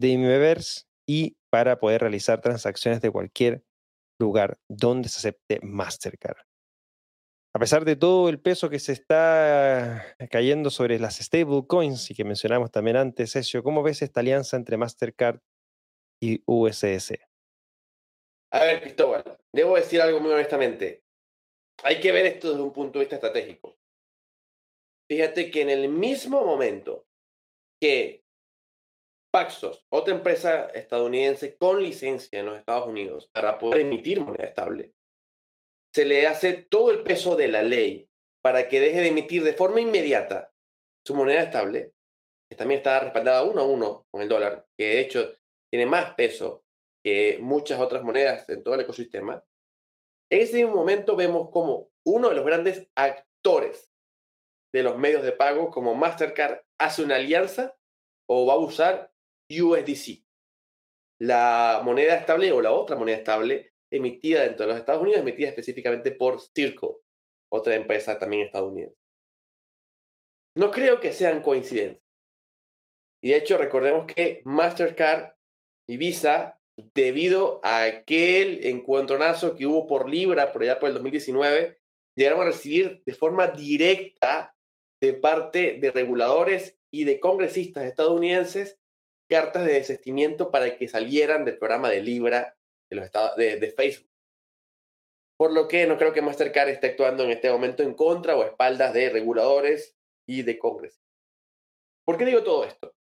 de 0.00 0.08
Imiverse 0.08 0.84
y 1.08 1.36
para 1.50 1.78
poder 1.78 2.02
realizar 2.02 2.40
transacciones 2.40 3.00
de 3.00 3.10
cualquier 3.10 3.64
lugar 4.20 4.58
donde 4.68 5.08
se 5.08 5.18
acepte 5.18 5.60
Mastercard. 5.62 6.38
A 7.54 7.58
pesar 7.58 7.86
de 7.86 7.96
todo 7.96 8.28
el 8.28 8.38
peso 8.38 8.68
que 8.68 8.78
se 8.78 8.92
está 8.92 10.14
cayendo 10.30 10.68
sobre 10.68 10.98
las 10.98 11.16
stablecoins 11.16 12.10
y 12.10 12.14
que 12.14 12.24
mencionamos 12.24 12.70
también 12.70 12.98
antes, 12.98 13.34
Ezio, 13.34 13.62
¿cómo 13.62 13.82
ves 13.82 14.02
esta 14.02 14.20
alianza 14.20 14.58
entre 14.58 14.76
Mastercard 14.76 15.40
y 16.20 16.42
USDC? 16.44 17.25
A 18.56 18.64
ver, 18.64 18.80
Cristóbal, 18.80 19.22
debo 19.52 19.76
decir 19.76 20.00
algo 20.00 20.18
muy 20.18 20.32
honestamente. 20.32 21.02
Hay 21.82 22.00
que 22.00 22.10
ver 22.10 22.24
esto 22.24 22.48
desde 22.48 22.62
un 22.62 22.72
punto 22.72 22.98
de 22.98 23.04
vista 23.04 23.16
estratégico. 23.16 23.76
Fíjate 25.10 25.50
que 25.50 25.60
en 25.60 25.68
el 25.68 25.90
mismo 25.90 26.42
momento 26.42 27.06
que 27.78 28.24
Paxos, 29.30 29.84
otra 29.90 30.14
empresa 30.14 30.68
estadounidense 30.68 31.58
con 31.58 31.82
licencia 31.82 32.40
en 32.40 32.46
los 32.46 32.58
Estados 32.58 32.88
Unidos 32.88 33.28
para 33.30 33.58
poder 33.58 33.82
emitir 33.82 34.22
moneda 34.22 34.48
estable, 34.48 34.94
se 35.94 36.06
le 36.06 36.26
hace 36.26 36.54
todo 36.54 36.90
el 36.90 37.02
peso 37.02 37.36
de 37.36 37.48
la 37.48 37.62
ley 37.62 38.08
para 38.42 38.68
que 38.68 38.80
deje 38.80 39.02
de 39.02 39.08
emitir 39.08 39.44
de 39.44 39.52
forma 39.52 39.82
inmediata 39.82 40.50
su 41.06 41.14
moneda 41.14 41.42
estable, 41.42 41.92
que 42.48 42.56
también 42.56 42.78
está 42.78 43.00
respaldada 43.00 43.42
uno 43.42 43.60
a 43.60 43.66
uno 43.66 44.06
con 44.10 44.22
el 44.22 44.30
dólar, 44.30 44.66
que 44.78 44.86
de 44.86 45.00
hecho 45.00 45.36
tiene 45.70 45.84
más 45.84 46.14
peso 46.14 46.65
que 47.06 47.38
muchas 47.40 47.78
otras 47.78 48.02
monedas 48.02 48.48
en 48.48 48.64
todo 48.64 48.74
el 48.74 48.80
ecosistema, 48.80 49.44
en 50.28 50.40
ese 50.40 50.56
mismo 50.56 50.74
momento 50.74 51.14
vemos 51.14 51.50
como 51.50 51.92
uno 52.04 52.30
de 52.30 52.34
los 52.34 52.44
grandes 52.44 52.90
actores 52.96 53.92
de 54.74 54.82
los 54.82 54.98
medios 54.98 55.22
de 55.22 55.30
pago, 55.30 55.70
como 55.70 55.94
Mastercard, 55.94 56.62
hace 56.80 57.04
una 57.04 57.14
alianza 57.14 57.76
o 58.28 58.44
va 58.44 58.54
a 58.54 58.58
usar 58.58 59.12
USDC, 59.48 60.26
la 61.20 61.80
moneda 61.84 62.16
estable 62.16 62.50
o 62.50 62.60
la 62.60 62.72
otra 62.72 62.96
moneda 62.96 63.18
estable 63.18 63.72
emitida 63.88 64.42
dentro 64.42 64.66
de 64.66 64.72
los 64.72 64.80
Estados 64.80 65.02
Unidos, 65.02 65.20
emitida 65.20 65.50
específicamente 65.50 66.10
por 66.10 66.40
Circle, 66.40 66.96
otra 67.52 67.76
empresa 67.76 68.18
también 68.18 68.46
estadounidense. 68.46 68.98
No 70.56 70.72
creo 70.72 70.98
que 70.98 71.12
sean 71.12 71.40
coincidencias. 71.40 72.02
Y 73.22 73.30
de 73.30 73.36
hecho, 73.36 73.58
recordemos 73.58 74.12
que 74.12 74.42
Mastercard 74.44 75.34
y 75.88 75.98
Visa 75.98 76.55
debido 76.76 77.60
a 77.62 77.84
aquel 77.84 78.66
encuentronazo 78.66 79.54
que 79.54 79.66
hubo 79.66 79.86
por 79.86 80.08
Libra 80.08 80.52
por 80.52 80.62
allá 80.62 80.78
por 80.78 80.88
el 80.88 80.94
2019, 80.94 81.78
llegaron 82.14 82.42
a 82.42 82.46
recibir 82.46 83.02
de 83.04 83.14
forma 83.14 83.48
directa 83.48 84.54
de 85.00 85.12
parte 85.14 85.78
de 85.80 85.90
reguladores 85.90 86.78
y 86.90 87.04
de 87.04 87.20
congresistas 87.20 87.84
estadounidenses 87.84 88.78
cartas 89.28 89.64
de 89.66 89.74
desistimiento 89.74 90.50
para 90.50 90.76
que 90.76 90.88
salieran 90.88 91.44
del 91.44 91.58
programa 91.58 91.90
de 91.90 92.02
Libra 92.02 92.56
de, 92.88 92.96
los 92.96 93.04
estados, 93.04 93.36
de, 93.36 93.72
Facebook. 93.76 94.10
Por 95.36 95.52
lo 95.52 95.68
que 95.68 95.86
no 95.86 95.98
creo 95.98 96.12
que 96.12 96.22
Mastercard 96.22 96.68
esté 96.68 96.88
actuando 96.88 97.24
en 97.24 97.30
este 97.30 97.50
momento 97.50 97.82
en 97.82 97.94
contra 97.94 98.36
o 98.36 98.44
espaldas 98.44 98.94
de 98.94 99.10
reguladores 99.10 99.96
y 100.26 100.42
de 100.42 100.58
congresistas. 100.58 101.06
¿Por 102.04 102.16
qué 102.16 102.24
digo 102.24 102.42
todo 102.42 102.64
esto? 102.64 102.95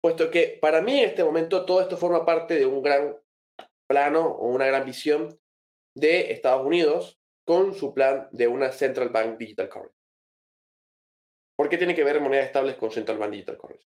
Puesto 0.00 0.30
que 0.30 0.58
para 0.60 0.80
mí 0.82 1.00
en 1.00 1.10
este 1.10 1.24
momento 1.24 1.64
todo 1.64 1.80
esto 1.80 1.96
forma 1.96 2.24
parte 2.24 2.54
de 2.54 2.66
un 2.66 2.82
gran 2.82 3.16
plano 3.88 4.26
o 4.26 4.48
una 4.48 4.66
gran 4.66 4.84
visión 4.84 5.38
de 5.96 6.32
Estados 6.32 6.66
Unidos 6.66 7.18
con 7.46 7.74
su 7.74 7.94
plan 7.94 8.28
de 8.32 8.48
una 8.48 8.72
Central 8.72 9.08
Bank 9.10 9.38
Digital 9.38 9.68
Currency. 9.68 9.96
¿Por 11.56 11.68
qué 11.68 11.78
tiene 11.78 11.94
que 11.94 12.04
ver 12.04 12.20
monedas 12.20 12.46
estables 12.46 12.76
con 12.76 12.90
Central 12.90 13.18
Bank 13.18 13.30
Digital 13.30 13.56
Currency? 13.56 13.86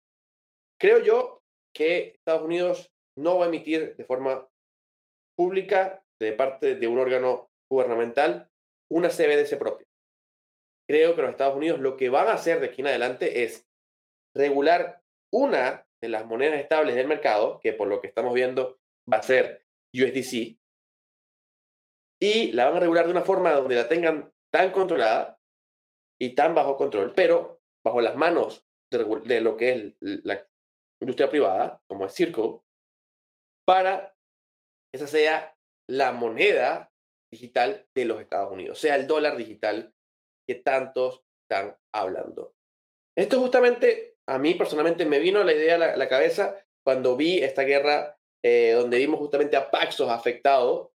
Creo 0.80 1.00
yo 1.00 1.42
que 1.74 2.14
Estados 2.14 2.42
Unidos 2.42 2.90
no 3.16 3.38
va 3.38 3.46
a 3.46 3.48
emitir 3.48 3.96
de 3.96 4.04
forma 4.04 4.48
pública, 5.36 6.02
de 6.20 6.32
parte 6.32 6.76
de 6.76 6.86
un 6.86 6.98
órgano 6.98 7.50
gubernamental, 7.70 8.48
una 8.90 9.08
CBDC 9.08 9.58
propia. 9.58 9.86
Creo 10.88 11.14
que 11.14 11.22
los 11.22 11.32
Estados 11.32 11.56
Unidos 11.56 11.80
lo 11.80 11.96
que 11.96 12.08
van 12.08 12.28
a 12.28 12.32
hacer 12.32 12.60
de 12.60 12.66
aquí 12.66 12.80
en 12.80 12.88
adelante 12.88 13.44
es 13.44 13.66
regular 14.34 15.02
una 15.30 15.86
de 16.00 16.08
las 16.08 16.26
monedas 16.26 16.60
estables 16.60 16.94
del 16.94 17.08
mercado, 17.08 17.60
que 17.60 17.72
por 17.72 17.88
lo 17.88 18.00
que 18.00 18.08
estamos 18.08 18.34
viendo 18.34 18.78
va 19.10 19.18
a 19.18 19.22
ser 19.22 19.64
USDC 19.92 20.58
y 22.20 22.52
la 22.52 22.66
van 22.66 22.76
a 22.76 22.80
regular 22.80 23.06
de 23.06 23.12
una 23.12 23.22
forma 23.22 23.52
donde 23.52 23.76
la 23.76 23.88
tengan 23.88 24.32
tan 24.52 24.72
controlada 24.72 25.38
y 26.20 26.34
tan 26.34 26.54
bajo 26.54 26.76
control, 26.76 27.12
pero 27.14 27.60
bajo 27.84 28.00
las 28.00 28.16
manos 28.16 28.66
de, 28.90 29.40
lo 29.40 29.56
que 29.56 29.70
es 29.70 29.94
la 30.00 30.46
industria 31.00 31.30
privada, 31.30 31.82
como 31.86 32.06
es 32.06 32.14
Circo, 32.14 32.64
para 33.64 34.16
que 34.90 34.96
esa 34.98 35.06
sea 35.06 35.56
la 35.88 36.12
moneda 36.12 36.92
digital 37.30 37.86
de 37.94 38.04
los 38.04 38.20
Estados 38.20 38.52
Unidos, 38.52 38.78
sea 38.78 38.96
el 38.96 39.06
dólar 39.06 39.36
digital 39.36 39.94
que 40.46 40.56
tantos 40.56 41.22
están 41.42 41.76
hablando. 41.94 42.54
Esto 43.16 43.38
justamente 43.38 44.17
a 44.28 44.38
mí 44.38 44.54
personalmente 44.54 45.06
me 45.06 45.18
vino 45.18 45.42
la 45.42 45.54
idea 45.54 45.76
a 45.76 45.96
la, 45.96 46.08
cabeza 46.08 46.54
cuando 46.84 47.16
vi 47.16 47.38
esta 47.38 47.62
guerra 47.62 48.18
eh, 48.44 48.72
donde 48.72 48.98
vimos 48.98 49.18
justamente 49.18 49.56
a 49.56 49.70
Paxos 49.70 50.10
afectado 50.10 50.92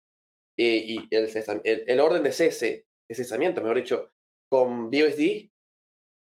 eh, 0.58 0.84
y 0.86 1.08
el, 1.10 2.00
orden 2.02 2.24
de 2.24 2.34
cese, 2.34 2.86
de 3.10 3.16
cesamiento, 3.16 3.62
mejor 3.62 3.78
dicho, 3.78 4.12
con 4.50 4.92
BUSD 4.92 5.50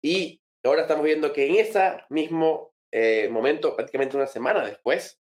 y 0.01 0.41
ahora 0.63 0.83
estamos 0.83 1.03
viendo 1.03 1.33
que 1.33 1.47
en 1.47 1.55
ese 1.55 1.97
mismo 2.09 2.73
eh, 2.93 3.27
momento, 3.29 3.75
prácticamente 3.75 4.15
una 4.15 4.27
semana 4.27 4.65
después, 4.65 5.19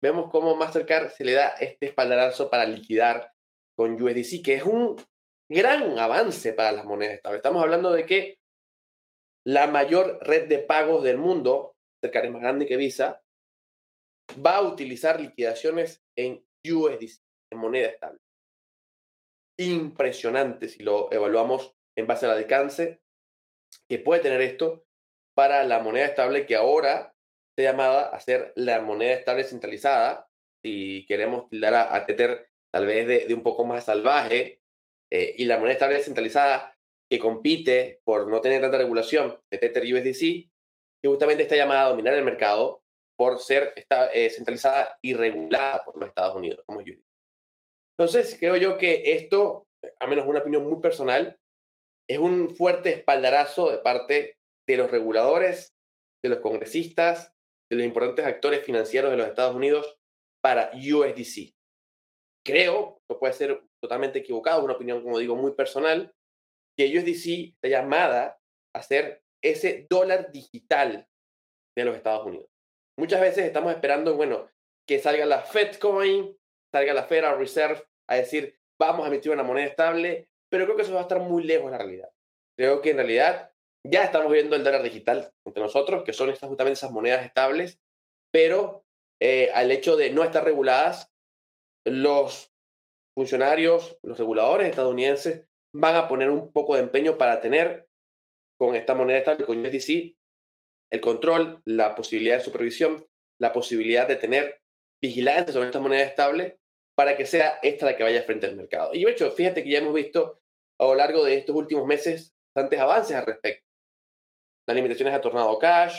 vemos 0.00 0.30
cómo 0.30 0.54
Mastercard 0.54 1.10
se 1.10 1.24
le 1.24 1.32
da 1.32 1.48
este 1.58 1.86
espaldarazo 1.86 2.48
para 2.48 2.64
liquidar 2.64 3.32
con 3.76 4.00
USDC, 4.00 4.42
que 4.44 4.54
es 4.54 4.62
un 4.62 4.96
gran 5.50 5.98
avance 5.98 6.52
para 6.52 6.70
las 6.70 6.84
monedas. 6.84 7.20
Estamos 7.24 7.62
hablando 7.62 7.90
de 7.92 8.06
que 8.06 8.38
la 9.46 9.66
mayor 9.66 10.18
red 10.22 10.48
de 10.48 10.58
pagos 10.58 11.04
del 11.04 11.18
mundo, 11.18 11.76
cerca 12.02 12.20
es 12.20 12.30
más 12.30 12.42
grande 12.42 12.66
que 12.66 12.76
Visa, 12.76 13.22
va 14.44 14.56
a 14.56 14.62
utilizar 14.62 15.20
liquidaciones 15.20 16.02
en 16.16 16.44
USDC, 16.64 17.22
en 17.52 17.58
moneda 17.58 17.88
estable. 17.88 18.20
Impresionante 19.58 20.68
si 20.68 20.82
lo 20.82 21.12
evaluamos 21.12 21.74
en 21.96 22.06
base 22.06 22.26
al 22.26 22.32
alcance 22.32 23.00
que 23.88 23.98
puede 23.98 24.22
tener 24.22 24.40
esto 24.40 24.84
para 25.34 25.64
la 25.64 25.80
moneda 25.80 26.06
estable 26.06 26.46
que 26.46 26.56
ahora 26.56 27.14
está 27.50 27.70
llamada 27.70 28.08
a 28.08 28.20
ser 28.20 28.52
la 28.56 28.80
moneda 28.80 29.12
estable 29.12 29.44
centralizada. 29.44 30.28
Si 30.62 31.04
queremos 31.06 31.48
tildar 31.48 31.74
a, 31.74 32.06
Tether 32.06 32.48
tal 32.72 32.86
vez 32.86 33.06
de, 33.06 33.34
un 33.34 33.42
poco 33.42 33.64
más 33.64 33.84
salvaje, 33.84 34.60
eh, 35.12 35.34
y 35.38 35.44
la 35.44 35.58
moneda 35.58 35.74
estable 35.74 35.96
descentralizada 35.96 36.73
que 37.10 37.18
compite 37.18 38.00
por 38.04 38.28
no 38.28 38.40
tener 38.40 38.60
tanta 38.60 38.78
regulación 38.78 39.38
de 39.50 39.58
Tether 39.58 39.82
USDC, 39.84 40.50
que 41.02 41.08
justamente 41.08 41.42
está 41.42 41.56
llamada 41.56 41.84
a 41.84 41.88
dominar 41.90 42.14
el 42.14 42.24
mercado 42.24 42.82
por 43.16 43.38
ser 43.38 43.72
está, 43.76 44.12
eh, 44.12 44.30
centralizada 44.30 44.98
y 45.02 45.14
regulada 45.14 45.84
por 45.84 45.96
los 45.96 46.08
Estados 46.08 46.34
Unidos, 46.34 46.64
como 46.66 46.80
Entonces, 46.80 48.36
creo 48.38 48.56
yo 48.56 48.76
que 48.76 49.14
esto, 49.14 49.66
a 50.00 50.06
menos 50.06 50.26
una 50.26 50.40
opinión 50.40 50.64
muy 50.64 50.80
personal, 50.80 51.38
es 52.08 52.18
un 52.18 52.54
fuerte 52.54 52.90
espaldarazo 52.90 53.70
de 53.70 53.78
parte 53.78 54.38
de 54.66 54.76
los 54.76 54.90
reguladores, 54.90 55.74
de 56.22 56.30
los 56.30 56.38
congresistas, 56.40 57.32
de 57.70 57.76
los 57.76 57.86
importantes 57.86 58.24
actores 58.24 58.64
financieros 58.64 59.10
de 59.10 59.16
los 59.16 59.26
Estados 59.26 59.54
Unidos 59.54 59.98
para 60.42 60.70
USDC. 60.74 61.54
Creo, 62.44 63.00
que 63.08 63.14
puede 63.14 63.32
ser 63.32 63.62
totalmente 63.80 64.18
equivocado, 64.18 64.64
una 64.64 64.74
opinión, 64.74 65.02
como 65.02 65.18
digo, 65.18 65.36
muy 65.36 65.52
personal, 65.52 66.14
que 66.76 66.96
USDC 66.96 67.54
está 67.54 67.68
llamada 67.68 68.40
a 68.74 68.82
ser 68.82 69.22
ese 69.42 69.86
dólar 69.88 70.32
digital 70.32 71.08
de 71.76 71.84
los 71.84 71.96
Estados 71.96 72.26
Unidos. 72.26 72.48
Muchas 72.98 73.20
veces 73.20 73.44
estamos 73.44 73.72
esperando, 73.72 74.16
bueno, 74.16 74.48
que 74.86 74.98
salga 74.98 75.26
la 75.26 75.42
FedCoin, 75.42 76.36
salga 76.72 76.94
la 76.94 77.04
Federal 77.04 77.38
Reserve 77.38 77.82
a 78.08 78.16
decir, 78.16 78.58
vamos 78.80 79.04
a 79.04 79.08
emitir 79.08 79.32
una 79.32 79.42
moneda 79.42 79.66
estable, 79.66 80.28
pero 80.50 80.64
creo 80.64 80.76
que 80.76 80.82
eso 80.82 80.94
va 80.94 81.00
a 81.00 81.02
estar 81.02 81.20
muy 81.20 81.44
lejos 81.44 81.66
de 81.66 81.70
la 81.72 81.78
realidad. 81.78 82.10
Creo 82.56 82.80
que 82.80 82.90
en 82.90 82.98
realidad 82.98 83.52
ya 83.86 84.04
estamos 84.04 84.32
viendo 84.32 84.56
el 84.56 84.64
dólar 84.64 84.82
digital 84.82 85.32
entre 85.44 85.62
nosotros, 85.62 86.04
que 86.04 86.12
son 86.12 86.30
estas, 86.30 86.48
justamente 86.48 86.74
esas 86.74 86.92
monedas 86.92 87.24
estables, 87.24 87.80
pero 88.32 88.84
eh, 89.20 89.50
al 89.52 89.70
hecho 89.70 89.96
de 89.96 90.10
no 90.10 90.24
estar 90.24 90.44
reguladas, 90.44 91.12
los 91.84 92.52
funcionarios, 93.14 93.98
los 94.02 94.18
reguladores 94.18 94.68
estadounidenses 94.68 95.46
van 95.74 95.96
a 95.96 96.08
poner 96.08 96.30
un 96.30 96.52
poco 96.52 96.76
de 96.76 96.82
empeño 96.82 97.18
para 97.18 97.40
tener 97.40 97.88
con 98.58 98.76
esta 98.76 98.94
moneda 98.94 99.18
estable, 99.18 99.44
con 99.44 99.58
USDC, 99.58 100.16
el 100.92 101.00
control, 101.00 101.60
la 101.64 101.94
posibilidad 101.94 102.38
de 102.38 102.44
supervisión, 102.44 103.04
la 103.40 103.52
posibilidad 103.52 104.06
de 104.06 104.16
tener 104.16 104.60
vigilancia 105.02 105.52
sobre 105.52 105.66
esta 105.66 105.80
moneda 105.80 106.02
estable 106.02 106.58
para 106.96 107.16
que 107.16 107.26
sea 107.26 107.58
esta 107.62 107.86
la 107.86 107.96
que 107.96 108.04
vaya 108.04 108.22
frente 108.22 108.46
al 108.46 108.56
mercado. 108.56 108.94
Y 108.94 109.04
de 109.04 109.10
hecho, 109.10 109.30
fíjate 109.32 109.64
que 109.64 109.70
ya 109.70 109.78
hemos 109.78 109.92
visto 109.92 110.40
a 110.78 110.84
lo 110.84 110.94
largo 110.94 111.24
de 111.24 111.36
estos 111.38 111.56
últimos 111.56 111.86
meses 111.86 112.34
bastantes 112.54 112.78
avances 112.78 113.16
al 113.16 113.26
respecto. 113.26 113.66
Las 114.68 114.76
limitaciones 114.76 115.12
a 115.12 115.20
tornado 115.20 115.58
cash, 115.58 115.98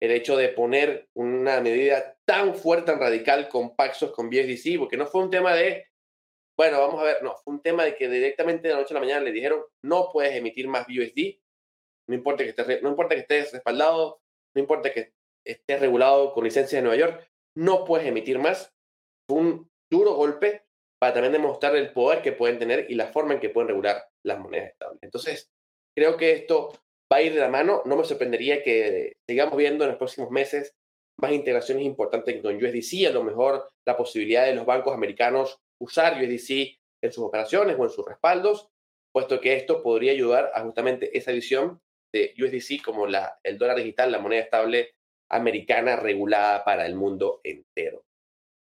el 0.00 0.12
hecho 0.12 0.36
de 0.36 0.48
poner 0.50 1.08
una 1.14 1.60
medida 1.60 2.16
tan 2.24 2.54
fuerte, 2.54 2.92
tan 2.92 3.00
radical 3.00 3.48
con 3.48 3.74
Paxos, 3.74 4.12
con 4.12 4.30
BSDC, 4.30 4.78
porque 4.78 4.96
no 4.96 5.06
fue 5.06 5.24
un 5.24 5.30
tema 5.30 5.52
de, 5.54 5.89
bueno, 6.60 6.78
vamos 6.78 7.00
a 7.00 7.04
ver, 7.04 7.22
no, 7.22 7.36
fue 7.42 7.54
un 7.54 7.62
tema 7.62 7.84
de 7.84 7.96
que 7.96 8.06
directamente 8.06 8.68
de 8.68 8.74
la 8.74 8.80
noche 8.80 8.92
a 8.92 8.96
la 8.96 9.00
mañana 9.00 9.22
le 9.22 9.32
dijeron, 9.32 9.64
no 9.82 10.10
puedes 10.12 10.36
emitir 10.36 10.68
más 10.68 10.86
BUSD, 10.86 11.40
no 12.06 12.14
importa 12.14 12.44
que 12.44 12.50
estés, 12.50 12.82
no 12.82 12.90
importa 12.90 13.14
que 13.14 13.22
estés 13.22 13.50
respaldado, 13.52 14.20
no 14.54 14.60
importa 14.60 14.92
que 14.92 15.14
estés 15.42 15.80
regulado 15.80 16.34
con 16.34 16.44
licencia 16.44 16.76
de 16.76 16.82
Nueva 16.82 16.98
York, 16.98 17.30
no 17.56 17.86
puedes 17.86 18.06
emitir 18.06 18.38
más. 18.38 18.74
Fue 19.26 19.38
un 19.38 19.70
duro 19.90 20.12
golpe 20.12 20.66
para 21.00 21.14
también 21.14 21.32
demostrar 21.32 21.74
el 21.76 21.94
poder 21.94 22.20
que 22.20 22.32
pueden 22.32 22.58
tener 22.58 22.90
y 22.90 22.94
la 22.94 23.06
forma 23.06 23.32
en 23.32 23.40
que 23.40 23.48
pueden 23.48 23.68
regular 23.68 24.04
las 24.22 24.38
monedas 24.38 24.72
estables. 24.72 24.98
Entonces, 25.00 25.50
creo 25.96 26.18
que 26.18 26.32
esto 26.32 26.74
va 27.10 27.16
a 27.16 27.22
ir 27.22 27.32
de 27.32 27.40
la 27.40 27.48
mano. 27.48 27.80
No 27.86 27.96
me 27.96 28.04
sorprendería 28.04 28.62
que 28.62 29.14
sigamos 29.26 29.56
viendo 29.56 29.84
en 29.84 29.92
los 29.92 29.98
próximos 29.98 30.30
meses 30.30 30.74
más 31.18 31.32
integraciones 31.32 31.86
importantes 31.86 32.42
con 32.42 32.54
USDC, 32.54 33.06
a 33.06 33.12
lo 33.12 33.24
mejor 33.24 33.66
la 33.86 33.96
posibilidad 33.96 34.44
de 34.44 34.54
los 34.54 34.66
bancos 34.66 34.92
americanos 34.92 35.58
usar 35.80 36.22
USDC 36.22 36.78
en 37.02 37.12
sus 37.12 37.24
operaciones 37.24 37.76
o 37.78 37.84
en 37.84 37.90
sus 37.90 38.06
respaldos, 38.06 38.68
puesto 39.12 39.40
que 39.40 39.56
esto 39.56 39.82
podría 39.82 40.12
ayudar 40.12 40.50
a 40.54 40.62
justamente 40.62 41.16
esa 41.16 41.32
visión 41.32 41.80
de 42.12 42.34
USDC 42.38 42.82
como 42.84 43.06
el 43.06 43.58
dólar 43.58 43.76
digital, 43.76 44.12
la 44.12 44.18
moneda 44.18 44.42
estable 44.42 44.94
americana 45.30 45.96
regulada 45.96 46.64
para 46.64 46.86
el 46.86 46.94
mundo 46.94 47.40
entero. 47.44 48.04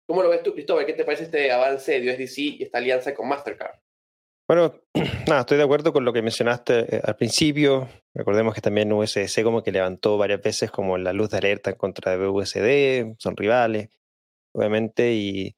¿Cómo 0.06 0.22
lo 0.22 0.30
ves 0.30 0.42
tú, 0.42 0.52
Cristóbal? 0.52 0.86
¿Qué 0.86 0.92
te 0.92 1.04
parece 1.04 1.24
este 1.24 1.50
avance 1.50 2.00
de 2.00 2.10
USDC 2.10 2.38
y 2.38 2.62
esta 2.62 2.78
alianza 2.78 3.14
con 3.14 3.28
Mastercard? 3.28 3.78
Bueno, 4.46 4.74
nada, 5.28 5.40
estoy 5.40 5.56
de 5.56 5.64
acuerdo 5.64 5.92
con 5.92 6.04
lo 6.04 6.12
que 6.12 6.20
mencionaste 6.20 6.96
eh, 6.96 7.00
al 7.02 7.16
principio. 7.16 7.88
Recordemos 8.14 8.54
que 8.54 8.60
también 8.60 8.92
USDC 8.92 9.42
como 9.42 9.62
que 9.62 9.72
levantó 9.72 10.18
varias 10.18 10.42
veces 10.42 10.70
como 10.70 10.98
la 10.98 11.14
luz 11.14 11.30
de 11.30 11.38
alerta 11.38 11.70
en 11.70 11.76
contra 11.76 12.16
de 12.16 12.26
BUSD, 12.26 13.16
son 13.18 13.36
rivales, 13.36 13.88
obviamente, 14.52 15.14
y, 15.14 15.56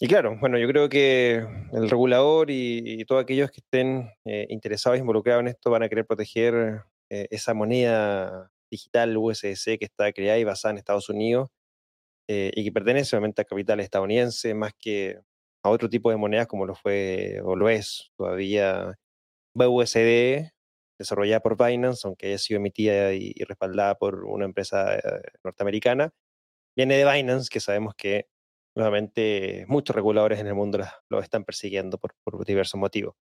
y 0.00 0.08
claro, 0.08 0.36
bueno, 0.40 0.58
yo 0.58 0.66
creo 0.68 0.88
que 0.88 1.46
el 1.72 1.90
regulador 1.90 2.50
y, 2.50 3.04
todos 3.04 3.22
aquellos 3.22 3.50
que 3.50 3.60
estén 3.60 4.10
eh, 4.24 4.46
interesados 4.48 4.96
e 4.98 5.00
involucrados 5.00 5.42
en 5.42 5.48
esto 5.48 5.70
van 5.70 5.82
a 5.82 5.88
querer 5.88 6.06
proteger 6.06 6.82
eh, 7.10 7.26
esa 7.30 7.54
moneda 7.54 8.50
digital 8.70 9.16
USDC 9.16 9.78
que 9.78 9.84
está 9.84 10.12
creada 10.12 10.38
y 10.38 10.44
basada 10.44 10.72
en 10.72 10.78
Estados 10.78 11.08
Unidos 11.08 11.48
y 12.32 12.62
que 12.62 12.70
pertenece 12.70 13.16
obviamente 13.16 13.42
a 13.42 13.44
capital 13.44 13.80
estadounidense 13.80 14.54
más 14.54 14.72
que 14.78 15.18
a 15.64 15.70
otro 15.70 15.88
tipo 15.88 16.10
de 16.10 16.16
monedas 16.16 16.46
como 16.46 16.64
lo 16.64 16.76
fue 16.76 17.40
o 17.42 17.56
lo 17.56 17.68
es 17.68 18.12
todavía 18.16 18.94
BUSD, 19.54 20.50
desarrollada 20.98 21.40
por 21.40 21.56
Binance, 21.56 22.06
aunque 22.06 22.28
haya 22.28 22.38
sido 22.38 22.58
emitida 22.58 23.12
y, 23.14 23.32
respaldada 23.44 23.96
por 23.96 24.24
una 24.24 24.44
empresa 24.44 24.96
eh, 24.96 25.02
norteamericana, 25.44 26.12
viene 26.76 26.96
de 26.96 27.10
Binance, 27.10 27.48
que 27.50 27.60
sabemos 27.60 27.94
que 27.96 28.28
nuevamente 28.74 29.64
muchos 29.68 29.94
reguladores 29.94 30.38
en 30.38 30.46
el 30.46 30.54
mundo 30.54 30.78
lo 31.08 31.20
están 31.20 31.44
persiguiendo 31.44 31.98
por, 31.98 32.14
diversos 32.44 32.78
motivos. 32.78 33.14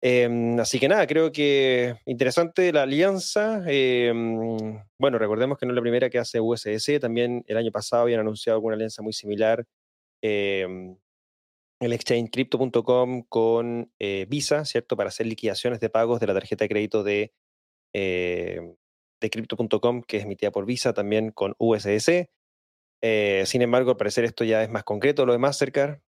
Em, 0.00 0.58
así 0.60 0.78
que 0.78 0.88
nada, 0.88 1.06
creo 1.06 1.32
que 1.32 1.96
interesante 2.06 2.72
la 2.72 2.82
alianza. 2.82 3.62
Em, 3.66 4.80
bueno, 4.98 5.18
recordemos 5.18 5.58
que 5.58 5.66
no 5.66 5.72
es 5.72 5.76
la 5.76 5.82
primera 5.82 6.10
que 6.10 6.18
hace 6.18 6.40
USDC, 6.40 7.00
también 7.00 7.44
el 7.48 7.56
año 7.56 7.72
pasado 7.72 8.02
habían 8.02 8.20
anunciado 8.20 8.56
alguna 8.56 8.76
alianza 8.76 9.02
muy 9.02 9.12
similar 9.12 9.64
em, 10.22 10.96
el 11.80 11.92
exchange 11.92 12.30
crypto.com 12.30 13.22
con 13.28 13.92
eh, 13.98 14.26
Visa, 14.28 14.64
¿cierto? 14.64 14.96
Para 14.96 15.08
hacer 15.08 15.26
liquidaciones 15.26 15.80
de 15.80 15.90
pagos 15.90 16.20
de 16.20 16.26
la 16.26 16.34
tarjeta 16.34 16.64
de 16.64 16.68
crédito 16.68 17.02
de, 17.02 17.32
eh, 17.92 18.74
de 19.20 19.30
crypto.com, 19.30 20.02
que 20.02 20.18
es 20.18 20.24
emitida 20.24 20.50
por 20.50 20.66
Visa, 20.66 20.92
también 20.92 21.30
con 21.30 21.54
USDC. 21.58 22.30
Eh, 23.02 23.44
sin 23.46 23.62
embargo, 23.62 23.92
al 23.92 23.96
parecer 23.96 24.24
esto 24.24 24.44
ya 24.44 24.62
es 24.62 24.70
más 24.70 24.84
concreto 24.84 25.26
lo 25.26 25.32
de 25.32 25.38
Mastercard. 25.38 26.00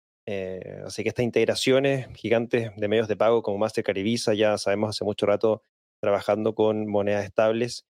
así 0.87 1.03
que 1.03 1.09
estas 1.09 1.25
integraciones 1.25 2.09
gigantes 2.17 2.71
de 2.77 2.89
medios 2.89 3.09
de 3.09 3.17
pago 3.17 3.43
como 3.43 3.59
Mastercard 3.59 3.97
y 3.99 4.03
Visa, 4.03 4.35
ya 4.35 4.59
sabemos 4.59 4.91
hace 4.91 5.05
mucho 5.05 5.27
rato 5.27 5.63
trabajando 6.01 6.55
con 6.55 6.87
monedas 6.87 7.25
estables, 7.25 7.87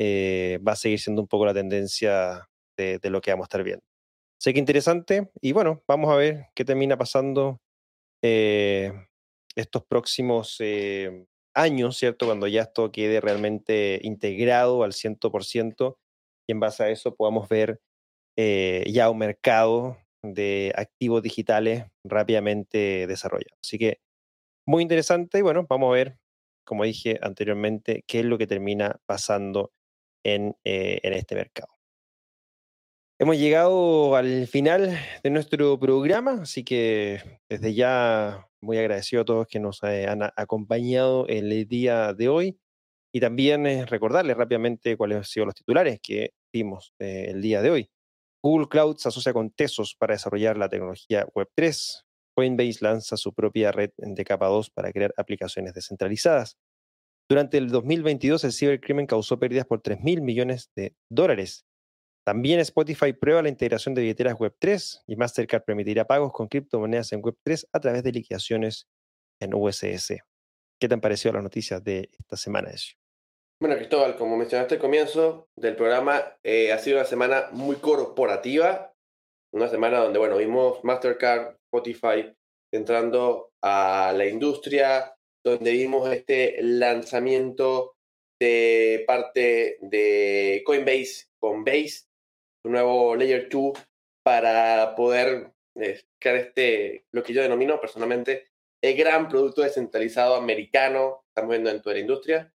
va 0.00 0.72
a 0.72 0.76
seguir 0.76 1.00
siendo 1.00 1.22
un 1.22 1.28
poco 1.28 1.46
la 1.46 1.54
tendencia 1.54 2.48
de, 2.76 3.10
lo 3.10 3.20
que 3.20 3.30
vamos 3.30 3.44
a 3.44 3.46
estar 3.46 3.62
viendo. 3.62 3.84
Sé 4.40 4.52
que 4.52 4.58
interesante 4.58 5.30
y 5.40 5.52
bueno, 5.52 5.82
vamos 5.86 6.10
a 6.10 6.16
ver 6.16 6.46
qué 6.54 6.64
termina 6.64 6.96
pasando 6.96 7.60
eh, 8.22 8.92
estos 9.54 9.84
próximos 9.84 10.56
eh, 10.60 11.26
años, 11.54 11.96
¿cierto? 11.96 12.26
Cuando 12.26 12.48
ya 12.48 12.62
esto 12.62 12.90
quede 12.90 13.20
realmente 13.20 14.00
integrado 14.02 14.82
al 14.82 14.92
100% 14.92 15.96
y 16.48 16.52
en 16.52 16.60
base 16.60 16.82
a 16.82 16.90
eso 16.90 17.14
podamos 17.14 17.48
ver 17.48 17.80
eh, 18.36 18.84
ya 18.88 19.10
un 19.10 19.18
mercado 19.18 19.98
de 20.22 20.72
activos 20.76 21.22
digitales 21.22 21.84
rápidamente 22.04 23.06
desarrollado. 23.06 23.56
Así 23.62 23.78
que 23.78 24.00
muy 24.66 24.82
interesante 24.82 25.38
y 25.38 25.42
bueno, 25.42 25.66
vamos 25.68 25.90
a 25.90 25.94
ver, 25.94 26.18
como 26.64 26.84
dije 26.84 27.18
anteriormente, 27.22 28.04
qué 28.06 28.20
es 28.20 28.24
lo 28.24 28.38
que 28.38 28.46
termina 28.46 29.00
pasando 29.06 29.72
en, 30.24 30.56
en 30.64 31.12
este 31.14 31.34
mercado. 31.34 31.72
Hemos 33.22 33.38
llegado 33.38 34.16
al 34.16 34.48
final 34.48 34.98
de 35.22 35.30
nuestro 35.30 35.78
programa, 35.78 36.40
así 36.42 36.64
que 36.64 37.40
desde 37.48 37.72
ya 37.72 38.48
muy 38.60 38.78
agradecido 38.78 39.22
a 39.22 39.24
todos 39.24 39.46
que 39.46 39.60
nos 39.60 39.82
eh, 39.82 40.06
han 40.08 40.22
acompañado 40.34 41.26
el 41.28 41.68
día 41.68 42.14
de 42.14 42.28
hoy 42.28 42.58
y 43.12 43.20
también 43.20 43.66
eh, 43.66 43.86
recordarles 43.86 44.36
rápidamente 44.36 44.96
cuáles 44.96 45.18
han 45.18 45.24
sido 45.24 45.46
los 45.46 45.54
titulares 45.54 46.00
que 46.02 46.32
vimos 46.52 46.94
eh, 46.98 47.26
el 47.28 47.42
día 47.42 47.60
de 47.62 47.70
hoy. 47.70 47.90
Google 48.42 48.68
Cloud 48.68 48.96
se 48.96 49.08
asocia 49.08 49.32
con 49.32 49.50
Tesos 49.50 49.94
para 49.94 50.14
desarrollar 50.14 50.56
la 50.56 50.68
tecnología 50.68 51.26
Web3. 51.28 52.02
Coinbase 52.34 52.78
lanza 52.80 53.16
su 53.16 53.32
propia 53.32 53.70
red 53.70 53.90
de 53.96 54.24
capa 54.24 54.46
2 54.46 54.70
para 54.70 54.92
crear 54.92 55.14
aplicaciones 55.16 55.74
descentralizadas. 55.74 56.58
Durante 57.28 57.56
el 57.58 57.70
2022, 57.70 58.42
el 58.44 58.52
cibercrimen 58.52 59.06
causó 59.06 59.38
pérdidas 59.38 59.66
por 59.66 59.80
3 59.80 60.00
mil 60.00 60.22
millones 60.22 60.70
de 60.74 60.96
dólares. 61.08 61.64
También 62.24 62.60
Spotify 62.60 63.12
prueba 63.12 63.42
la 63.42 63.48
integración 63.48 63.94
de 63.94 64.02
billeteras 64.02 64.34
Web3 64.34 65.02
y 65.06 65.16
Mastercard 65.16 65.64
permitirá 65.64 66.06
pagos 66.06 66.32
con 66.32 66.48
criptomonedas 66.48 67.12
en 67.12 67.22
Web3 67.22 67.68
a 67.72 67.80
través 67.80 68.02
de 68.02 68.12
liquidaciones 68.12 68.88
en 69.40 69.54
USS. 69.54 70.14
¿Qué 70.80 70.88
te 70.88 70.94
han 70.94 71.00
parecido 71.00 71.34
las 71.34 71.42
noticias 71.42 71.82
de 71.82 72.10
esta 72.18 72.36
semana, 72.36 72.70
Ezio? 72.70 73.01
Bueno, 73.62 73.76
Cristóbal, 73.76 74.16
como 74.16 74.36
mencionaste 74.36 74.74
al 74.74 74.80
comienzo 74.80 75.46
del 75.56 75.76
programa, 75.76 76.36
eh, 76.42 76.72
ha 76.72 76.78
sido 76.78 76.96
una 76.96 77.06
semana 77.06 77.48
muy 77.52 77.76
corporativa, 77.76 78.92
una 79.54 79.68
semana 79.68 80.00
donde, 80.00 80.18
bueno, 80.18 80.36
vimos 80.36 80.82
Mastercard, 80.82 81.58
Spotify 81.66 82.34
entrando 82.72 83.52
a 83.62 84.12
la 84.16 84.26
industria, 84.26 85.14
donde 85.44 85.70
vimos 85.70 86.10
este 86.12 86.56
lanzamiento 86.60 87.94
de 88.40 89.04
parte 89.06 89.78
de 89.80 90.64
Coinbase 90.66 91.28
con 91.38 91.64
Base, 91.64 92.06
un 92.64 92.72
nuevo 92.72 93.14
Layer 93.14 93.48
2 93.48 93.78
para 94.24 94.96
poder 94.96 95.52
eh, 95.76 96.00
crear 96.20 96.36
este, 96.38 97.04
lo 97.12 97.22
que 97.22 97.32
yo 97.32 97.42
denomino 97.42 97.80
personalmente, 97.80 98.48
el 98.82 98.96
gran 98.96 99.28
producto 99.28 99.62
descentralizado 99.62 100.34
americano, 100.34 101.22
estamos 101.28 101.50
viendo 101.50 101.70
en 101.70 101.80
toda 101.80 101.94
la 101.94 102.00
industria. 102.00 102.52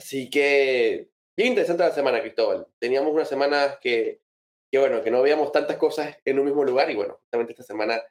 Así 0.00 0.30
que, 0.30 1.10
bien 1.36 1.50
interesante 1.50 1.82
la 1.82 1.92
semana, 1.92 2.22
Cristóbal. 2.22 2.66
Teníamos 2.78 3.12
una 3.12 3.26
semana 3.26 3.78
que, 3.82 4.22
que, 4.72 4.78
bueno, 4.78 5.02
que 5.02 5.10
no 5.10 5.20
veíamos 5.20 5.52
tantas 5.52 5.76
cosas 5.76 6.16
en 6.24 6.38
un 6.38 6.46
mismo 6.46 6.64
lugar 6.64 6.90
y 6.90 6.94
bueno, 6.94 7.18
justamente 7.18 7.52
esta 7.52 7.64
semana 7.64 8.02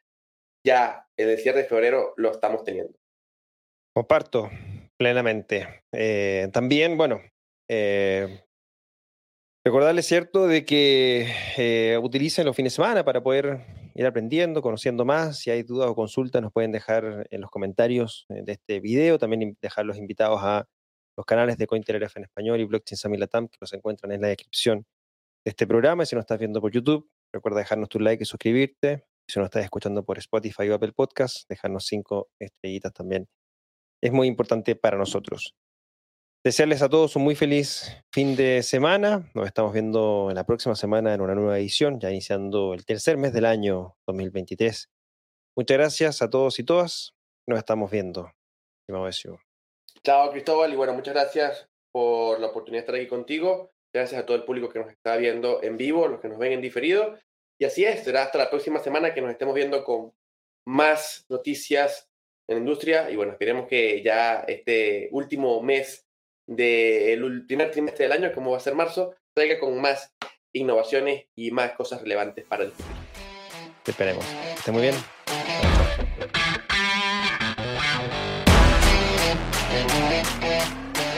ya 0.63 1.07
en 1.17 1.29
el 1.29 1.39
cierre 1.39 1.63
de 1.63 1.67
febrero 1.67 2.13
lo 2.17 2.29
estamos 2.29 2.63
teniendo. 2.63 2.93
Comparto 3.91 4.51
plenamente. 4.97 5.81
Eh, 5.91 6.49
también, 6.53 6.95
bueno, 6.95 7.23
eh, 7.67 8.43
Recordarles, 9.65 10.05
cierto, 10.05 10.47
de 10.47 10.63
que 10.63 11.27
eh, 11.57 11.97
utilicen 12.01 12.45
los 12.45 12.55
fines 12.55 12.73
de 12.73 12.75
semana 12.75 13.03
para 13.03 13.21
poder 13.21 13.65
ir 13.95 14.05
aprendiendo, 14.05 14.61
conociendo 14.61 15.05
más. 15.05 15.39
Si 15.39 15.49
hay 15.49 15.63
dudas 15.63 15.89
o 15.89 15.95
consultas, 15.95 16.41
nos 16.41 16.53
pueden 16.53 16.71
dejar 16.71 17.27
en 17.31 17.41
los 17.41 17.49
comentarios 17.49 18.27
de 18.29 18.51
este 18.51 18.79
video. 18.79 19.17
También 19.17 19.57
dejar 19.59 19.85
los 19.85 19.97
invitados 19.97 20.39
a 20.43 20.67
los 21.17 21.25
canales 21.25 21.57
de 21.57 21.67
CoinTelegraph 21.67 22.17
en 22.17 22.23
español 22.23 22.59
y 22.59 22.65
Blockchain 22.65 22.97
Samilatam, 22.97 23.47
que 23.47 23.57
los 23.59 23.73
encuentran 23.73 24.11
en 24.11 24.21
la 24.21 24.27
descripción 24.29 24.85
de 25.45 25.49
este 25.49 25.67
programa. 25.67 26.05
Si 26.05 26.15
nos 26.15 26.23
estás 26.23 26.39
viendo 26.39 26.61
por 26.61 26.71
YouTube, 26.71 27.09
recuerda 27.33 27.59
dejarnos 27.59 27.89
tu 27.89 27.99
like 27.99 28.23
y 28.23 28.25
suscribirte. 28.25 29.05
Si 29.27 29.39
nos 29.39 29.47
estás 29.47 29.63
escuchando 29.63 30.03
por 30.03 30.17
Spotify 30.17 30.69
o 30.69 30.75
Apple 30.75 30.93
Podcast, 30.93 31.47
dejarnos 31.49 31.85
cinco 31.85 32.29
estrellitas 32.39 32.93
también. 32.93 33.27
Es 34.01 34.11
muy 34.11 34.27
importante 34.27 34.75
para 34.75 34.97
nosotros. 34.97 35.55
Desearles 36.43 36.81
a 36.81 36.89
todos 36.89 37.17
un 37.17 37.23
muy 37.23 37.35
feliz 37.35 37.91
fin 38.13 38.37
de 38.37 38.63
semana. 38.63 39.29
Nos 39.33 39.45
estamos 39.45 39.73
viendo 39.73 40.27
en 40.29 40.35
la 40.35 40.45
próxima 40.45 40.73
semana 40.73 41.13
en 41.13 41.19
una 41.19 41.35
nueva 41.35 41.59
edición, 41.59 41.99
ya 41.99 42.09
iniciando 42.09 42.73
el 42.73 42.85
tercer 42.85 43.17
mes 43.17 43.33
del 43.33 43.45
año 43.45 43.97
2023. 44.07 44.89
Muchas 45.57 45.77
gracias 45.77 46.21
a 46.21 46.29
todos 46.29 46.57
y 46.59 46.63
todas. 46.63 47.13
Nos 47.45 47.59
estamos 47.59 47.91
viendo. 47.91 48.31
Chao, 50.03 50.31
Cristóbal. 50.31 50.71
Y 50.73 50.75
bueno, 50.75 50.93
muchas 50.93 51.13
gracias 51.13 51.67
por 51.91 52.39
la 52.39 52.47
oportunidad 52.47 52.81
de 52.81 52.85
estar 52.85 52.95
aquí 52.95 53.07
contigo. 53.07 53.71
Gracias 53.93 54.21
a 54.21 54.25
todo 54.25 54.37
el 54.37 54.43
público 54.43 54.69
que 54.69 54.79
nos 54.79 54.91
está 54.91 55.17
viendo 55.17 55.61
en 55.63 55.77
vivo, 55.77 56.07
los 56.07 56.19
que 56.21 56.29
nos 56.29 56.37
ven 56.37 56.53
en 56.53 56.61
diferido. 56.61 57.17
Y 57.59 57.65
así 57.65 57.83
es, 57.83 58.03
será 58.03 58.23
hasta 58.23 58.37
la 58.37 58.49
próxima 58.49 58.79
semana 58.79 59.13
que 59.13 59.21
nos 59.21 59.31
estemos 59.31 59.55
viendo 59.55 59.83
con 59.83 60.13
más 60.65 61.25
noticias 61.29 62.09
en 62.47 62.55
la 62.55 62.59
industria. 62.59 63.09
Y 63.09 63.15
bueno, 63.15 63.31
esperemos 63.33 63.67
que 63.67 64.01
ya 64.01 64.45
este 64.47 65.09
último 65.11 65.61
mes 65.61 66.05
del 66.47 67.45
primer 67.45 67.71
trimestre 67.71 68.07
del 68.07 68.13
año, 68.13 68.31
como 68.33 68.51
va 68.51 68.57
a 68.57 68.61
ser 68.61 68.75
marzo, 68.75 69.15
traiga 69.33 69.59
con 69.59 69.79
más 69.81 70.13
innovaciones 70.53 71.25
y 71.35 71.51
más 71.51 71.73
cosas 71.73 72.01
relevantes 72.01 72.45
para 72.45 72.63
el 72.63 72.71
futuro. 72.71 72.99
Esperemos. 73.85 74.25
Esté 74.55 74.71
muy 74.71 74.83
bien. 74.83 75.18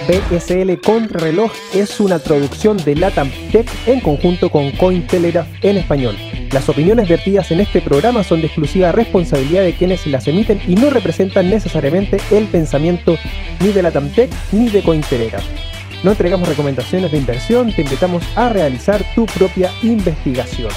BSL 0.07 0.79
Contrarreloj 0.81 1.51
es 1.73 1.99
una 1.99 2.17
traducción 2.19 2.77
de 2.77 2.95
Latam 2.95 3.29
Tech 3.51 3.69
en 3.85 3.99
conjunto 3.99 4.49
con 4.49 4.71
Cointelegraph 4.71 5.47
en 5.61 5.77
español. 5.77 6.15
Las 6.51 6.67
opiniones 6.69 7.07
vertidas 7.07 7.51
en 7.51 7.59
este 7.61 7.81
programa 7.81 8.23
son 8.23 8.41
de 8.41 8.47
exclusiva 8.47 8.91
responsabilidad 8.91 9.61
de 9.61 9.73
quienes 9.73 10.07
las 10.07 10.27
emiten 10.27 10.59
y 10.67 10.75
no 10.75 10.89
representan 10.89 11.49
necesariamente 11.49 12.17
el 12.31 12.45
pensamiento 12.45 13.17
ni 13.59 13.69
de 13.69 13.83
la 13.83 13.91
Tamtec 13.91 14.31
ni 14.51 14.69
de 14.69 14.81
Cointelegraph. 14.81 15.45
No 16.03 16.11
entregamos 16.11 16.49
recomendaciones 16.49 17.11
de 17.11 17.19
inversión, 17.19 17.71
te 17.71 17.83
invitamos 17.83 18.23
a 18.35 18.49
realizar 18.49 19.03
tu 19.13 19.25
propia 19.27 19.71
investigación. 19.83 20.71